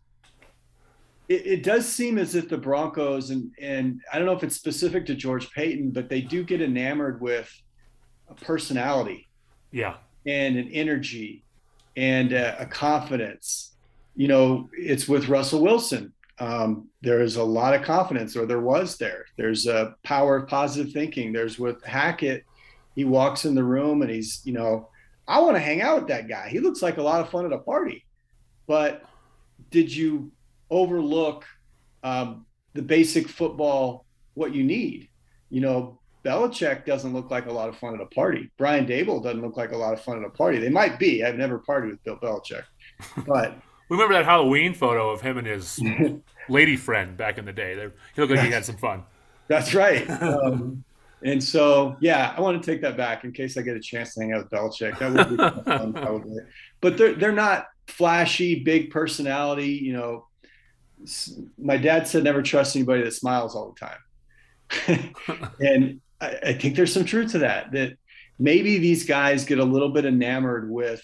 it, 1.28 1.46
it, 1.46 1.62
does 1.62 1.86
seem 1.86 2.16
as 2.16 2.34
if 2.34 2.48
the 2.48 2.56
Broncos, 2.56 3.28
and, 3.28 3.52
and 3.60 4.00
I 4.10 4.16
don't 4.16 4.26
know 4.26 4.32
if 4.32 4.42
it's 4.42 4.56
specific 4.56 5.04
to 5.06 5.14
George 5.14 5.50
Paton, 5.52 5.90
but 5.90 6.08
they 6.08 6.22
do 6.22 6.42
get 6.42 6.62
enamored 6.62 7.20
with 7.20 7.52
a 8.28 8.34
personality. 8.34 9.28
Yeah. 9.70 9.96
And 10.26 10.56
an 10.56 10.70
energy 10.72 11.44
and 11.94 12.32
a, 12.32 12.58
a 12.62 12.66
confidence. 12.66 13.74
You 14.16 14.28
know, 14.28 14.70
it's 14.72 15.06
with 15.06 15.28
Russell 15.28 15.60
Wilson 15.60 16.13
um, 16.38 16.88
there 17.02 17.20
is 17.20 17.36
a 17.36 17.44
lot 17.44 17.74
of 17.74 17.82
confidence, 17.82 18.36
or 18.36 18.46
there 18.46 18.60
was 18.60 18.96
there. 18.96 19.26
There's 19.36 19.66
a 19.66 19.94
power 20.02 20.36
of 20.36 20.48
positive 20.48 20.92
thinking. 20.92 21.32
There's 21.32 21.58
with 21.58 21.82
Hackett, 21.84 22.44
he 22.94 23.04
walks 23.04 23.44
in 23.44 23.54
the 23.54 23.64
room 23.64 24.02
and 24.02 24.10
he's, 24.10 24.40
you 24.44 24.52
know, 24.52 24.88
I 25.26 25.40
want 25.40 25.56
to 25.56 25.60
hang 25.60 25.80
out 25.80 26.00
with 26.00 26.08
that 26.08 26.28
guy. 26.28 26.48
He 26.48 26.60
looks 26.60 26.82
like 26.82 26.98
a 26.98 27.02
lot 27.02 27.20
of 27.20 27.30
fun 27.30 27.46
at 27.46 27.52
a 27.52 27.58
party. 27.58 28.04
But 28.66 29.04
did 29.70 29.94
you 29.94 30.32
overlook 30.70 31.44
um, 32.02 32.46
the 32.74 32.82
basic 32.82 33.28
football, 33.28 34.06
what 34.34 34.54
you 34.54 34.62
need? 34.62 35.08
You 35.50 35.60
know, 35.60 36.00
Belichick 36.24 36.84
doesn't 36.84 37.12
look 37.12 37.30
like 37.30 37.46
a 37.46 37.52
lot 37.52 37.68
of 37.68 37.76
fun 37.76 37.94
at 37.94 38.00
a 38.00 38.06
party. 38.06 38.50
Brian 38.56 38.86
Daboll 38.86 39.22
doesn't 39.22 39.42
look 39.42 39.56
like 39.56 39.72
a 39.72 39.76
lot 39.76 39.92
of 39.92 40.00
fun 40.00 40.18
at 40.18 40.24
a 40.24 40.30
party. 40.30 40.58
They 40.58 40.70
might 40.70 40.98
be. 40.98 41.24
I've 41.24 41.36
never 41.36 41.58
partied 41.58 41.90
with 41.90 42.04
Bill 42.04 42.16
Belichick, 42.16 42.64
but 43.26 43.58
remember 43.88 44.14
that 44.14 44.24
Halloween 44.24 44.74
photo 44.74 45.10
of 45.10 45.20
him 45.20 45.38
and 45.38 45.46
his 45.46 45.80
lady 46.48 46.76
friend 46.76 47.16
back 47.16 47.38
in 47.38 47.44
the 47.44 47.52
day. 47.52 47.74
He 48.14 48.20
looked 48.20 48.32
like 48.32 48.44
he 48.44 48.50
had 48.50 48.64
some 48.64 48.76
fun. 48.76 49.04
That's 49.48 49.74
right. 49.74 50.08
Um, 50.20 50.84
and 51.24 51.42
so, 51.42 51.96
yeah, 52.00 52.34
I 52.36 52.40
want 52.42 52.62
to 52.62 52.70
take 52.70 52.82
that 52.82 52.98
back 52.98 53.24
in 53.24 53.32
case 53.32 53.56
I 53.56 53.62
get 53.62 53.76
a 53.76 53.80
chance 53.80 54.12
to 54.12 54.20
hang 54.20 54.32
out 54.34 54.42
with 54.42 54.50
Belichick. 54.50 54.98
That 54.98 55.12
would 55.12 55.30
be 55.30 55.36
fun, 55.70 55.94
probably. 55.94 56.42
But 56.82 56.98
they're 56.98 57.14
they're 57.14 57.32
not 57.32 57.66
flashy, 57.86 58.62
big 58.62 58.90
personality. 58.90 59.70
You 59.70 59.94
know, 59.94 60.26
my 61.56 61.78
dad 61.78 62.06
said 62.06 62.24
never 62.24 62.42
trust 62.42 62.76
anybody 62.76 63.04
that 63.04 63.12
smiles 63.12 63.56
all 63.56 63.74
the 63.74 63.86
time, 64.86 65.14
and 65.60 66.00
I, 66.20 66.50
I 66.50 66.52
think 66.52 66.76
there's 66.76 66.92
some 66.92 67.06
truth 67.06 67.32
to 67.32 67.38
that. 67.38 67.72
That 67.72 67.96
maybe 68.38 68.76
these 68.76 69.06
guys 69.06 69.46
get 69.46 69.58
a 69.58 69.64
little 69.64 69.90
bit 69.90 70.04
enamored 70.04 70.70
with 70.70 71.02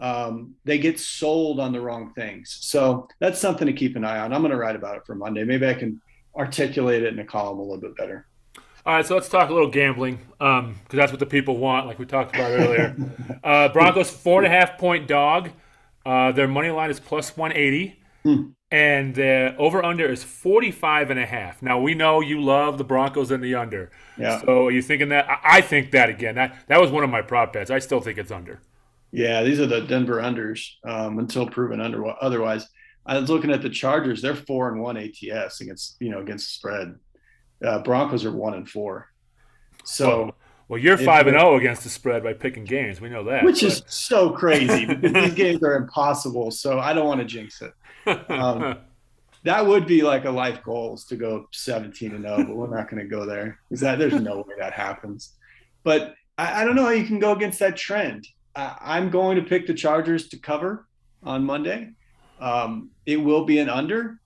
um, 0.00 0.54
they 0.64 0.78
get 0.78 0.98
sold 0.98 1.60
on 1.60 1.72
the 1.72 1.80
wrong 1.80 2.12
things. 2.14 2.58
So 2.60 3.08
that's 3.20 3.38
something 3.38 3.66
to 3.66 3.72
keep 3.72 3.96
an 3.96 4.04
eye 4.04 4.18
on. 4.18 4.32
I'm 4.32 4.40
going 4.40 4.50
to 4.50 4.56
write 4.56 4.76
about 4.76 4.96
it 4.96 5.06
for 5.06 5.14
Monday. 5.14 5.44
Maybe 5.44 5.66
I 5.66 5.74
can 5.74 6.00
articulate 6.36 7.02
it 7.02 7.12
in 7.12 7.18
a 7.18 7.24
column 7.24 7.58
a 7.58 7.62
little 7.62 7.80
bit 7.80 7.96
better. 7.96 8.26
All 8.86 8.94
right, 8.94 9.06
so 9.06 9.14
let's 9.14 9.30
talk 9.30 9.48
a 9.48 9.52
little 9.52 9.70
gambling 9.70 10.16
because 10.38 10.60
um, 10.60 10.78
that's 10.90 11.10
what 11.10 11.18
the 11.18 11.26
people 11.26 11.56
want, 11.56 11.86
like 11.86 11.98
we 11.98 12.04
talked 12.04 12.34
about 12.34 12.50
earlier. 12.50 12.94
uh, 13.44 13.70
Broncos 13.70 14.10
four 14.10 14.44
and 14.44 14.52
a 14.52 14.54
half 14.54 14.76
point 14.76 15.08
dog. 15.08 15.50
Uh, 16.04 16.32
their 16.32 16.46
money 16.46 16.68
line 16.68 16.90
is 16.90 17.00
plus 17.00 17.34
180, 17.34 17.98
hmm. 18.24 18.50
and 18.70 19.14
the 19.14 19.54
over 19.56 19.82
under 19.82 20.06
is 20.06 20.22
45 20.22 21.08
and 21.08 21.18
a 21.18 21.24
half. 21.24 21.62
Now 21.62 21.80
we 21.80 21.94
know 21.94 22.20
you 22.20 22.42
love 22.42 22.76
the 22.76 22.84
Broncos 22.84 23.30
and 23.30 23.42
the 23.42 23.54
under. 23.54 23.90
Yeah. 24.18 24.42
So 24.42 24.66
are 24.66 24.70
you 24.70 24.82
thinking 24.82 25.08
that? 25.08 25.30
I, 25.30 25.38
I 25.44 25.60
think 25.62 25.92
that 25.92 26.10
again. 26.10 26.34
That 26.34 26.54
that 26.66 26.78
was 26.78 26.90
one 26.90 27.04
of 27.04 27.08
my 27.08 27.22
prop 27.22 27.54
bets. 27.54 27.70
I 27.70 27.78
still 27.78 28.02
think 28.02 28.18
it's 28.18 28.30
under. 28.30 28.60
Yeah, 29.14 29.44
these 29.44 29.60
are 29.60 29.66
the 29.66 29.82
Denver 29.82 30.16
unders 30.16 30.66
um, 30.84 31.20
until 31.20 31.46
proven 31.46 31.80
under 31.80 32.04
otherwise. 32.20 32.68
I 33.06 33.16
was 33.16 33.30
looking 33.30 33.52
at 33.52 33.62
the 33.62 33.70
Chargers; 33.70 34.20
they're 34.20 34.34
four 34.34 34.72
and 34.72 34.82
one 34.82 34.96
ATS 34.96 35.60
against 35.60 35.96
you 36.00 36.10
know 36.10 36.20
against 36.20 36.46
the 36.46 36.54
spread. 36.56 36.98
Uh, 37.64 37.78
Broncos 37.78 38.24
are 38.24 38.32
one 38.32 38.54
and 38.54 38.68
four. 38.68 39.08
So, 39.84 40.08
well, 40.08 40.36
well 40.68 40.80
you're 40.80 40.98
five 40.98 41.28
and 41.28 41.38
zero 41.38 41.52
oh 41.52 41.56
against 41.56 41.84
the 41.84 41.90
spread 41.90 42.24
by 42.24 42.32
picking 42.32 42.64
games. 42.64 43.00
We 43.00 43.08
know 43.08 43.22
that, 43.24 43.44
which 43.44 43.60
but. 43.60 43.68
is 43.68 43.82
so 43.86 44.30
crazy. 44.30 44.84
these 44.94 45.34
games 45.34 45.62
are 45.62 45.76
impossible. 45.76 46.50
So 46.50 46.80
I 46.80 46.92
don't 46.92 47.06
want 47.06 47.20
to 47.20 47.26
jinx 47.26 47.62
it. 47.62 47.72
Um, 48.30 48.78
that 49.44 49.64
would 49.64 49.86
be 49.86 50.02
like 50.02 50.24
a 50.24 50.30
life 50.30 50.60
goal 50.64 50.94
is 50.94 51.04
to 51.04 51.16
go 51.16 51.46
17 51.52 52.16
and 52.16 52.24
0, 52.24 52.36
but 52.38 52.56
we're 52.56 52.76
not 52.76 52.90
going 52.90 53.00
to 53.00 53.08
go 53.08 53.24
there. 53.24 53.60
Is 53.70 53.78
that 53.80 54.00
there's 54.00 54.20
no 54.20 54.38
way 54.38 54.54
that 54.58 54.72
happens. 54.72 55.34
But 55.84 56.16
I, 56.36 56.62
I 56.62 56.64
don't 56.64 56.74
know 56.74 56.84
how 56.84 56.90
you 56.90 57.06
can 57.06 57.20
go 57.20 57.30
against 57.30 57.60
that 57.60 57.76
trend. 57.76 58.26
I'm 58.56 59.10
going 59.10 59.36
to 59.36 59.42
pick 59.42 59.66
the 59.66 59.74
Chargers 59.74 60.28
to 60.28 60.38
cover 60.38 60.86
on 61.22 61.44
Monday. 61.44 61.90
Um, 62.40 62.90
it 63.06 63.16
will 63.16 63.44
be 63.44 63.58
an 63.58 63.68
under. 63.68 64.20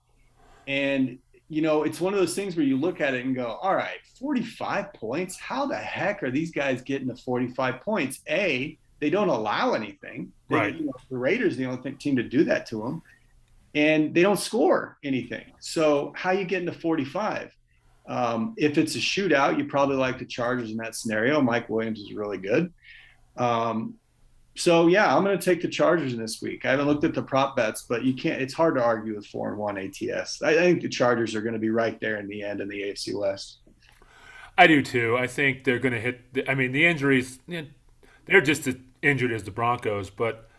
And, 0.67 1.17
you 1.47 1.61
know, 1.61 1.83
it's 1.83 1.99
one 1.99 2.13
of 2.13 2.19
those 2.19 2.35
things 2.35 2.55
where 2.55 2.65
you 2.65 2.77
look 2.77 3.01
at 3.01 3.13
it 3.13 3.25
and 3.25 3.35
go, 3.35 3.57
all 3.61 3.75
right, 3.75 3.99
45 4.19 4.93
points? 4.93 5.39
How 5.39 5.65
the 5.65 5.77
heck 5.77 6.21
are 6.21 6.31
these 6.31 6.51
guys 6.51 6.81
getting 6.81 7.07
to 7.07 7.15
45 7.15 7.81
points? 7.81 8.21
A, 8.29 8.77
they 8.99 9.09
don't 9.09 9.29
allow 9.29 9.73
anything. 9.73 10.31
They, 10.49 10.55
right. 10.55 10.75
You 10.75 10.85
know, 10.85 10.93
the 11.09 11.17
Raiders 11.17 11.57
the 11.57 11.65
only 11.65 11.91
team 11.93 12.15
to 12.17 12.23
do 12.23 12.43
that 12.43 12.65
to 12.67 12.81
them. 12.81 13.01
And 13.73 14.13
they 14.13 14.21
don't 14.21 14.39
score 14.39 14.97
anything. 15.03 15.45
So 15.59 16.13
how 16.15 16.31
you 16.31 16.43
get 16.43 16.61
into 16.61 16.73
45? 16.73 17.55
Um, 18.07 18.55
if 18.57 18.77
it's 18.79 18.95
a 18.95 18.99
shootout, 18.99 19.57
you 19.57 19.65
probably 19.65 19.95
like 19.95 20.17
the 20.17 20.25
Chargers 20.25 20.71
in 20.71 20.77
that 20.77 20.95
scenario. 20.95 21.39
Mike 21.41 21.69
Williams 21.69 21.99
is 21.99 22.13
really 22.13 22.39
good. 22.39 22.73
Um, 23.37 23.95
so 24.59 24.87
yeah, 24.87 25.15
I'm 25.15 25.23
going 25.23 25.37
to 25.37 25.43
take 25.43 25.61
the 25.61 25.69
Chargers 25.69 26.15
this 26.17 26.41
week. 26.41 26.65
I 26.65 26.71
haven't 26.71 26.87
looked 26.87 27.05
at 27.05 27.13
the 27.13 27.23
prop 27.23 27.55
bets, 27.55 27.85
but 27.87 28.03
you 28.03 28.13
can't. 28.13 28.41
It's 28.41 28.53
hard 28.53 28.75
to 28.75 28.83
argue 28.83 29.15
with 29.15 29.25
four 29.25 29.49
and 29.49 29.57
one 29.57 29.77
ATS. 29.77 30.41
I, 30.41 30.49
I 30.49 30.55
think 30.55 30.81
the 30.81 30.89
Chargers 30.89 31.33
are 31.33 31.41
going 31.41 31.53
to 31.53 31.59
be 31.59 31.69
right 31.69 31.99
there 32.01 32.17
in 32.17 32.27
the 32.27 32.43
end 32.43 32.59
in 32.59 32.67
the 32.67 32.81
AFC 32.81 33.17
West. 33.17 33.59
I 34.57 34.67
do 34.67 34.81
too. 34.81 35.15
I 35.17 35.27
think 35.27 35.63
they're 35.63 35.79
going 35.79 35.93
to 35.93 36.01
hit. 36.01 36.33
The, 36.33 36.49
I 36.49 36.55
mean, 36.55 36.73
the 36.73 36.85
injuries. 36.85 37.39
They're 37.47 38.41
just 38.41 38.67
as 38.67 38.75
injured 39.01 39.31
as 39.31 39.43
the 39.43 39.51
Broncos, 39.51 40.09
but 40.09 40.49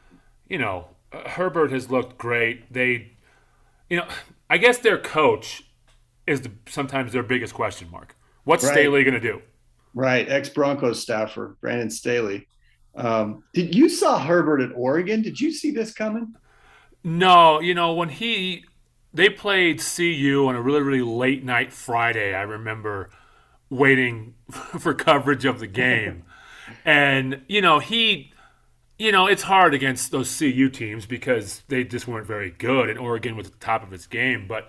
you 0.49 0.57
know, 0.57 0.89
Herbert 1.13 1.71
has 1.71 1.91
looked 1.91 2.17
great. 2.17 2.73
They, 2.73 3.13
you 3.91 3.99
know, 3.99 4.09
I 4.49 4.57
guess 4.57 4.79
their 4.79 4.99
coach 4.99 5.63
is 6.27 6.41
the, 6.41 6.53
sometimes 6.69 7.13
their 7.13 7.23
biggest 7.23 7.53
question 7.53 7.91
mark. 7.91 8.17
What's 8.45 8.65
right. 8.65 8.73
Staley 8.73 9.05
going 9.05 9.15
to 9.15 9.21
do? 9.21 9.43
Right, 9.93 10.29
ex 10.29 10.49
Broncos 10.49 11.03
staffer 11.03 11.57
Brandon 11.61 11.91
Staley. 11.91 12.47
Um, 12.95 13.45
did 13.55 13.75
you 13.75 13.89
saw 13.89 14.19
Herbert 14.19 14.61
at 14.61 14.73
Oregon? 14.75 15.23
Did 15.23 15.41
you 15.41 15.53
see 15.53 15.71
this 15.71 15.93
coming? 15.93 16.35
No, 17.03 17.61
you 17.61 17.75
know 17.75 17.95
when 17.95 18.11
he 18.11 18.65
they 19.13 19.29
played 19.29 19.81
CU 19.81 20.47
on 20.49 20.55
a 20.55 20.61
really 20.61 20.83
really 20.83 21.03
late 21.03 21.45
night 21.45 21.73
Friday. 21.73 22.35
I 22.35 22.43
remember 22.43 23.11
waiting 23.69 24.35
for 24.51 24.95
coverage 24.95 25.45
of 25.45 25.61
the 25.61 25.67
game, 25.67 26.25
and 26.85 27.43
you 27.49 27.61
know 27.61 27.79
he, 27.79 28.33
you 28.99 29.13
know 29.13 29.27
it's 29.27 29.43
hard 29.43 29.73
against 29.75 30.11
those 30.11 30.37
CU 30.39 30.69
teams 30.69 31.07
because 31.07 31.63
they 31.69 31.85
just 31.85 32.07
weren't 32.07 32.27
very 32.27 32.51
good, 32.51 32.91
and 32.91 32.99
Oregon 32.99 33.37
was 33.37 33.47
at 33.47 33.53
the 33.55 33.65
top 33.65 33.83
of 33.83 33.93
its 33.93 34.07
game. 34.07 34.47
But 34.47 34.69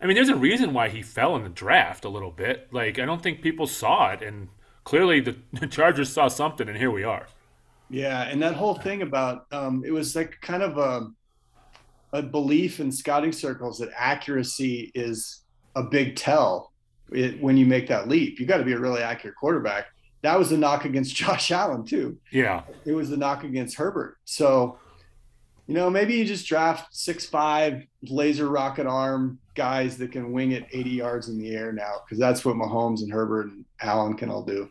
I 0.00 0.06
mean, 0.06 0.14
there's 0.14 0.28
a 0.28 0.36
reason 0.36 0.72
why 0.72 0.88
he 0.88 1.02
fell 1.02 1.36
in 1.36 1.42
the 1.42 1.48
draft 1.48 2.04
a 2.04 2.08
little 2.08 2.30
bit. 2.30 2.68
Like 2.72 2.98
I 2.98 3.04
don't 3.04 3.22
think 3.22 3.42
people 3.42 3.66
saw 3.66 4.12
it, 4.12 4.22
and 4.22 4.48
clearly 4.84 5.20
the, 5.20 5.36
the 5.52 5.66
Chargers 5.66 6.12
saw 6.12 6.28
something, 6.28 6.68
and 6.68 6.78
here 6.78 6.90
we 6.90 7.04
are. 7.04 7.26
Yeah, 7.88 8.22
and 8.22 8.42
that 8.42 8.54
whole 8.54 8.74
thing 8.74 9.02
about 9.02 9.46
um, 9.52 9.84
it 9.86 9.92
was 9.92 10.16
like 10.16 10.36
kind 10.40 10.62
of 10.62 10.78
a 10.78 11.08
a 12.12 12.22
belief 12.22 12.80
in 12.80 12.90
scouting 12.90 13.32
circles 13.32 13.78
that 13.78 13.90
accuracy 13.96 14.90
is 14.94 15.42
a 15.74 15.82
big 15.82 16.16
tell 16.16 16.72
it, 17.12 17.40
when 17.40 17.56
you 17.56 17.66
make 17.66 17.88
that 17.88 18.08
leap. 18.08 18.40
You 18.40 18.46
got 18.46 18.58
to 18.58 18.64
be 18.64 18.72
a 18.72 18.78
really 18.78 19.02
accurate 19.02 19.36
quarterback. 19.36 19.86
That 20.22 20.38
was 20.38 20.50
a 20.52 20.56
knock 20.56 20.84
against 20.84 21.14
Josh 21.16 21.50
Allen 21.50 21.84
too. 21.84 22.18
Yeah, 22.32 22.62
it 22.84 22.92
was 22.92 23.12
a 23.12 23.16
knock 23.16 23.44
against 23.44 23.76
Herbert. 23.76 24.16
So, 24.24 24.78
you 25.66 25.74
know, 25.74 25.90
maybe 25.90 26.14
you 26.14 26.24
just 26.24 26.46
draft 26.46 26.94
six 26.94 27.26
five 27.26 27.84
laser 28.02 28.48
rocket 28.48 28.86
arm 28.86 29.38
guys 29.54 29.96
that 29.98 30.12
can 30.12 30.32
wing 30.32 30.52
it 30.52 30.66
80 30.70 30.90
yards 30.90 31.28
in 31.28 31.38
the 31.38 31.50
air 31.54 31.72
now 31.72 32.02
because 32.04 32.18
that's 32.18 32.44
what 32.44 32.56
Mahomes 32.56 33.00
and 33.00 33.12
Herbert 33.12 33.46
and 33.46 33.64
Allen 33.80 34.14
can 34.14 34.30
all 34.30 34.42
do. 34.42 34.70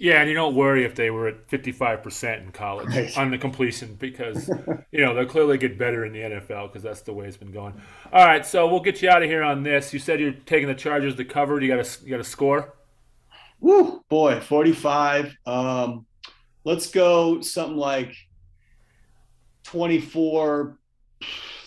Yeah, 0.00 0.20
and 0.20 0.30
you 0.30 0.34
don't 0.34 0.54
worry 0.54 0.86
if 0.86 0.94
they 0.94 1.10
were 1.10 1.28
at 1.28 1.46
55% 1.48 2.42
in 2.42 2.52
college 2.52 2.88
right. 2.88 3.18
on 3.18 3.30
the 3.30 3.36
completion 3.36 3.96
because, 3.96 4.48
you 4.92 5.04
know, 5.04 5.14
they'll 5.14 5.26
clearly 5.26 5.58
get 5.58 5.76
better 5.76 6.06
in 6.06 6.14
the 6.14 6.20
NFL 6.20 6.68
because 6.68 6.82
that's 6.82 7.02
the 7.02 7.12
way 7.12 7.26
it's 7.26 7.36
been 7.36 7.52
going. 7.52 7.78
All 8.10 8.24
right, 8.24 8.46
so 8.46 8.66
we'll 8.66 8.80
get 8.80 9.02
you 9.02 9.10
out 9.10 9.22
of 9.22 9.28
here 9.28 9.42
on 9.42 9.62
this. 9.62 9.92
You 9.92 9.98
said 9.98 10.18
you're 10.18 10.32
taking 10.32 10.68
the 10.68 10.74
Chargers 10.74 11.16
to 11.16 11.24
cover. 11.26 11.60
You 11.60 11.68
got 11.68 11.80
a, 11.80 12.02
you 12.02 12.08
got 12.08 12.18
a 12.18 12.24
score? 12.24 12.72
Woo, 13.60 14.02
boy, 14.08 14.40
45. 14.40 15.36
Um, 15.44 16.06
let's 16.64 16.90
go 16.90 17.42
something 17.42 17.76
like 17.76 18.14
24 19.64 20.78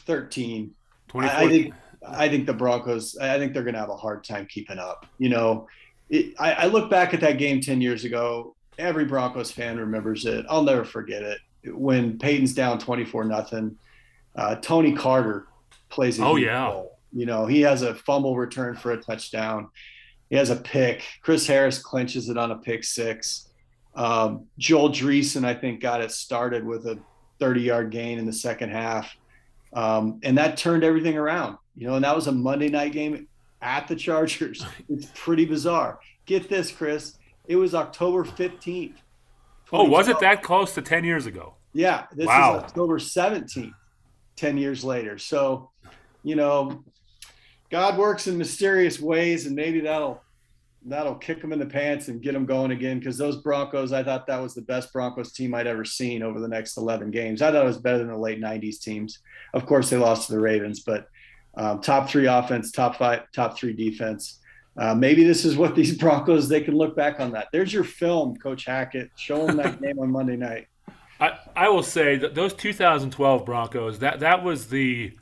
13. 0.07 0.73
24. 1.07 1.37
I, 1.37 1.43
I 1.43 1.47
think 1.47 1.73
I 2.05 2.29
think 2.29 2.47
the 2.47 2.53
Broncos, 2.53 3.15
I 3.15 3.37
think 3.37 3.53
they're 3.53 3.63
going 3.63 3.75
to 3.75 3.79
have 3.79 3.89
a 3.89 3.95
hard 3.95 4.23
time 4.23 4.47
keeping 4.49 4.79
up. 4.79 5.05
You 5.19 5.29
know, 5.29 5.67
it, 6.09 6.33
I, 6.39 6.53
I 6.53 6.65
look 6.65 6.89
back 6.89 7.13
at 7.13 7.21
that 7.21 7.37
game 7.37 7.61
10 7.61 7.81
years 7.81 8.05
ago. 8.05 8.55
Every 8.77 9.05
Broncos 9.05 9.51
fan 9.51 9.77
remembers 9.77 10.25
it. 10.25 10.45
I'll 10.49 10.63
never 10.63 10.83
forget 10.83 11.21
it. 11.21 11.39
When 11.65 12.17
Peyton's 12.17 12.53
down 12.53 12.79
24 12.79 13.25
nothing, 13.25 13.77
uh, 14.35 14.55
Tony 14.55 14.93
Carter 14.93 15.47
plays 15.89 16.19
a 16.19 16.25
Oh, 16.25 16.35
yeah. 16.35 16.83
You 17.11 17.25
know, 17.25 17.45
he 17.45 17.61
has 17.61 17.83
a 17.83 17.93
fumble 17.93 18.35
return 18.35 18.75
for 18.75 18.91
a 18.91 18.97
touchdown. 18.97 19.69
He 20.29 20.35
has 20.35 20.49
a 20.49 20.55
pick. 20.55 21.03
Chris 21.21 21.45
Harris 21.45 21.77
clinches 21.77 22.29
it 22.29 22.37
on 22.37 22.51
a 22.51 22.57
pick 22.57 22.83
six. 22.83 23.49
Um, 23.95 24.47
Joel 24.57 24.89
Dreessen, 24.89 25.45
I 25.45 25.53
think, 25.53 25.79
got 25.79 26.01
it 26.01 26.11
started 26.11 26.65
with 26.65 26.87
a 26.87 26.97
30 27.39 27.61
yard 27.61 27.91
gain 27.91 28.17
in 28.17 28.25
the 28.25 28.33
second 28.33 28.71
half. 28.71 29.15
Um, 29.73 30.19
and 30.23 30.37
that 30.37 30.57
turned 30.57 30.83
everything 30.83 31.17
around, 31.17 31.57
you 31.75 31.87
know, 31.87 31.95
and 31.95 32.05
that 32.05 32.15
was 32.15 32.27
a 32.27 32.31
Monday 32.31 32.69
night 32.69 32.91
game 32.93 33.27
at 33.63 33.87
the 33.87 33.95
Chargers. 33.95 34.65
It's 34.89 35.07
pretty 35.15 35.45
bizarre. 35.45 35.99
Get 36.25 36.49
this, 36.49 36.71
Chris. 36.71 37.17
It 37.47 37.55
was 37.55 37.73
October 37.73 38.23
15th. 38.23 38.95
Oh, 39.71 39.85
was 39.85 40.07
it 40.07 40.19
that 40.19 40.43
close 40.43 40.75
to 40.75 40.81
10 40.81 41.03
years 41.03 41.25
ago? 41.25 41.55
Yeah, 41.73 42.05
this 42.13 42.27
Wow. 42.27 42.57
is 42.57 42.63
October 42.63 42.99
17th, 42.99 43.73
10 44.35 44.57
years 44.57 44.83
later. 44.83 45.17
So, 45.17 45.71
you 46.21 46.35
know, 46.35 46.83
God 47.71 47.97
works 47.97 48.27
in 48.27 48.37
mysterious 48.37 48.99
ways, 48.99 49.47
and 49.47 49.55
maybe 49.55 49.79
that'll 49.79 50.21
that'll 50.85 51.15
kick 51.15 51.39
them 51.39 51.53
in 51.53 51.59
the 51.59 51.65
pants 51.65 52.09
and 52.09 52.21
get 52.21 52.33
them 52.33 52.45
going 52.45 52.71
again. 52.71 52.99
Because 52.99 53.17
those 53.17 53.37
Broncos, 53.37 53.93
I 53.93 54.03
thought 54.03 54.27
that 54.27 54.41
was 54.41 54.53
the 54.53 54.61
best 54.61 54.91
Broncos 54.91 55.31
team 55.31 55.55
I'd 55.55 55.65
ever 55.65 55.85
seen 55.85 56.21
over 56.21 56.41
the 56.41 56.47
next 56.47 56.75
11 56.77 57.09
games. 57.09 57.41
I 57.41 57.51
thought 57.53 57.63
it 57.63 57.67
was 57.67 57.77
better 57.77 57.99
than 57.99 58.09
the 58.09 58.17
late 58.17 58.41
90s 58.41 58.81
teams. 58.81 59.19
Of 59.53 59.65
course, 59.65 59.89
they 59.89 59.95
lost 59.97 60.27
to 60.27 60.33
the 60.33 60.41
Ravens, 60.41 60.81
but 60.81 61.07
um, 61.55 61.81
top 61.81 62.09
three 62.09 62.25
offense, 62.27 62.71
top 62.71 62.95
five, 62.97 63.31
top 63.31 63.57
three 63.57 63.73
defense. 63.73 64.39
Uh, 64.75 64.95
maybe 64.95 65.23
this 65.23 65.45
is 65.45 65.55
what 65.55 65.75
these 65.75 65.95
Broncos 65.99 66.49
they 66.49 66.61
can 66.61 66.75
look 66.75 66.95
back 66.95 67.19
on 67.19 67.31
that. 67.31 67.47
There's 67.51 67.71
your 67.71 67.83
film, 67.83 68.35
Coach 68.37 68.65
Hackett. 68.65 69.11
Show 69.15 69.45
them 69.45 69.57
that 69.57 69.81
game 69.81 69.99
on 69.99 70.11
Monday 70.11 70.35
night. 70.35 70.67
I, 71.19 71.37
I 71.55 71.69
will 71.69 71.83
say 71.83 72.17
that 72.17 72.33
those 72.35 72.53
2012 72.55 73.45
Broncos 73.45 73.99
that 73.99 74.19
that 74.21 74.43
was 74.43 74.67
the 74.67 75.13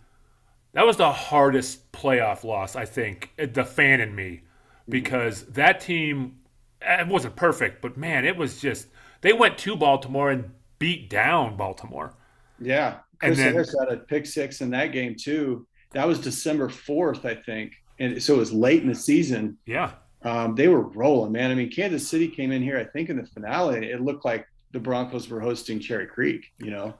that 0.74 0.86
was 0.86 0.96
the 0.96 1.12
hardest 1.12 1.92
playoff 1.92 2.46
loss 2.46 2.78
I 2.78 2.86
think 2.86 3.30
the 3.38 3.66
fan 3.66 4.00
in 4.00 4.16
me 4.16 4.42
because 4.88 5.44
that 5.48 5.82
team 5.82 6.38
it 6.82 7.08
wasn't 7.08 7.36
perfect 7.36 7.82
but 7.82 7.98
man 7.98 8.26
it 8.26 8.36
was 8.38 8.62
just 8.62 8.88
they 9.20 9.34
went 9.34 9.58
to 9.60 9.76
Baltimore 9.76 10.32
and 10.32 10.50
beat 10.80 11.10
down 11.10 11.58
Baltimore 11.58 12.16
Yeah, 12.60 13.00
And 13.22 13.36
Chris 13.36 13.38
then- 13.38 13.52
Harris 13.54 13.76
had 13.78 13.94
a 13.94 13.98
pick 13.98 14.26
six 14.26 14.62
in 14.62 14.70
that 14.72 14.94
game 14.94 15.16
too. 15.20 15.68
That 15.94 16.08
was 16.08 16.20
December 16.20 16.70
fourth, 16.70 17.26
I 17.26 17.36
think, 17.36 17.74
and 18.00 18.22
so 18.22 18.36
it 18.36 18.38
was 18.39 18.54
late 18.54 18.82
in 18.82 18.88
the 18.88 18.96
season. 18.96 19.58
yeah 19.66 19.92
Um, 20.24 20.56
they 20.56 20.68
were 20.68 20.82
rolling, 20.82 21.32
man. 21.32 21.52
I 21.52 21.56
mean, 21.56 21.70
Kansas 21.72 22.08
City 22.08 22.28
came 22.28 22.52
in 22.52 22.62
here. 22.62 22.78
I 22.78 22.84
think 22.86 23.10
in 23.10 23.18
the 23.18 23.26
finale, 23.26 23.88
it 23.92 24.02
looked 24.02 24.24
like 24.24 24.46
the 24.72 24.80
Broncos 24.80 25.28
were 25.30 25.39
hosting 25.42 25.80
Cherry 25.80 26.08
Creek. 26.08 26.46
You 26.60 26.72
know, 26.72 26.94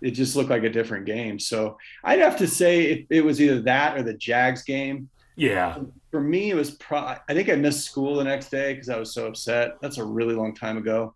it 0.00 0.12
just 0.12 0.36
looked 0.36 0.50
like 0.50 0.62
a 0.62 0.70
different 0.70 1.06
game. 1.06 1.38
So 1.38 1.76
I'd 2.04 2.20
have 2.20 2.36
to 2.38 2.46
say 2.46 2.84
it, 2.92 3.06
it 3.10 3.24
was 3.24 3.40
either 3.40 3.62
that 3.62 3.96
or 3.96 4.02
the 4.02 4.14
Jags 4.14 4.62
game. 4.62 5.08
yeah 5.36 5.78
For 6.12 6.20
me, 6.20 6.50
it 6.50 6.54
was. 6.54 6.70
Pro- 6.72 7.16
I 7.28 7.32
think 7.34 7.48
I 7.48 7.56
missed 7.56 7.84
school 7.84 8.16
the 8.16 8.24
next 8.24 8.50
day 8.50 8.74
because 8.74 8.88
I 8.88 8.98
was 8.98 9.12
so 9.12 9.26
upset. 9.26 9.76
That's 9.82 9.98
a 9.98 10.04
really 10.04 10.34
long 10.34 10.54
time 10.54 10.76
ago. 10.78 11.14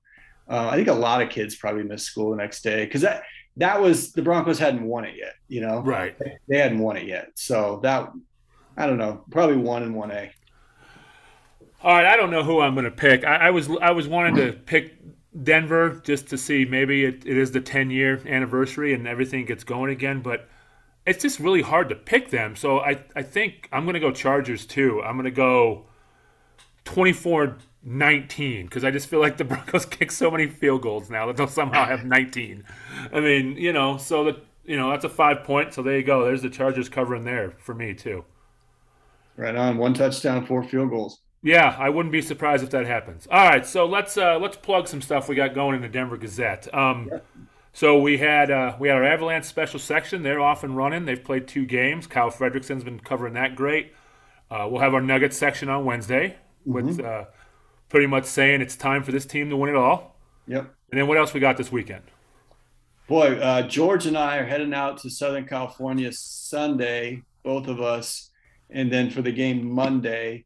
Uh, 0.48 0.68
I 0.72 0.76
think 0.76 0.88
a 0.88 0.92
lot 0.92 1.22
of 1.22 1.28
kids 1.30 1.54
probably 1.54 1.84
missed 1.84 2.06
school 2.06 2.30
the 2.30 2.36
next 2.36 2.62
day 2.62 2.84
because 2.84 3.02
that 3.02 3.22
that 3.56 3.80
was 3.80 4.12
the 4.12 4.22
Broncos 4.22 4.58
hadn't 4.58 4.84
won 4.84 5.04
it 5.04 5.16
yet. 5.16 5.34
You 5.48 5.60
know, 5.62 5.80
right 5.80 6.16
they 6.48 6.58
hadn't 6.58 6.78
won 6.78 6.96
it 6.96 7.06
yet. 7.06 7.30
So 7.34 7.80
that 7.82 8.12
I 8.76 8.86
don't 8.86 8.98
know, 8.98 9.24
probably 9.30 9.56
one 9.56 9.82
and 9.82 9.94
one 9.94 10.10
A. 10.10 10.30
All 11.82 11.94
right, 11.94 12.06
I 12.06 12.16
don't 12.16 12.30
know 12.30 12.42
who 12.42 12.60
I'm 12.60 12.74
going 12.74 12.84
to 12.84 12.90
pick. 12.90 13.24
I, 13.24 13.36
I 13.36 13.50
was 13.50 13.68
I 13.80 13.90
was 13.90 14.06
wanting 14.06 14.36
to 14.36 14.52
pick 14.52 15.00
Denver 15.42 16.00
just 16.04 16.28
to 16.28 16.38
see 16.38 16.64
maybe 16.64 17.04
it, 17.04 17.24
it 17.24 17.36
is 17.36 17.52
the 17.52 17.60
10 17.60 17.90
year 17.90 18.20
anniversary 18.26 18.92
and 18.94 19.06
everything 19.06 19.44
gets 19.44 19.64
going 19.64 19.90
again, 19.90 20.22
but 20.22 20.48
it's 21.06 21.22
just 21.22 21.40
really 21.40 21.62
hard 21.62 21.88
to 21.88 21.94
pick 21.94 22.30
them. 22.30 22.56
So 22.56 22.80
I, 22.80 23.02
I 23.14 23.22
think 23.22 23.68
I'm 23.72 23.84
going 23.84 23.94
to 23.94 24.00
go 24.00 24.10
Chargers 24.10 24.66
too. 24.66 25.02
I'm 25.02 25.14
going 25.14 25.24
to 25.24 25.30
go 25.30 25.86
24 26.84 27.58
19 27.82 28.66
because 28.66 28.84
I 28.84 28.90
just 28.90 29.08
feel 29.08 29.20
like 29.20 29.36
the 29.36 29.44
Broncos 29.50 29.86
kick 29.86 30.10
so 30.10 30.30
many 30.30 30.46
field 30.46 30.82
goals 30.82 31.10
now 31.10 31.26
that 31.26 31.36
they'll 31.36 31.46
somehow 31.48 31.86
have 31.86 32.04
19. 32.04 32.64
I 33.12 33.20
mean, 33.20 33.56
you 33.56 33.72
know, 33.72 33.96
so 33.96 34.24
that 34.24 34.36
you 34.64 34.76
know 34.76 34.90
that's 34.90 35.04
a 35.04 35.08
five 35.08 35.44
point. 35.44 35.74
So 35.74 35.82
there 35.82 35.96
you 35.96 36.04
go. 36.04 36.24
There's 36.24 36.42
the 36.42 36.50
Chargers 36.50 36.88
covering 36.88 37.24
there 37.24 37.52
for 37.58 37.74
me 37.74 37.94
too. 37.94 38.24
Right 39.36 39.56
on, 39.56 39.78
one 39.78 39.94
touchdown, 39.94 40.44
four 40.46 40.62
field 40.62 40.90
goals. 40.90 41.20
Yeah, 41.42 41.74
I 41.78 41.88
wouldn't 41.88 42.12
be 42.12 42.20
surprised 42.20 42.62
if 42.62 42.70
that 42.70 42.86
happens. 42.86 43.26
All 43.30 43.48
right, 43.48 43.64
so 43.66 43.86
let's 43.86 44.16
uh, 44.18 44.38
let's 44.38 44.56
plug 44.58 44.88
some 44.88 45.00
stuff 45.00 45.28
we 45.28 45.34
got 45.34 45.54
going 45.54 45.74
in 45.76 45.82
the 45.82 45.88
Denver 45.88 46.18
Gazette. 46.18 46.72
Um, 46.74 47.10
So 47.72 47.98
we 48.00 48.18
had 48.18 48.50
uh, 48.50 48.76
we 48.80 48.88
had 48.88 48.96
our 48.96 49.04
Avalanche 49.04 49.44
special 49.44 49.78
section. 49.78 50.22
They're 50.22 50.40
off 50.40 50.64
and 50.64 50.76
running. 50.76 51.04
They've 51.04 51.22
played 51.22 51.46
two 51.46 51.64
games. 51.64 52.06
Kyle 52.06 52.30
Fredrickson's 52.30 52.84
been 52.84 53.00
covering 53.00 53.34
that 53.34 53.54
great. 53.54 53.94
Uh, 54.50 54.66
we'll 54.68 54.80
have 54.80 54.92
our 54.92 55.00
Nuggets 55.00 55.36
section 55.36 55.68
on 55.68 55.84
Wednesday 55.84 56.36
with 56.64 56.98
uh, 57.00 57.26
pretty 57.90 58.06
much 58.06 58.24
saying 58.24 58.62
it's 58.62 58.76
time 58.76 59.02
for 59.02 59.12
this 59.12 59.26
team 59.26 59.50
to 59.50 59.56
win 59.56 59.68
it 59.68 59.76
all. 59.76 60.16
Yep. 60.46 60.74
And 60.90 61.00
then 61.00 61.06
what 61.06 61.18
else 61.18 61.34
we 61.34 61.40
got 61.40 61.58
this 61.58 61.70
weekend? 61.70 62.04
Boy, 63.06 63.36
uh, 63.38 63.62
George 63.62 64.06
and 64.06 64.16
I 64.16 64.38
are 64.38 64.46
heading 64.46 64.72
out 64.72 64.98
to 64.98 65.10
Southern 65.10 65.44
California 65.46 66.10
Sunday, 66.12 67.22
both 67.42 67.66
of 67.66 67.80
us, 67.80 68.30
and 68.70 68.90
then 68.90 69.10
for 69.10 69.20
the 69.20 69.32
game 69.32 69.68
Monday, 69.68 70.44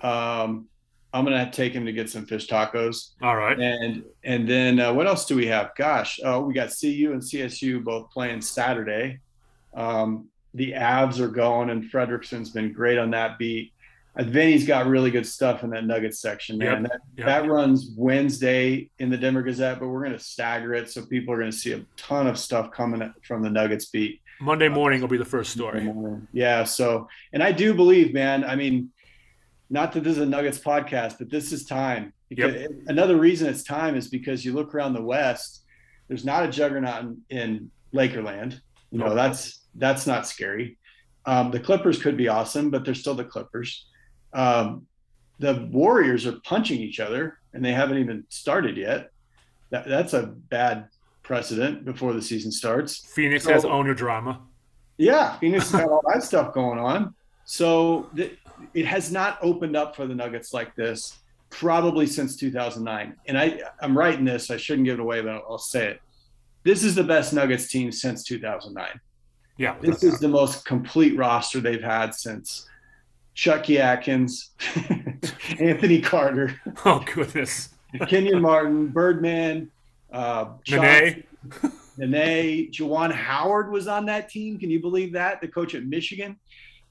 um, 0.00 0.68
I'm 1.12 1.24
gonna 1.24 1.50
take 1.50 1.72
him 1.72 1.86
to 1.86 1.92
get 1.92 2.10
some 2.10 2.26
fish 2.26 2.48
tacos, 2.48 3.10
All 3.22 3.36
right. 3.36 3.58
and 3.58 4.04
and 4.22 4.48
then 4.48 4.80
uh, 4.80 4.92
what 4.92 5.06
else 5.06 5.26
do 5.26 5.36
we 5.36 5.46
have? 5.46 5.70
Gosh, 5.76 6.18
uh, 6.24 6.40
we 6.44 6.54
got 6.54 6.70
CU 6.70 7.10
and 7.12 7.22
CSU 7.22 7.82
both 7.82 8.10
playing 8.10 8.40
Saturday. 8.40 9.20
Um, 9.74 10.28
the 10.54 10.72
Avs 10.72 11.18
are 11.20 11.28
going, 11.28 11.70
and 11.70 11.84
Fredrickson's 11.84 12.50
been 12.50 12.72
great 12.72 12.98
on 12.98 13.10
that 13.10 13.38
beat. 13.38 13.72
Vinny's 14.16 14.66
got 14.66 14.86
really 14.86 15.10
good 15.10 15.26
stuff 15.26 15.64
in 15.64 15.70
that 15.70 15.84
Nuggets 15.86 16.20
section, 16.20 16.56
man. 16.58 16.82
Yep, 16.82 16.92
That, 16.92 17.00
yep. 17.16 17.26
that 17.26 17.48
runs 17.50 17.90
Wednesday 17.96 18.88
in 18.98 19.10
the 19.10 19.16
Denver 19.16 19.42
Gazette, 19.42 19.80
but 19.80 19.88
we're 19.88 20.04
going 20.04 20.16
to 20.16 20.22
stagger 20.22 20.72
it 20.74 20.90
so 20.90 21.04
people 21.04 21.34
are 21.34 21.38
going 21.38 21.50
to 21.50 21.56
see 21.56 21.72
a 21.72 21.84
ton 21.96 22.26
of 22.28 22.38
stuff 22.38 22.70
coming 22.70 23.12
from 23.26 23.42
the 23.42 23.50
Nuggets 23.50 23.86
beat. 23.86 24.20
Monday 24.40 24.68
morning 24.68 25.00
will 25.00 25.08
be 25.08 25.16
the 25.16 25.24
first 25.24 25.52
story. 25.52 25.90
Yeah. 26.32 26.64
So, 26.64 27.08
and 27.32 27.42
I 27.42 27.50
do 27.52 27.74
believe, 27.74 28.12
man. 28.14 28.44
I 28.44 28.54
mean, 28.56 28.90
not 29.70 29.92
that 29.92 30.04
this 30.04 30.16
is 30.16 30.22
a 30.22 30.26
Nuggets 30.26 30.58
podcast, 30.58 31.18
but 31.18 31.30
this 31.30 31.52
is 31.52 31.64
time. 31.64 32.12
Because 32.28 32.68
Another 32.86 33.16
reason 33.16 33.48
it's 33.48 33.62
time 33.62 33.96
is 33.96 34.08
because 34.08 34.44
you 34.44 34.52
look 34.52 34.74
around 34.74 34.92
the 34.94 35.02
West. 35.02 35.64
There's 36.08 36.24
not 36.24 36.44
a 36.44 36.48
juggernaut 36.48 37.02
in, 37.04 37.22
in 37.30 37.70
Lakerland. 37.94 38.60
You 38.90 38.98
know, 38.98 39.06
Nope. 39.06 39.16
that's 39.16 39.60
that's 39.76 40.06
not 40.06 40.26
scary. 40.26 40.78
Um, 41.26 41.50
the 41.50 41.58
Clippers 41.60 42.00
could 42.00 42.16
be 42.16 42.28
awesome, 42.28 42.70
but 42.70 42.84
they're 42.84 42.94
still 42.94 43.14
the 43.14 43.24
Clippers. 43.24 43.86
Um, 44.34 44.86
the 45.38 45.68
Warriors 45.72 46.26
are 46.26 46.38
punching 46.44 46.80
each 46.80 47.00
other, 47.00 47.38
and 47.52 47.64
they 47.64 47.72
haven't 47.72 47.98
even 47.98 48.24
started 48.28 48.76
yet. 48.76 49.10
That, 49.70 49.88
that's 49.88 50.12
a 50.12 50.24
bad 50.26 50.88
precedent 51.22 51.84
before 51.84 52.12
the 52.12 52.22
season 52.22 52.52
starts. 52.52 52.98
Phoenix 53.14 53.44
So- 53.44 53.52
has 53.52 53.64
owner 53.64 53.94
drama. 53.94 54.40
Yeah, 54.96 55.36
Phoenix 55.38 55.70
has 55.72 55.80
got 55.80 55.90
all 55.90 56.02
that 56.12 56.22
stuff 56.30 56.54
going 56.54 56.78
on. 56.78 57.14
So 57.46 58.08
th- 58.14 58.38
it 58.74 58.86
has 58.86 59.10
not 59.10 59.38
opened 59.42 59.76
up 59.76 59.96
for 59.96 60.06
the 60.06 60.14
Nuggets 60.14 60.52
like 60.54 60.74
this 60.76 61.18
probably 61.50 62.06
since 62.06 62.36
2009. 62.36 63.16
And 63.26 63.38
I, 63.38 63.60
I'm 63.80 63.96
writing 63.98 64.24
this. 64.24 64.50
I 64.50 64.56
shouldn't 64.56 64.84
give 64.86 64.98
it 64.98 65.02
away, 65.02 65.20
but 65.20 65.30
I'll, 65.30 65.44
I'll 65.50 65.58
say 65.58 65.88
it. 65.88 66.00
This 66.62 66.82
is 66.84 66.94
the 66.94 67.02
best 67.04 67.32
Nuggets 67.32 67.68
team 67.68 67.90
since 67.92 68.22
2009. 68.24 69.00
Yeah. 69.58 69.76
This 69.80 70.02
is 70.02 70.18
the 70.20 70.28
most 70.28 70.64
complete 70.64 71.16
roster 71.16 71.60
they've 71.60 71.82
had 71.82 72.14
since 72.14 72.68
Chucky 73.34 73.78
Atkins, 73.78 74.50
Anthony 75.58 76.00
Carter, 76.00 76.60
oh 76.84 77.04
goodness. 77.14 77.70
Kenyon 78.08 78.42
Martin, 78.42 78.88
Birdman, 78.88 79.70
uh, 80.12 80.46
Nene. 80.68 81.24
Nene, 81.96 82.72
Juwan 82.72 83.12
Howard 83.12 83.70
was 83.70 83.86
on 83.86 84.06
that 84.06 84.28
team. 84.28 84.58
Can 84.58 84.70
you 84.70 84.80
believe 84.80 85.12
that? 85.12 85.40
The 85.40 85.48
coach 85.48 85.74
at 85.74 85.84
Michigan. 85.84 86.36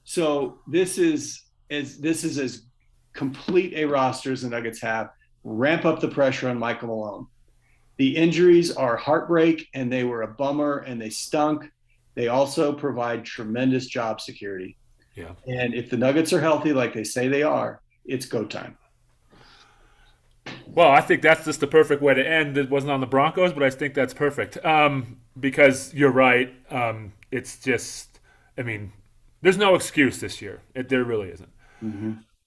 So 0.04 0.58
this 0.66 0.96
is 0.96 1.42
as 1.70 1.98
this 1.98 2.24
is 2.24 2.38
as 2.38 2.62
complete 3.12 3.74
a 3.74 3.84
roster 3.84 4.32
as 4.32 4.42
the 4.42 4.48
Nuggets 4.48 4.80
have. 4.80 5.10
Ramp 5.44 5.84
up 5.84 6.00
the 6.00 6.08
pressure 6.08 6.48
on 6.48 6.58
Michael 6.58 6.88
Malone. 6.88 7.26
The 7.96 8.16
injuries 8.16 8.74
are 8.74 8.96
heartbreak 8.96 9.68
and 9.74 9.92
they 9.92 10.04
were 10.04 10.22
a 10.22 10.28
bummer 10.28 10.78
and 10.78 11.00
they 11.00 11.10
stunk. 11.10 11.70
They 12.14 12.28
also 12.28 12.72
provide 12.72 13.24
tremendous 13.24 13.86
job 13.86 14.20
security. 14.20 14.76
Yeah. 15.14 15.32
And 15.46 15.74
if 15.74 15.90
the 15.90 15.96
Nuggets 15.96 16.32
are 16.32 16.40
healthy, 16.40 16.72
like 16.72 16.92
they 16.92 17.04
say 17.04 17.28
they 17.28 17.42
are, 17.42 17.80
it's 18.04 18.26
go 18.26 18.44
time. 18.44 18.76
Well, 20.66 20.90
I 20.90 21.00
think 21.00 21.22
that's 21.22 21.44
just 21.44 21.60
the 21.60 21.66
perfect 21.66 22.02
way 22.02 22.14
to 22.14 22.26
end. 22.26 22.58
It 22.58 22.68
wasn't 22.68 22.92
on 22.92 23.00
the 23.00 23.06
Broncos, 23.06 23.52
but 23.52 23.62
I 23.62 23.70
think 23.70 23.94
that's 23.94 24.12
perfect. 24.12 24.62
Um, 24.64 25.18
because 25.38 25.94
you're 25.94 26.10
right. 26.10 26.52
Um, 26.70 27.12
it's 27.30 27.58
just, 27.58 28.20
I 28.58 28.62
mean, 28.62 28.92
there's 29.42 29.58
no 29.58 29.74
excuse 29.74 30.20
this 30.20 30.42
year. 30.42 30.62
It, 30.74 30.88
there 30.88 31.04
really 31.04 31.30
isn't. 31.30 31.50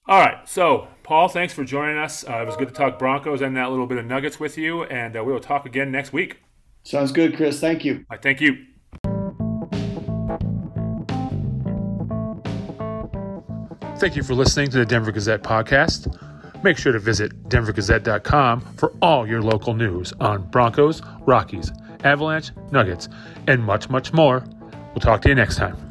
All 0.06 0.20
right. 0.20 0.48
So, 0.48 0.88
Paul, 1.02 1.28
thanks 1.28 1.52
for 1.52 1.64
joining 1.64 1.98
us. 1.98 2.26
Uh, 2.28 2.42
it 2.42 2.46
was 2.46 2.56
good 2.56 2.68
to 2.68 2.74
talk 2.74 2.98
Broncos 2.98 3.42
and 3.42 3.56
that 3.56 3.70
little 3.70 3.86
bit 3.86 3.98
of 3.98 4.06
nuggets 4.06 4.40
with 4.40 4.56
you. 4.56 4.84
And 4.84 5.16
uh, 5.16 5.24
we 5.24 5.32
will 5.32 5.40
talk 5.40 5.66
again 5.66 5.90
next 5.90 6.12
week. 6.12 6.40
Sounds 6.82 7.12
good, 7.12 7.36
Chris. 7.36 7.60
Thank 7.60 7.84
you. 7.84 8.04
Right, 8.10 8.22
thank 8.22 8.40
you. 8.40 8.64
Thank 13.98 14.14
you 14.14 14.22
for 14.22 14.34
listening 14.34 14.70
to 14.70 14.78
the 14.78 14.86
Denver 14.86 15.10
Gazette 15.10 15.42
podcast. 15.42 16.16
Make 16.62 16.78
sure 16.78 16.92
to 16.92 17.00
visit 17.00 17.48
denvergazette.com 17.48 18.60
for 18.76 18.92
all 19.02 19.26
your 19.26 19.42
local 19.42 19.74
news 19.74 20.12
on 20.20 20.48
Broncos, 20.50 21.02
Rockies, 21.26 21.72
Avalanche, 22.04 22.52
Nuggets, 22.70 23.08
and 23.48 23.64
much, 23.64 23.90
much 23.90 24.12
more. 24.12 24.44
We'll 24.94 25.00
talk 25.00 25.22
to 25.22 25.28
you 25.28 25.34
next 25.34 25.56
time. 25.56 25.87